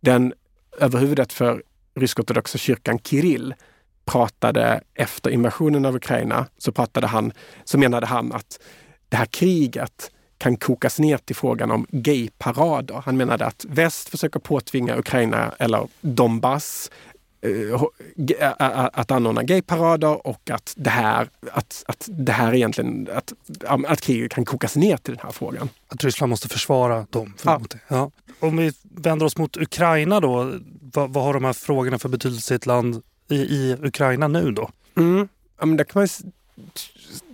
Den 0.00 0.32
överhuvudet 0.80 1.32
för 1.32 1.62
rysk-ortodoxa 1.94 2.58
kyrkan 2.58 2.98
Kirill 2.98 3.54
pratade 4.04 4.80
efter 4.94 5.30
invasionen 5.30 5.84
av 5.84 5.96
Ukraina 5.96 6.46
så 6.58 6.72
pratade 6.72 7.06
han, 7.06 7.32
så 7.64 7.78
menade 7.78 8.06
han 8.06 8.32
att 8.32 8.60
det 9.08 9.16
här 9.16 9.26
kriget 9.26 10.10
kan 10.42 10.56
kokas 10.56 10.98
ner 10.98 11.16
till 11.16 11.36
frågan 11.36 11.70
om 11.70 11.86
gayparader. 11.90 13.02
Han 13.04 13.16
menade 13.16 13.46
att 13.46 13.64
väst 13.68 14.08
försöker 14.08 14.40
påtvinga 14.40 14.98
Ukraina 14.98 15.52
eller 15.58 15.88
Donbass 16.00 16.90
eh, 17.40 17.82
att 18.92 19.10
anordna 19.10 19.42
gayparader 19.42 20.26
och 20.26 20.50
att 20.50 20.74
det 20.76 20.90
här, 20.90 21.28
att, 21.52 21.84
att 21.86 22.08
det 22.10 22.32
här 22.32 22.54
egentligen, 22.54 23.08
att, 23.14 23.32
att 23.86 24.00
kriget 24.00 24.32
kan 24.32 24.44
kokas 24.44 24.76
ner 24.76 24.96
till 24.96 25.14
den 25.14 25.24
här 25.24 25.32
frågan. 25.32 25.68
Att 25.88 26.04
Ryssland 26.04 26.30
måste 26.30 26.48
försvara 26.48 27.06
dem? 27.10 27.34
För 27.36 27.50
ja. 27.50 27.60
ja. 27.88 28.10
Om 28.40 28.56
vi 28.56 28.72
vänder 28.82 29.26
oss 29.26 29.36
mot 29.36 29.56
Ukraina 29.56 30.20
då, 30.20 30.52
vad, 30.80 31.12
vad, 31.12 31.24
har 31.24 31.34
de 31.34 31.44
här 31.44 31.52
frågorna 31.52 31.98
för 31.98 32.08
betydelse 32.08 32.54
i 32.54 32.56
ett 32.56 32.66
land 32.66 33.02
i, 33.28 33.34
i 33.34 33.76
Ukraina 33.82 34.28
nu 34.28 34.50
då? 34.50 34.70
Mm. 34.96 35.28
Ja, 35.60 35.66
men 35.66 35.76
det 35.76 35.84
kan 35.84 36.00
man 36.00 36.08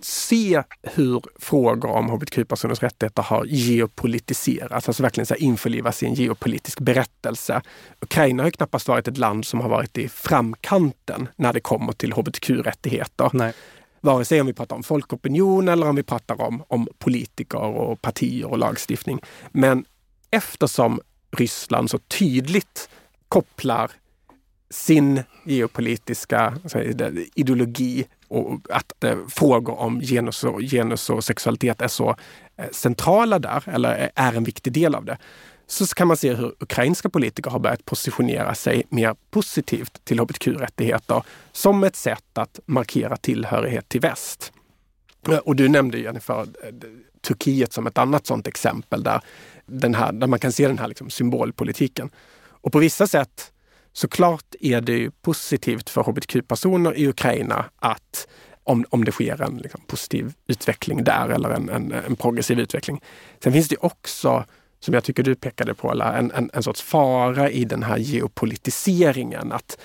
se 0.01 0.63
hur 0.81 1.21
frågor 1.39 1.89
om 1.89 2.09
hbtq-personers 2.09 2.83
rättigheter 2.83 3.23
har 3.23 3.45
geopolitiserats, 3.45 4.87
alltså 4.87 5.03
verkligen 5.03 5.25
så 5.25 5.35
införlivas 5.35 6.03
i 6.03 6.05
en 6.05 6.13
geopolitisk 6.13 6.79
berättelse. 6.79 7.61
Ukraina 7.99 8.43
har 8.43 8.49
knappast 8.49 8.87
varit 8.87 9.07
ett 9.07 9.17
land 9.17 9.45
som 9.45 9.59
har 9.59 9.69
varit 9.69 9.97
i 9.97 10.09
framkanten 10.09 11.27
när 11.35 11.53
det 11.53 11.59
kommer 11.59 11.91
till 11.93 12.13
hbtq-rättigheter. 12.13 13.29
Nej. 13.33 13.53
Vare 14.01 14.25
sig 14.25 14.41
om 14.41 14.47
vi 14.47 14.53
pratar 14.53 14.75
om 14.75 14.83
folkopinion 14.83 15.67
eller 15.67 15.89
om 15.89 15.95
vi 15.95 16.03
pratar 16.03 16.41
om, 16.41 16.63
om 16.67 16.87
politiker 16.97 17.59
och 17.59 18.01
partier 18.01 18.45
och 18.45 18.57
lagstiftning. 18.57 19.19
Men 19.51 19.85
eftersom 20.31 21.01
Ryssland 21.31 21.89
så 21.89 21.97
tydligt 21.97 22.89
kopplar 23.27 23.91
sin 24.69 25.23
geopolitiska 25.43 26.57
ideologi 27.35 28.05
och 28.29 28.59
att 28.69 29.03
eh, 29.03 29.17
frågor 29.29 29.79
om 29.79 30.01
genus 30.01 30.43
och, 30.43 30.61
genus 30.61 31.09
och 31.09 31.23
sexualitet 31.23 31.81
är 31.81 31.87
så 31.87 32.15
eh, 32.57 32.69
centrala 32.71 33.39
där, 33.39 33.63
eller 33.67 34.11
är 34.15 34.33
en 34.33 34.43
viktig 34.43 34.73
del 34.73 34.95
av 34.95 35.05
det, 35.05 35.17
så 35.67 35.85
kan 35.87 36.07
man 36.07 36.17
se 36.17 36.33
hur 36.33 36.55
ukrainska 36.59 37.09
politiker 37.09 37.51
har 37.51 37.59
börjat 37.59 37.85
positionera 37.85 38.55
sig 38.55 38.83
mer 38.89 39.15
positivt 39.31 40.05
till 40.05 40.19
hbtq-rättigheter 40.19 41.23
som 41.51 41.83
ett 41.83 41.95
sätt 41.95 42.37
att 42.37 42.59
markera 42.65 43.17
tillhörighet 43.17 43.89
till 43.89 44.01
väst. 44.01 44.51
Eh, 45.29 45.37
och 45.37 45.55
du 45.55 45.69
nämnde 45.69 45.99
Jennifer 45.99 46.39
eh, 46.39 46.73
Turkiet 47.21 47.73
som 47.73 47.87
ett 47.87 47.97
annat 47.97 48.27
sådant 48.27 48.47
exempel 48.47 49.03
där, 49.03 49.21
den 49.65 49.95
här, 49.95 50.11
där 50.11 50.27
man 50.27 50.39
kan 50.39 50.51
se 50.51 50.67
den 50.67 50.79
här 50.79 50.87
liksom 50.87 51.09
symbolpolitiken. 51.09 52.09
Och 52.61 52.71
på 52.71 52.79
vissa 52.79 53.07
sätt 53.07 53.51
Såklart 53.99 54.55
är 54.59 54.81
det 54.81 55.11
positivt 55.21 55.89
för 55.89 56.03
hbtq-personer 56.03 56.97
i 56.97 57.07
Ukraina 57.07 57.65
att 57.75 58.27
om, 58.63 58.85
om 58.89 59.05
det 59.05 59.11
sker 59.11 59.41
en 59.41 59.57
liksom, 59.57 59.81
positiv 59.87 60.33
utveckling 60.47 61.03
där 61.03 61.29
eller 61.29 61.49
en, 61.49 61.69
en, 61.69 61.91
en, 61.91 62.15
progressiv 62.15 62.59
utveckling. 62.59 63.01
Sen 63.43 63.53
finns 63.53 63.67
det 63.67 63.77
också, 63.79 64.45
som 64.79 64.93
jag 64.93 65.03
tycker 65.03 65.23
du 65.23 65.35
pekade 65.35 65.73
på, 65.73 65.91
en, 65.91 66.31
en, 66.31 66.49
en 66.53 66.63
sorts 66.63 66.81
fara 66.81 67.49
i 67.49 67.65
den 67.65 67.83
här 67.83 67.97
geopolitiseringen. 67.97 69.51
Att 69.51 69.77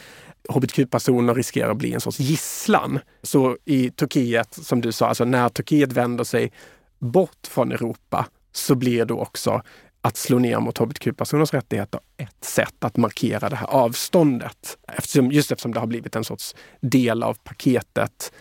hbtq-personer 0.48 1.34
riskerar 1.34 1.70
att 1.70 1.76
bli 1.76 1.94
en 1.94 2.00
sorts 2.00 2.20
gisslan. 2.20 2.98
Så 3.22 3.56
i 3.64 3.90
Turkiet, 3.90 4.54
som 4.54 4.80
du 4.80 4.92
sa, 4.92 5.06
alltså 5.06 5.24
när 5.24 5.48
Turkiet 5.48 5.92
vänder 5.92 6.24
sig 6.24 6.52
bort 6.98 7.46
från 7.48 7.72
Europa 7.72 8.26
så 8.52 8.74
blir 8.74 9.04
då 9.04 9.18
också 9.18 9.62
att 10.04 10.16
slå 10.16 10.38
ner 10.38 10.60
mot 10.60 10.78
hbtq-personers 10.78 11.52
rättigheter 11.52 12.00
ett 12.16 12.44
sätt 12.44 12.84
att 12.84 12.96
markera 12.96 13.48
det 13.48 13.56
här 13.56 13.66
avståndet. 13.66 14.78
Eftersom, 14.88 15.32
just 15.32 15.52
eftersom 15.52 15.74
det 15.74 15.80
har 15.80 15.86
blivit 15.86 16.16
en 16.16 16.24
sorts 16.24 16.54
del 16.80 17.22
av 17.22 17.34
paketet 17.34 18.32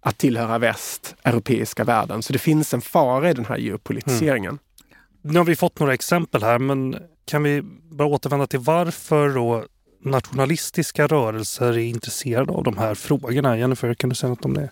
att 0.00 0.18
tillhöra 0.18 0.58
väst, 0.58 1.14
europeiska 1.22 1.84
världen. 1.84 2.22
Så 2.22 2.32
det 2.32 2.38
finns 2.38 2.74
en 2.74 2.80
fara 2.80 3.30
i 3.30 3.34
den 3.34 3.44
här 3.44 3.56
geopolitiseringen. 3.56 4.58
Mm. 4.58 5.32
Nu 5.34 5.38
har 5.38 5.44
vi 5.44 5.56
fått 5.56 5.78
några 5.78 5.94
exempel 5.94 6.42
här, 6.42 6.58
men 6.58 6.96
kan 7.24 7.42
vi 7.42 7.62
bara 7.90 8.08
återvända 8.08 8.46
till 8.46 8.60
varför 8.60 9.28
då 9.28 9.64
nationalistiska 10.00 11.06
rörelser 11.06 11.66
är 11.66 11.78
intresserade 11.78 12.52
av 12.52 12.64
de 12.64 12.78
här 12.78 12.94
frågorna? 12.94 13.58
Jennifer, 13.58 13.94
kan 13.94 14.10
du 14.10 14.16
säga 14.16 14.30
något 14.30 14.44
om 14.44 14.54
det? 14.54 14.70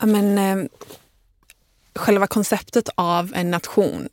Ja, 0.00 0.06
men, 0.06 0.38
eh, 0.38 0.66
själva 1.94 2.26
konceptet 2.26 2.88
av 2.94 3.32
en 3.34 3.50
nation 3.50 4.08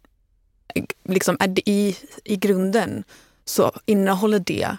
liksom, 1.04 1.38
är 1.40 1.48
det 1.48 1.70
i, 1.70 1.98
i 2.24 2.36
grunden 2.36 3.04
så 3.46 3.72
innehåller 3.86 4.40
det 4.40 4.78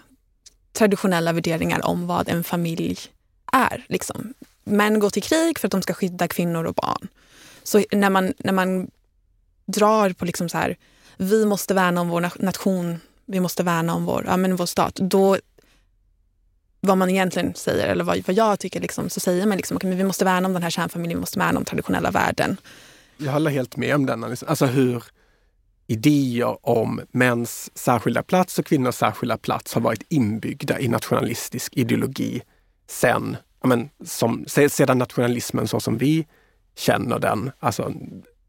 traditionella 0.73 1.33
värderingar 1.33 1.85
om 1.85 2.07
vad 2.07 2.29
en 2.29 2.43
familj 2.43 2.99
är. 3.51 3.85
Liksom. 3.89 4.33
Män 4.63 4.99
går 4.99 5.09
till 5.09 5.23
krig 5.23 5.59
för 5.59 5.67
att 5.67 5.71
de 5.71 5.81
ska 5.81 5.93
skydda 5.93 6.27
kvinnor 6.27 6.63
och 6.63 6.73
barn. 6.73 7.07
Så 7.63 7.83
när 7.91 8.09
man, 8.09 8.33
när 8.37 8.53
man 8.53 8.91
drar 9.65 10.13
på 10.13 10.25
liksom 10.25 10.49
så 10.49 10.57
här, 10.57 10.77
vi 11.17 11.45
måste 11.45 11.73
värna 11.73 12.01
om 12.01 12.09
vår 12.09 12.43
nation, 12.43 12.99
vi 13.25 13.39
måste 13.39 13.63
värna 13.63 13.93
om 13.93 14.05
vår, 14.05 14.25
ja, 14.27 14.37
men 14.37 14.55
vår 14.55 14.65
stat, 14.65 14.95
då 14.95 15.37
vad 16.81 16.97
man 16.97 17.09
egentligen 17.09 17.55
säger, 17.55 17.87
eller 17.87 18.03
vad, 18.03 18.23
vad 18.27 18.35
jag 18.35 18.59
tycker, 18.59 18.81
liksom, 18.81 19.09
så 19.09 19.19
säger 19.19 19.45
man 19.45 19.57
liksom, 19.57 19.77
okay, 19.77 19.89
men 19.89 19.97
vi 19.97 20.03
måste 20.03 20.25
värna 20.25 20.47
om 20.47 20.53
den 20.53 20.63
här 20.63 20.69
kärnfamiljen, 20.69 21.17
vi 21.17 21.19
måste 21.19 21.39
värna 21.39 21.59
om 21.59 21.65
traditionella 21.65 22.11
värden. 22.11 22.57
Jag 23.17 23.31
håller 23.31 23.51
helt 23.51 23.77
med 23.77 23.95
om 23.95 24.05
den. 24.05 24.21
Liksom. 24.21 24.47
Alltså 24.47 24.65
hur, 24.65 25.03
idéer 25.87 26.69
om 26.69 27.01
mäns 27.11 27.77
särskilda 27.77 28.23
plats 28.23 28.59
och 28.59 28.65
kvinnors 28.65 28.95
särskilda 28.95 29.37
plats 29.37 29.73
har 29.73 29.81
varit 29.81 30.03
inbyggda 30.09 30.79
i 30.79 30.87
nationalistisk 30.87 31.77
ideologi 31.77 32.41
sen, 32.87 33.37
men, 33.63 33.89
som, 34.03 34.45
sedan 34.47 34.97
nationalismen 34.97 35.67
så 35.67 35.79
som 35.79 35.97
vi 35.97 36.27
känner 36.75 37.19
den, 37.19 37.51
alltså 37.59 37.93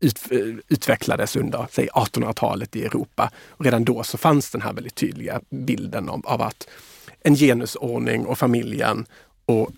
ut, 0.00 0.20
utvecklades 0.68 1.36
under 1.36 1.58
1800-talet 1.58 2.76
i 2.76 2.84
Europa. 2.84 3.30
Och 3.48 3.64
redan 3.64 3.84
då 3.84 4.02
så 4.02 4.18
fanns 4.18 4.50
den 4.50 4.62
här 4.62 4.72
väldigt 4.72 4.94
tydliga 4.94 5.40
bilden 5.50 6.08
av, 6.08 6.26
av 6.26 6.42
att 6.42 6.68
en 7.20 7.34
genusordning 7.34 8.26
och 8.26 8.38
familjen 8.38 9.06
och 9.46 9.70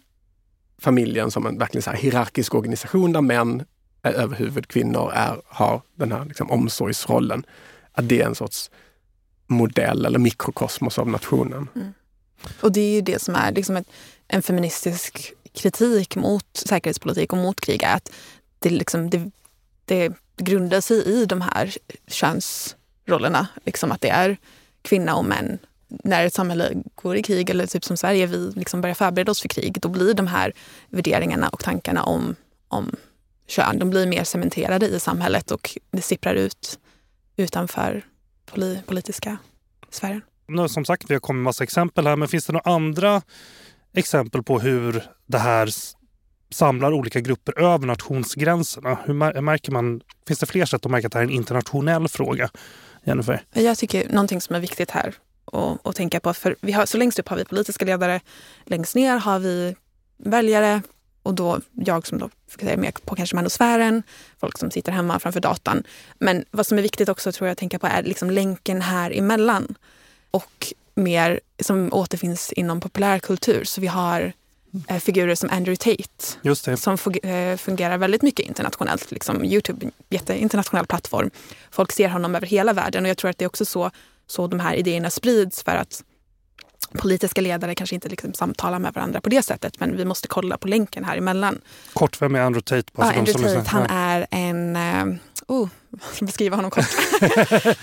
familjen 0.79 1.31
som 1.31 1.47
en 1.47 1.59
verkligen 1.59 1.83
så 1.83 1.91
hierarkisk 1.91 2.55
organisation 2.55 3.13
där 3.13 3.21
män 3.21 3.65
överhuvud 4.13 4.69
kvinnor 4.69 5.13
är, 5.15 5.41
har 5.47 5.83
den 5.95 6.13
här 6.13 6.25
liksom 6.25 6.51
omsorgsrollen. 6.51 7.47
Att 7.93 8.09
det 8.09 8.23
är 8.23 8.27
en 8.27 8.35
sorts 8.35 8.71
modell 9.47 10.07
eller 10.07 10.19
mikrokosmos 10.19 10.99
av 10.99 11.09
nationen. 11.09 11.69
Mm. 11.75 11.93
Och 12.61 12.73
det 12.73 12.81
är 12.81 12.95
ju 12.95 13.01
det 13.01 13.23
som 13.23 13.35
är 13.35 13.53
liksom 13.53 13.77
ett, 13.77 13.89
en 14.29 14.43
feministisk 14.43 15.33
kritik 15.53 16.17
mot 16.17 16.47
säkerhetspolitik 16.53 17.33
och 17.33 17.39
mot 17.39 17.61
krig. 17.61 17.83
Är 17.83 17.95
att 17.95 18.13
det, 18.59 18.71
liksom, 18.71 19.11
det, 19.11 19.31
det 19.85 20.13
grundar 20.37 20.81
sig 20.81 20.97
i 20.97 21.27
de 21.27 21.41
här 21.41 21.75
könsrollerna. 22.07 23.49
Liksom 23.65 23.93
att 23.93 24.01
det 24.01 24.11
är 24.11 24.37
kvinna 24.83 25.17
och 25.17 25.25
män. 25.25 25.59
När 25.89 26.27
ett 26.27 26.35
samhälle 26.35 26.73
går 26.95 27.17
i 27.17 27.23
krig, 27.23 27.51
eller 27.51 27.67
typ 27.67 27.85
som 27.85 27.97
Sverige, 27.97 28.27
vi 28.27 28.53
liksom 28.55 28.81
börjar 28.81 28.95
förbereda 28.95 29.31
oss 29.31 29.41
för 29.41 29.49
krig, 29.49 29.81
då 29.81 29.89
blir 29.89 30.15
de 30.15 30.27
här 30.27 30.53
värderingarna 30.89 31.49
och 31.49 31.65
tankarna 31.65 32.03
om, 32.03 32.37
om 32.69 32.97
kön. 33.49 33.79
De 33.79 33.91
blir 33.91 34.07
mer 34.07 34.25
cementerade 34.25 34.87
i 34.87 35.01
samhället 35.01 35.51
och 35.51 35.79
det 35.91 36.03
sipprar 36.03 36.35
ut 36.35 36.79
utanför 37.37 38.05
poli 38.47 38.83
politiska 38.87 39.37
sfären. 39.91 40.23
Nu, 40.47 40.69
som 40.69 40.85
sagt, 40.85 41.11
vi 41.11 41.15
har 41.15 41.21
kommit 41.21 41.43
massa 41.43 41.65
exempel 41.65 42.07
här, 42.07 42.17
men 42.17 42.29
finns 42.29 42.47
det 42.47 42.53
några 42.53 42.71
andra 42.71 43.23
exempel 43.95 44.43
på 44.43 44.61
hur 44.61 45.05
det 45.27 45.39
här 45.39 45.71
samlar 46.51 46.93
olika 46.93 47.21
grupper 47.21 47.59
över 47.59 47.87
nationsgränserna. 47.87 48.99
Hur 49.05 49.41
märker 49.41 49.73
man, 49.73 50.01
finns 50.27 50.39
det 50.39 50.47
fler 50.47 50.65
sätt 50.65 50.87
att 50.87 50.91
märka 50.91 51.07
att 51.07 51.13
det 51.13 51.19
här 51.19 51.25
är 51.25 51.29
en 51.29 51.35
internationell 51.35 52.09
fråga? 52.09 52.51
Jennifer? 53.05 53.43
Jag 53.53 53.79
tycker 53.79 54.09
någonting 54.09 54.41
som 54.41 54.57
är 54.57 54.61
viktigt 54.61 54.91
här 54.91 55.15
att, 55.53 55.87
att 55.87 55.97
tänka 55.97 56.21
på, 56.21 56.35
för 56.35 56.57
vi 56.61 56.73
har, 56.73 56.87
så 56.87 56.99
längst 56.99 57.19
upp 57.19 57.29
har 57.29 57.37
vi 57.37 57.45
politiska 57.45 57.85
ledare, 57.85 58.21
längst 58.65 58.95
ner 58.95 59.17
har 59.17 59.39
vi 59.39 59.77
väljare 60.19 60.83
och 61.29 61.35
då 61.35 61.61
jag 61.75 62.07
som 62.07 62.19
då 62.19 62.31
är 62.59 62.77
mer 62.77 62.93
på 63.05 63.17
kanske 63.17 63.37
manosfären, 63.37 64.03
folk 64.41 64.59
som 64.59 64.71
sitter 64.71 64.93
hemma 64.93 65.19
framför 65.19 65.41
datan. 65.41 65.83
Men 66.19 66.45
vad 66.51 66.67
som 66.67 66.79
är 66.79 66.83
viktigt 66.83 67.09
också 67.09 67.33
tror 67.33 67.49
jag 67.49 67.53
att 67.53 67.59
tänka 67.59 67.79
på 67.79 67.87
är 67.87 68.03
liksom 68.03 68.31
länken 68.31 68.83
här 68.83 69.19
emellan 69.19 69.75
och 70.31 70.73
mer 70.95 71.41
som 71.61 71.93
återfinns 71.93 72.53
inom 72.53 72.81
populärkultur. 72.81 73.65
Så 73.65 73.81
vi 73.81 73.87
har 73.87 74.33
eh, 74.89 74.99
figurer 74.99 75.35
som 75.35 75.51
Andrew 75.51 75.77
Tate 75.77 76.77
som 76.77 77.13
eh, 77.23 77.57
fungerar 77.57 77.99
väldigt 77.99 78.23
mycket 78.23 78.47
internationellt. 78.47 79.11
Liksom 79.11 79.45
Youtube, 79.45 79.87
en 79.87 79.93
jätteinternationell 80.11 80.87
plattform. 80.87 81.31
Folk 81.71 81.93
ser 81.93 82.09
honom 82.09 82.35
över 82.35 82.47
hela 82.47 82.73
världen 82.73 83.05
och 83.05 83.11
jag 83.11 83.17
tror 83.17 83.31
att 83.31 83.39
det 83.39 83.45
är 83.45 83.49
också 83.49 83.65
så, 83.65 83.91
så 84.27 84.47
de 84.47 84.61
här 84.61 84.75
idéerna 84.75 85.11
sprids 85.11 85.63
för 85.63 85.77
att 85.77 86.05
politiska 86.93 87.41
ledare 87.41 87.75
kanske 87.75 87.95
inte 87.95 88.09
liksom 88.09 88.35
samtalar 88.35 88.79
med 88.79 88.95
varandra 88.95 89.21
på 89.21 89.29
det 89.29 89.43
sättet 89.43 89.81
men 89.81 89.97
vi 89.97 90.05
måste 90.05 90.29
kolla 90.29 90.59
på 90.59 90.69
länken 90.69 91.05
här 91.05 91.17
emellan. 91.17 91.61
Kort, 91.93 92.23
vem 92.23 92.35
är 92.35 92.41
Andrew 92.41 92.63
Tate? 92.63 92.93
Ja, 92.97 93.19
Andrew 93.19 93.55
Tate, 93.55 93.71
han 93.71 93.87
är 93.87 94.27
en... 94.31 94.77
Uh, 94.77 95.15
oh, 95.47 95.69
jag 95.91 96.15
ska 96.15 96.25
beskriva 96.25 96.57
honom 96.57 96.71
kort. 96.71 96.85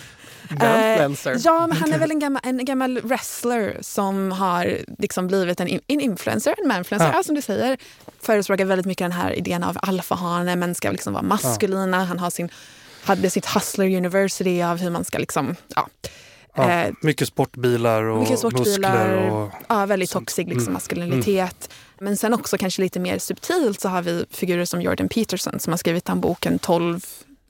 Influencer. 0.52 1.32
Uh, 1.32 1.42
ja, 1.44 1.68
men 1.68 1.78
han 1.78 1.94
är 1.94 2.00
väl 2.00 2.12
en 2.12 2.20
gammal, 2.20 2.42
en 2.46 2.66
gammal 2.66 3.02
wrestler 3.02 3.78
som 3.82 4.32
har 4.32 4.78
liksom 4.98 5.28
blivit 5.28 5.60
en, 5.60 5.80
en 5.88 6.00
influencer, 6.02 6.56
en 6.62 6.68
manfluencer, 6.68 7.14
ja. 7.14 7.24
som 7.24 7.36
du 7.36 7.42
säger. 7.42 7.78
Förespråkar 8.22 8.66
väldigt 8.66 8.86
mycket 8.86 9.06
den 9.06 9.12
här 9.12 9.32
idén 9.32 9.64
av 9.64 9.78
alfahane, 9.82 10.56
män 10.56 10.76
ska 10.76 10.92
liksom 10.92 11.14
vara 11.14 11.24
maskulina. 11.24 11.98
Ja. 11.98 12.04
Han 12.04 12.20
har 12.20 12.30
sin, 12.30 12.50
hade 13.04 13.30
sitt 13.30 13.46
Hustler 13.46 13.98
University 13.98 14.62
av 14.62 14.78
hur 14.78 14.90
man 14.90 15.06
ska 15.06 15.18
liksom, 15.18 15.56
ja. 15.76 15.88
Ja, 16.56 16.72
eh, 16.72 16.94
mycket 17.02 17.28
sportbilar 17.28 18.04
och 18.04 18.20
mycket 18.20 18.40
sportbilar, 18.40 19.08
muskler. 19.08 19.32
Och, 19.32 19.52
ja, 19.68 19.86
väldigt 19.86 20.12
toxic 20.12 20.48
liksom, 20.48 20.62
mm, 20.62 20.74
maskulinitet. 20.74 21.70
Mm. 21.70 22.06
Men 22.06 22.18
sen 22.18 22.34
också 22.34 22.58
kanske 22.58 22.82
lite 22.82 23.00
mer 23.00 23.20
subtilt 23.20 23.82
så 23.82 23.90
har 23.90 24.02
vi 24.02 24.26
figurer 24.30 24.66
som 24.66 24.82
Jordan 24.82 25.10
Peterson 25.10 25.60
som 25.60 25.74
har 25.74 25.78
skrivit 25.78 26.06
den 26.06 26.22
boken 26.22 26.60
12 26.60 27.06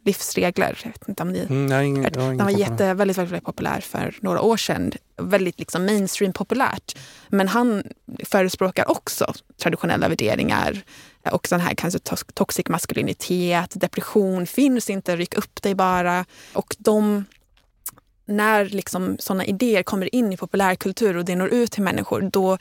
livsregler. 0.05 0.79
Jag 0.83 0.91
vet 0.91 1.09
inte 1.09 1.23
om 1.23 1.31
ni 1.31 1.39
mm, 1.39 1.65
nej, 1.65 1.87
ingen, 1.87 2.03
Den 2.13 2.37
var 2.37 2.49
jätte, 2.49 2.93
väldigt, 2.93 3.17
väldigt, 3.17 3.17
väldigt 3.17 3.45
populär 3.45 3.81
för 3.81 4.15
några 4.21 4.41
år 4.41 4.57
sedan. 4.57 4.91
Väldigt 5.17 5.59
liksom 5.59 5.85
mainstream 5.85 6.33
populärt. 6.33 6.97
Men 7.27 7.47
han 7.47 7.83
förespråkar 8.23 8.91
också 8.91 9.33
traditionella 9.61 10.07
värderingar 10.07 10.81
och 11.31 11.47
sån 11.47 11.59
här 11.59 11.75
kanske 11.75 11.99
toxic 12.33 12.67
maskulinitet, 12.67 13.71
depression 13.75 14.47
finns 14.47 14.89
inte, 14.89 15.15
ryck 15.15 15.37
upp 15.37 15.61
dig 15.61 15.75
bara. 15.75 16.25
Och 16.53 16.75
de 16.79 17.25
när 18.25 18.65
liksom 18.65 19.17
sådana 19.19 19.45
idéer 19.45 19.83
kommer 19.83 20.15
in 20.15 20.33
i 20.33 20.37
populärkultur 20.37 21.17
och 21.17 21.25
det 21.25 21.35
når 21.35 21.49
ut 21.49 21.71
till 21.71 21.83
människor, 21.83 22.21
då, 22.21 22.57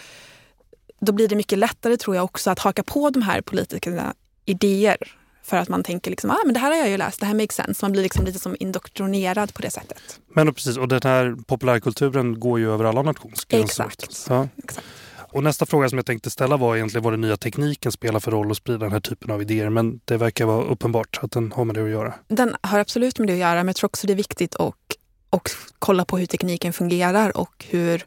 då 1.00 1.12
blir 1.12 1.28
det 1.28 1.36
mycket 1.36 1.58
lättare 1.58 1.96
tror 1.96 2.16
jag 2.16 2.24
också 2.24 2.50
att 2.50 2.58
haka 2.58 2.82
på 2.82 3.10
de 3.10 3.22
här 3.22 3.40
politikerna 3.40 4.14
idéer. 4.44 4.96
För 5.42 5.56
att 5.56 5.68
man 5.68 5.82
tänker 5.82 6.10
liksom, 6.10 6.30
ah, 6.30 6.38
men 6.44 6.54
det 6.54 6.60
här 6.60 6.70
har 6.70 6.78
jag 6.78 6.88
ju 6.88 6.96
läst, 6.96 7.20
det 7.20 7.26
här 7.26 7.34
makes 7.34 7.56
sense. 7.56 7.84
Man 7.84 7.92
blir 7.92 8.02
liksom 8.02 8.24
lite 8.24 8.38
som 8.38 8.56
indoktrinerad 8.60 9.54
på 9.54 9.62
det 9.62 9.70
sättet. 9.70 10.20
Men 10.34 10.54
precis, 10.54 10.76
och 10.76 10.88
den 10.88 11.00
här 11.04 11.36
populärkulturen 11.46 12.40
går 12.40 12.58
ju 12.58 12.72
över 12.72 12.84
alla 12.84 13.02
nationsgränser. 13.02 13.84
Exakt. 13.84 14.26
Ja. 14.28 14.48
Exakt. 14.56 14.86
Och 15.34 15.42
nästa 15.42 15.66
fråga 15.66 15.88
som 15.88 15.98
jag 15.98 16.06
tänkte 16.06 16.30
ställa 16.30 16.56
var 16.56 16.76
egentligen 16.76 17.04
vad 17.04 17.12
den 17.12 17.20
nya 17.20 17.36
tekniken 17.36 17.92
spelar 17.92 18.20
för 18.20 18.30
roll 18.30 18.50
att 18.50 18.56
sprida 18.56 18.78
den 18.78 18.92
här 18.92 19.00
typen 19.00 19.30
av 19.30 19.42
idéer. 19.42 19.68
Men 19.68 20.00
det 20.04 20.16
verkar 20.16 20.44
vara 20.44 20.64
uppenbart 20.64 21.18
att 21.22 21.30
den 21.30 21.52
har 21.52 21.64
med 21.64 21.74
det 21.74 21.84
att 21.84 21.90
göra. 21.90 22.14
Den 22.28 22.56
har 22.60 22.78
absolut 22.78 23.18
med 23.18 23.28
det 23.28 23.32
att 23.32 23.38
göra, 23.38 23.54
men 23.54 23.66
jag 23.66 23.76
tror 23.76 23.88
också 23.88 24.06
det 24.06 24.12
är 24.12 24.16
viktigt 24.16 24.56
att 24.56 24.74
och 25.34 25.50
kolla 25.78 26.04
på 26.04 26.18
hur 26.18 26.26
tekniken 26.26 26.72
fungerar 26.72 27.36
och 27.36 27.64
hur 27.68 28.04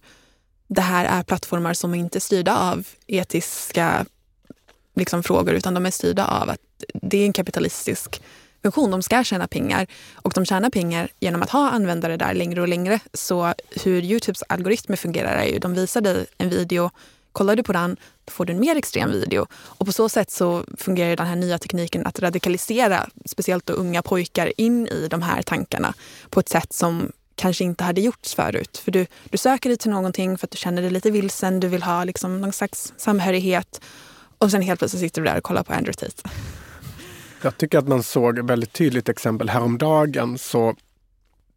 det 0.67 0.81
här 0.81 1.05
är 1.05 1.23
plattformar 1.23 1.73
som 1.73 1.95
inte 1.95 2.17
är 2.17 2.19
styrda 2.19 2.57
av 2.57 2.87
etiska 3.07 4.05
liksom, 4.95 5.23
frågor 5.23 5.53
utan 5.53 5.73
de 5.73 5.85
är 5.85 5.91
styrda 5.91 6.25
av 6.25 6.49
att 6.49 6.59
det 6.93 7.17
är 7.17 7.25
en 7.25 7.33
kapitalistisk 7.33 8.21
funktion. 8.63 8.91
De 8.91 9.01
ska 9.01 9.23
tjäna 9.23 9.47
pengar 9.47 9.87
och 10.15 10.33
de 10.35 10.45
tjänar 10.45 10.69
pengar 10.69 11.09
genom 11.19 11.41
att 11.41 11.49
ha 11.49 11.69
användare 11.69 12.17
där 12.17 12.33
längre 12.33 12.61
och 12.61 12.67
längre. 12.67 12.99
Så 13.13 13.53
hur 13.83 14.03
Youtubes 14.03 14.43
algoritmer 14.49 14.95
fungerar 14.95 15.35
är 15.35 15.45
ju 15.45 15.59
de 15.59 15.73
visar 15.73 16.01
dig 16.01 16.25
en 16.37 16.49
video, 16.49 16.89
kollar 17.31 17.55
du 17.55 17.63
på 17.63 17.73
den 17.73 17.97
då 18.25 18.31
får 18.31 18.45
du 18.45 18.53
en 18.53 18.59
mer 18.59 18.75
extrem 18.75 19.11
video. 19.11 19.47
Och 19.53 19.85
på 19.85 19.91
så 19.91 20.09
sätt 20.09 20.31
så 20.31 20.65
fungerar 20.77 21.15
den 21.15 21.27
här 21.27 21.35
nya 21.35 21.57
tekniken 21.57 22.05
att 22.05 22.19
radikalisera 22.19 23.09
speciellt 23.25 23.65
då 23.65 23.73
unga 23.73 24.01
pojkar 24.01 24.53
in 24.57 24.87
i 24.87 25.07
de 25.07 25.21
här 25.21 25.41
tankarna 25.41 25.93
på 26.29 26.39
ett 26.39 26.49
sätt 26.49 26.73
som 26.73 27.11
kanske 27.37 27.63
inte 27.63 27.83
hade 27.83 28.01
gjorts 28.01 28.35
förut. 28.35 28.77
För 28.77 28.91
du, 28.91 29.05
du 29.29 29.37
söker 29.37 29.69
dig 29.69 29.77
till 29.77 29.91
någonting 29.91 30.37
för 30.37 30.47
att 30.47 30.51
du 30.51 30.57
känner 30.57 30.81
dig 30.81 30.91
lite 30.91 31.11
vilsen, 31.11 31.59
du 31.59 31.67
vill 31.67 31.83
ha 31.83 32.03
liksom 32.03 32.41
någon 32.41 32.53
slags 32.53 32.93
samhörighet. 32.97 33.81
Och 34.37 34.51
sen 34.51 34.61
helt 34.61 34.79
plötsligt 34.79 35.01
sitter 35.01 35.21
du 35.21 35.27
där 35.27 35.37
och 35.37 35.43
kollar 35.43 35.63
på 35.63 35.73
Andrew 35.73 35.93
Tate. 35.93 36.29
Jag 37.41 37.57
tycker 37.57 37.77
att 37.77 37.87
man 37.87 38.03
såg 38.03 38.39
ett 38.39 38.45
väldigt 38.45 38.73
tydligt 38.73 39.09
exempel 39.09 39.49
häromdagen 39.49 40.37
så 40.37 40.75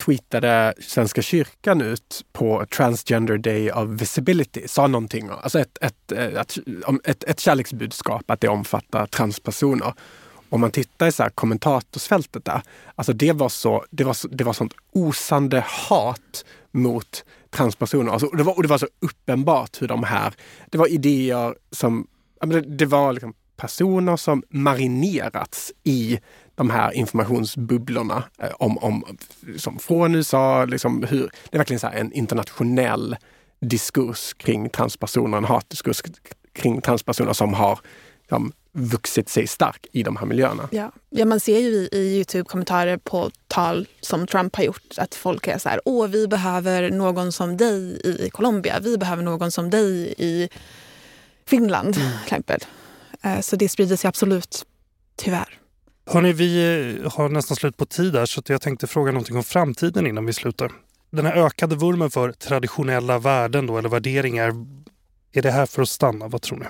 tweetade 0.05 0.75
Svenska 0.81 1.23
kyrkan 1.23 1.81
ut 1.81 2.25
på 2.33 2.67
Transgender 2.67 3.39
Day 3.39 3.73
of 3.73 3.89
Visibility, 3.89 4.69
sa 4.69 4.87
någonting, 4.87 5.31
alltså 5.43 5.61
ett, 5.61 5.79
ett, 5.81 6.13
ett, 6.13 6.59
ett, 7.05 7.25
ett 7.25 7.41
kärleksbudskap 7.41 8.31
att 8.31 8.41
det 8.41 8.49
omfattar 8.49 9.07
transpersoner 9.07 9.93
om 10.51 10.61
man 10.61 10.71
tittar 10.71 11.07
i 11.07 11.13
så 11.13 11.23
här 11.23 11.31
kommentatorsfältet 11.31 12.45
där, 12.45 12.63
alltså 12.95 13.13
det 13.13 13.33
var, 13.33 13.49
så, 13.49 13.85
det 13.91 14.05
var, 14.05 14.13
så, 14.13 14.29
det 14.29 14.45
var 14.45 14.53
sånt 14.53 14.75
osande 14.93 15.65
hat 15.67 16.45
mot 16.71 17.25
transpersoner. 17.51 18.13
Alltså, 18.13 18.27
det 18.27 18.43
var, 18.43 18.57
och 18.57 18.63
det 18.63 18.69
var 18.69 18.79
så 18.79 18.87
uppenbart 19.01 19.83
hur 19.83 19.89
de 19.89 20.05
här, 20.05 20.35
det 20.71 20.79
var 20.79 20.87
idéer 20.87 21.55
som, 21.71 22.07
det, 22.41 22.61
det 22.61 22.87
var 22.87 23.13
liksom 23.13 23.35
personer 23.57 24.17
som 24.17 24.43
marinerats 24.49 25.73
i 25.85 26.21
de 26.55 26.71
här 26.71 26.93
informationsbubblorna 26.93 28.25
eh, 28.39 28.51
om, 28.59 28.79
om, 28.79 29.05
som 29.57 29.79
från 29.79 30.15
USA. 30.15 30.65
Liksom 30.65 31.05
hur, 31.09 31.31
det 31.51 31.57
är 31.57 31.59
verkligen 31.59 31.81
så 31.81 31.87
en 31.87 32.13
internationell 32.13 33.17
diskurs 33.61 34.35
kring 34.35 34.69
transpersoner, 34.69 35.39
en 35.39 35.45
hatdiskurs 35.45 36.03
kring 36.53 36.81
transpersoner 36.81 37.33
som 37.33 37.55
har 37.55 37.81
liksom, 38.21 38.53
vuxit 38.73 39.29
sig 39.29 39.47
stark 39.47 39.87
i 39.93 40.03
de 40.03 40.17
här 40.17 40.27
miljöerna. 40.27 40.69
Ja, 40.73 40.93
ja 41.11 41.25
man 41.25 41.41
ser 41.41 41.59
ju 41.59 41.69
i, 41.69 41.89
i 41.93 42.17
Youtube-kommentarer 42.17 42.97
på 42.97 43.31
tal 43.49 43.89
som 44.01 44.27
Trump 44.27 44.57
har 44.57 44.65
gjort 44.65 44.95
att 44.97 45.15
folk 45.15 45.49
är 45.49 45.59
så 45.59 45.69
här, 45.69 45.81
åh 45.85 46.09
vi 46.09 46.29
behöver 46.29 46.91
någon 46.91 47.33
som 47.33 47.57
dig 47.57 48.01
i 48.05 48.31
Colombia, 48.31 48.81
vi 48.81 48.99
behöver 48.99 49.23
någon 49.23 49.51
som 49.51 49.71
dig 49.71 50.15
i 50.19 50.49
Finland 51.47 51.97
mm. 51.97 52.13
exempel. 52.25 52.61
Eh, 53.23 53.41
så 53.41 53.57
det 53.57 53.69
sprider 53.69 53.97
sig 53.97 54.09
absolut, 54.09 54.67
tyvärr. 55.17 55.59
Hörrni, 56.07 56.33
vi 56.33 56.59
eh, 57.03 57.13
har 57.13 57.29
nästan 57.29 57.57
slut 57.57 57.77
på 57.77 57.87
tid 57.87 58.17
här 58.17 58.27
så 58.27 58.43
jag 58.47 58.61
tänkte 58.61 58.87
fråga 58.87 59.13
någonting 59.13 59.37
om 59.37 59.45
framtiden 59.45 60.07
innan 60.07 60.27
vi 60.27 60.33
slutar. 60.33 60.73
Den 61.11 61.27
här 61.27 61.37
ökade 61.47 61.77
vurmen 61.77 62.11
för 62.11 62.33
traditionella 62.33 63.19
värden 63.19 63.67
då, 63.67 63.79
eller 63.79 63.89
värderingar, 63.89 64.53
är 65.33 65.43
det 65.43 65.51
här 65.51 65.67
för 65.67 65.83
att 65.83 65.89
stanna? 65.89 66.29
Vad 66.29 66.43
tror 66.43 66.59
ni? 66.59 66.67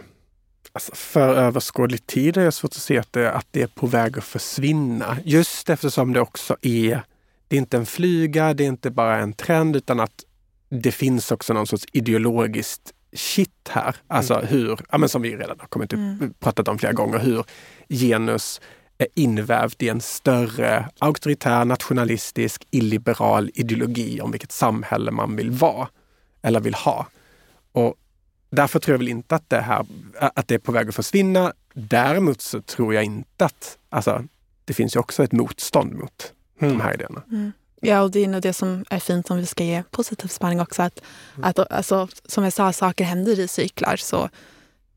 Alltså 0.73 0.95
för 0.95 1.35
överskådlig 1.35 2.07
tid 2.07 2.37
är 2.37 2.45
jag 2.45 2.55
svårt 2.55 2.71
att 2.71 2.77
se 2.83 2.99
att 2.99 3.13
det, 3.13 3.33
att 3.33 3.47
det 3.51 3.63
är 3.63 3.67
på 3.67 3.87
väg 3.87 4.19
att 4.19 4.25
försvinna. 4.25 5.17
Just 5.25 5.71
eftersom 5.71 6.13
det 6.13 6.21
också 6.21 6.57
är, 6.63 7.03
det 7.49 7.57
är 7.57 7.59
inte 7.59 7.77
en 7.77 7.87
flyga, 7.87 8.55
det 8.55 8.65
är 8.65 8.69
inte 8.69 8.91
bara 8.91 9.19
en 9.19 9.33
trend 9.33 9.77
utan 9.77 10.01
att 10.01 10.25
det 10.69 10.93
finns 10.93 11.33
också 11.33 11.53
någon 11.53 11.67
sorts 11.67 11.87
ideologiskt 11.93 12.93
shit 13.13 13.69
här. 13.69 13.97
Alltså 14.07 14.35
mm. 14.35 14.47
hur, 14.47 14.81
ja, 14.91 14.99
men 14.99 15.09
som 15.09 15.23
vi 15.23 15.37
redan 15.37 15.61
har 15.61 15.67
kommit 15.67 15.93
upp, 15.93 15.99
mm. 15.99 16.35
pratat 16.41 16.69
om 16.69 16.79
flera 16.79 16.93
gånger, 16.93 17.19
hur 17.19 17.45
genus 17.89 18.61
är 18.99 19.09
invävd 19.15 19.83
i 19.83 19.89
en 19.89 20.01
större 20.01 20.89
auktoritär, 20.99 21.65
nationalistisk, 21.65 22.67
illiberal 22.71 23.51
ideologi 23.55 24.21
om 24.21 24.31
vilket 24.31 24.53
samhälle 24.53 25.11
man 25.11 25.37
vill 25.37 25.51
vara 25.51 25.89
eller 26.43 26.61
vill 26.61 26.75
ha. 26.75 27.07
Och 27.73 27.95
Därför 28.51 28.79
tror 28.79 28.93
jag 28.93 28.99
väl 28.99 29.09
inte 29.09 29.35
att 29.35 29.51
det, 29.51 29.61
här, 29.61 29.87
att 30.19 30.49
det 30.49 30.55
är 30.55 30.59
på 30.59 30.73
väg 30.73 30.89
att 30.89 30.95
försvinna. 30.95 31.53
Däremot 31.75 32.41
så 32.41 32.63
tror 32.63 32.95
jag 32.95 33.05
inte 33.05 33.45
att, 33.45 33.79
alltså, 33.89 34.25
det 34.65 34.75
finns 34.75 34.97
ju 34.97 35.01
också 35.01 35.25
ett 35.25 35.33
motstånd 35.33 35.95
mot 35.95 36.33
mm. 36.61 36.79
de 36.79 36.85
här 36.85 36.95
idéerna. 36.95 37.23
Mm. 37.31 37.53
Ja, 37.81 38.03
och 38.03 38.11
det 38.11 38.25
är 38.25 38.29
nog 38.29 38.43
det 38.43 38.53
som 38.53 38.85
är 38.91 38.99
fint 38.99 39.31
om 39.31 39.37
vi 39.37 39.47
ska 39.47 39.65
ge 39.65 39.83
positiv 39.91 40.29
spaning 40.29 40.61
också. 40.61 40.83
Att, 40.83 41.01
mm. 41.35 41.45
att, 41.49 41.73
alltså, 41.73 42.09
som 42.25 42.45
jag 42.45 42.53
sa, 42.53 42.73
saker 42.73 43.05
händer 43.05 43.41
i 43.41 43.49
cyklar. 43.49 43.97
Så 43.97 44.29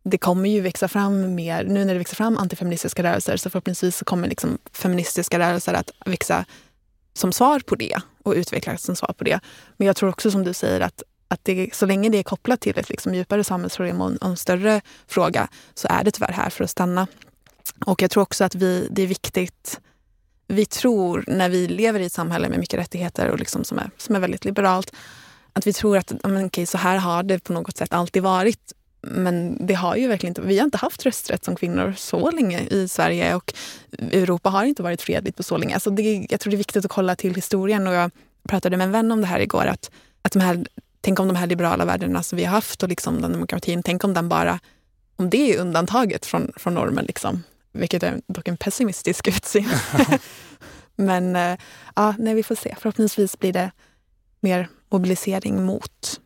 det 0.03 0.17
kommer 0.17 0.49
ju 0.49 0.61
växa 0.61 0.87
fram 0.87 1.35
mer, 1.35 1.63
nu 1.63 1.85
när 1.85 1.93
det 1.93 1.99
växer 1.99 2.15
fram 2.15 2.37
antifeministiska 2.37 3.03
rörelser 3.03 3.37
så 3.37 3.49
förhoppningsvis 3.49 3.97
så 3.97 4.05
kommer 4.05 4.27
liksom 4.27 4.57
feministiska 4.73 5.39
rörelser 5.39 5.73
att 5.73 5.91
växa 6.05 6.45
som 7.13 7.33
svar 7.33 7.59
på 7.59 7.75
det 7.75 7.97
och 8.23 8.33
utvecklas 8.33 8.83
som 8.83 8.95
svar 8.95 9.13
på 9.17 9.23
det. 9.23 9.39
Men 9.77 9.87
jag 9.87 9.95
tror 9.95 10.09
också 10.09 10.31
som 10.31 10.43
du 10.43 10.53
säger 10.53 10.81
att 10.81 11.03
att 11.33 11.39
det, 11.43 11.75
så 11.75 11.85
länge 11.85 12.09
det 12.09 12.17
är 12.17 12.23
kopplat 12.23 12.61
till 12.61 12.77
ett 12.77 12.89
liksom 12.89 13.13
djupare 13.13 13.43
samhällsproblem 13.43 14.01
och 14.01 14.07
en, 14.07 14.17
och 14.17 14.29
en 14.29 14.37
större 14.37 14.81
fråga 15.07 15.47
så 15.73 15.87
är 15.91 16.03
det 16.03 16.11
tyvärr 16.11 16.33
här 16.33 16.49
för 16.49 16.63
att 16.63 16.69
stanna. 16.69 17.07
Och 17.85 18.01
jag 18.01 18.11
tror 18.11 18.23
också 18.23 18.43
att 18.43 18.55
vi, 18.55 18.87
det 18.91 19.01
är 19.01 19.07
viktigt 19.07 19.79
vi 20.47 20.65
tror 20.65 21.23
när 21.27 21.49
vi 21.49 21.67
lever 21.67 21.99
i 21.99 22.05
ett 22.05 22.13
samhälle 22.13 22.49
med 22.49 22.59
mycket 22.59 22.79
rättigheter 22.79 23.29
och 23.29 23.39
liksom 23.39 23.63
som, 23.63 23.79
är, 23.79 23.89
som 23.97 24.15
är 24.15 24.19
väldigt 24.19 24.45
liberalt, 24.45 24.93
att 25.53 25.67
vi 25.67 25.73
tror 25.73 25.97
att 25.97 26.25
okay, 26.25 26.65
så 26.65 26.77
här 26.77 26.97
har 26.97 27.23
det 27.23 27.39
på 27.39 27.53
något 27.53 27.77
sätt 27.77 27.93
alltid 27.93 28.23
varit. 28.23 28.73
Men 29.01 29.67
det 29.67 29.73
har 29.73 29.95
ju 29.95 30.07
verkligen 30.07 30.31
inte, 30.31 30.41
vi 30.41 30.57
har 30.57 30.65
inte 30.65 30.77
haft 30.77 31.05
rösträtt 31.05 31.45
som 31.45 31.55
kvinnor 31.55 31.93
så 31.97 32.31
länge 32.31 32.59
i 32.59 32.87
Sverige 32.87 33.35
och 33.35 33.53
Europa 33.99 34.49
har 34.49 34.65
inte 34.65 34.83
varit 34.83 35.01
fredligt 35.01 35.37
på 35.37 35.43
så 35.43 35.57
länge. 35.57 35.73
Alltså 35.73 35.89
det, 35.89 36.27
jag 36.29 36.39
tror 36.39 36.51
det 36.51 36.55
är 36.55 36.57
viktigt 36.57 36.85
att 36.85 36.91
kolla 36.91 37.15
till 37.15 37.35
historien 37.35 37.87
och 37.87 37.93
jag 37.93 38.11
pratade 38.47 38.77
med 38.77 38.85
en 38.85 38.91
vän 38.91 39.11
om 39.11 39.21
det 39.21 39.27
här 39.27 39.39
igår. 39.39 39.65
Att, 39.65 39.91
att 40.21 40.31
de 40.31 40.39
här, 40.39 40.65
tänk 41.03 41.19
om 41.19 41.27
de 41.27 41.35
här 41.35 41.47
liberala 41.47 41.85
värdena 41.85 42.23
som 42.23 42.37
vi 42.37 42.45
har 42.45 42.51
haft 42.51 42.83
och 42.83 42.89
liksom 42.89 43.21
den 43.21 43.31
demokratin, 43.31 43.83
tänk 43.83 44.03
om 44.03 44.13
den 44.13 44.29
bara, 44.29 44.59
om 45.15 45.29
det 45.29 45.53
är 45.53 45.59
undantaget 45.59 46.25
från, 46.25 46.51
från 46.57 46.73
normen. 46.73 47.05
Liksom 47.05 47.43
vilket 47.73 48.03
är 48.03 48.21
dock 48.27 48.47
en 48.47 48.57
pessimistisk 48.57 49.27
utsyn. 49.37 49.69
Men 50.95 51.35
eh, 51.35 51.57
ja, 51.95 52.15
nej, 52.19 52.33
vi 52.33 52.43
får 52.43 52.55
se. 52.55 52.75
Förhoppningsvis 52.79 53.39
blir 53.39 53.53
det 53.53 53.71
mer 54.39 54.67
mobilisering 54.89 55.65
mot. 55.65 56.19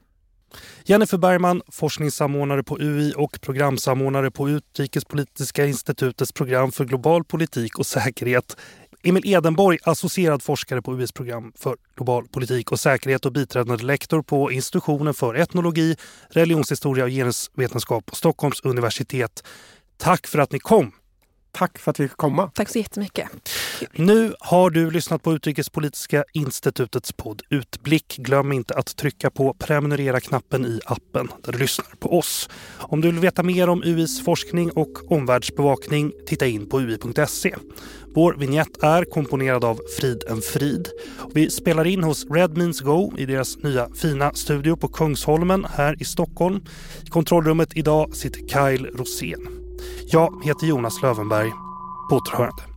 Jennifer 0.83 1.17
Bergman, 1.17 1.61
forskningssamordnare 1.67 2.63
på 2.63 2.77
UI 2.79 3.13
och 3.17 3.41
programsamordnare 3.41 4.31
på 4.31 4.49
Utrikespolitiska 4.49 5.65
institutets 5.65 6.31
program 6.31 6.71
för 6.71 6.85
global 6.85 7.23
politik 7.23 7.79
och 7.79 7.85
säkerhet. 7.85 8.57
Emil 9.03 9.33
Edenborg, 9.33 9.77
associerad 9.83 10.43
forskare 10.43 10.81
på 10.81 10.93
UIs 10.93 11.11
program 11.11 11.53
för 11.55 11.77
global 11.95 12.27
politik 12.27 12.71
och 12.71 12.79
säkerhet 12.79 13.25
och 13.25 13.31
biträdande 13.31 13.83
lektor 13.83 14.21
på 14.21 14.51
institutionen 14.51 15.13
för 15.13 15.35
etnologi, 15.35 15.95
religionshistoria 16.29 17.03
och 17.03 17.09
genusvetenskap 17.09 18.05
på 18.05 18.15
Stockholms 18.15 18.61
universitet. 18.61 19.43
Tack 19.97 20.27
för 20.27 20.39
att 20.39 20.51
ni 20.51 20.59
kom! 20.59 20.91
Tack 21.57 21.77
för 21.77 21.91
att 21.91 21.99
vi 21.99 22.07
fick 22.07 22.17
komma. 22.17 22.51
Tack 22.53 22.69
så 22.69 22.77
jättemycket. 22.77 23.27
Nu 23.95 24.33
har 24.39 24.69
du 24.69 24.91
lyssnat 24.91 25.23
på 25.23 25.33
Utrikespolitiska 25.33 26.23
institutets 26.33 27.13
podd 27.13 27.41
Utblick. 27.49 28.17
Glöm 28.17 28.51
inte 28.51 28.73
att 28.73 28.95
trycka 28.95 29.29
på 29.29 29.53
prenumerera-knappen 29.53 30.65
i 30.65 30.79
appen 30.85 31.31
där 31.43 31.51
du 31.51 31.59
lyssnar 31.59 31.87
på 31.99 32.17
oss. 32.17 32.49
Om 32.77 33.01
du 33.01 33.11
vill 33.11 33.19
veta 33.19 33.43
mer 33.43 33.69
om 33.69 33.83
UIs 33.83 34.23
forskning 34.23 34.71
och 34.71 35.11
omvärldsbevakning, 35.11 36.11
titta 36.27 36.47
in 36.47 36.69
på 36.69 36.79
ui.se. 36.79 37.55
Vår 38.15 38.33
vignett 38.33 38.83
är 38.83 39.05
komponerad 39.05 39.63
av 39.63 39.79
Frid 39.99 40.23
en 40.29 40.41
Frid. 40.41 40.87
Vi 41.33 41.49
spelar 41.49 41.87
in 41.87 42.03
hos 42.03 42.25
Red 42.25 42.57
Means 42.57 42.79
Go 42.79 43.13
i 43.17 43.25
deras 43.25 43.57
nya 43.57 43.89
fina 43.89 44.33
studio 44.33 44.75
på 44.75 44.87
Kungsholmen 44.87 45.65
här 45.69 46.01
i 46.01 46.05
Stockholm. 46.05 46.61
I 47.05 47.09
kontrollrummet 47.09 47.69
idag 47.77 48.15
sitter 48.15 48.39
Kyle 48.39 48.85
Rosén. 48.85 49.56
Jag 50.05 50.43
heter 50.43 50.67
Jonas 50.67 51.01
Lövenberg. 51.01 51.51
På 52.09 52.15
återhörande. 52.15 52.76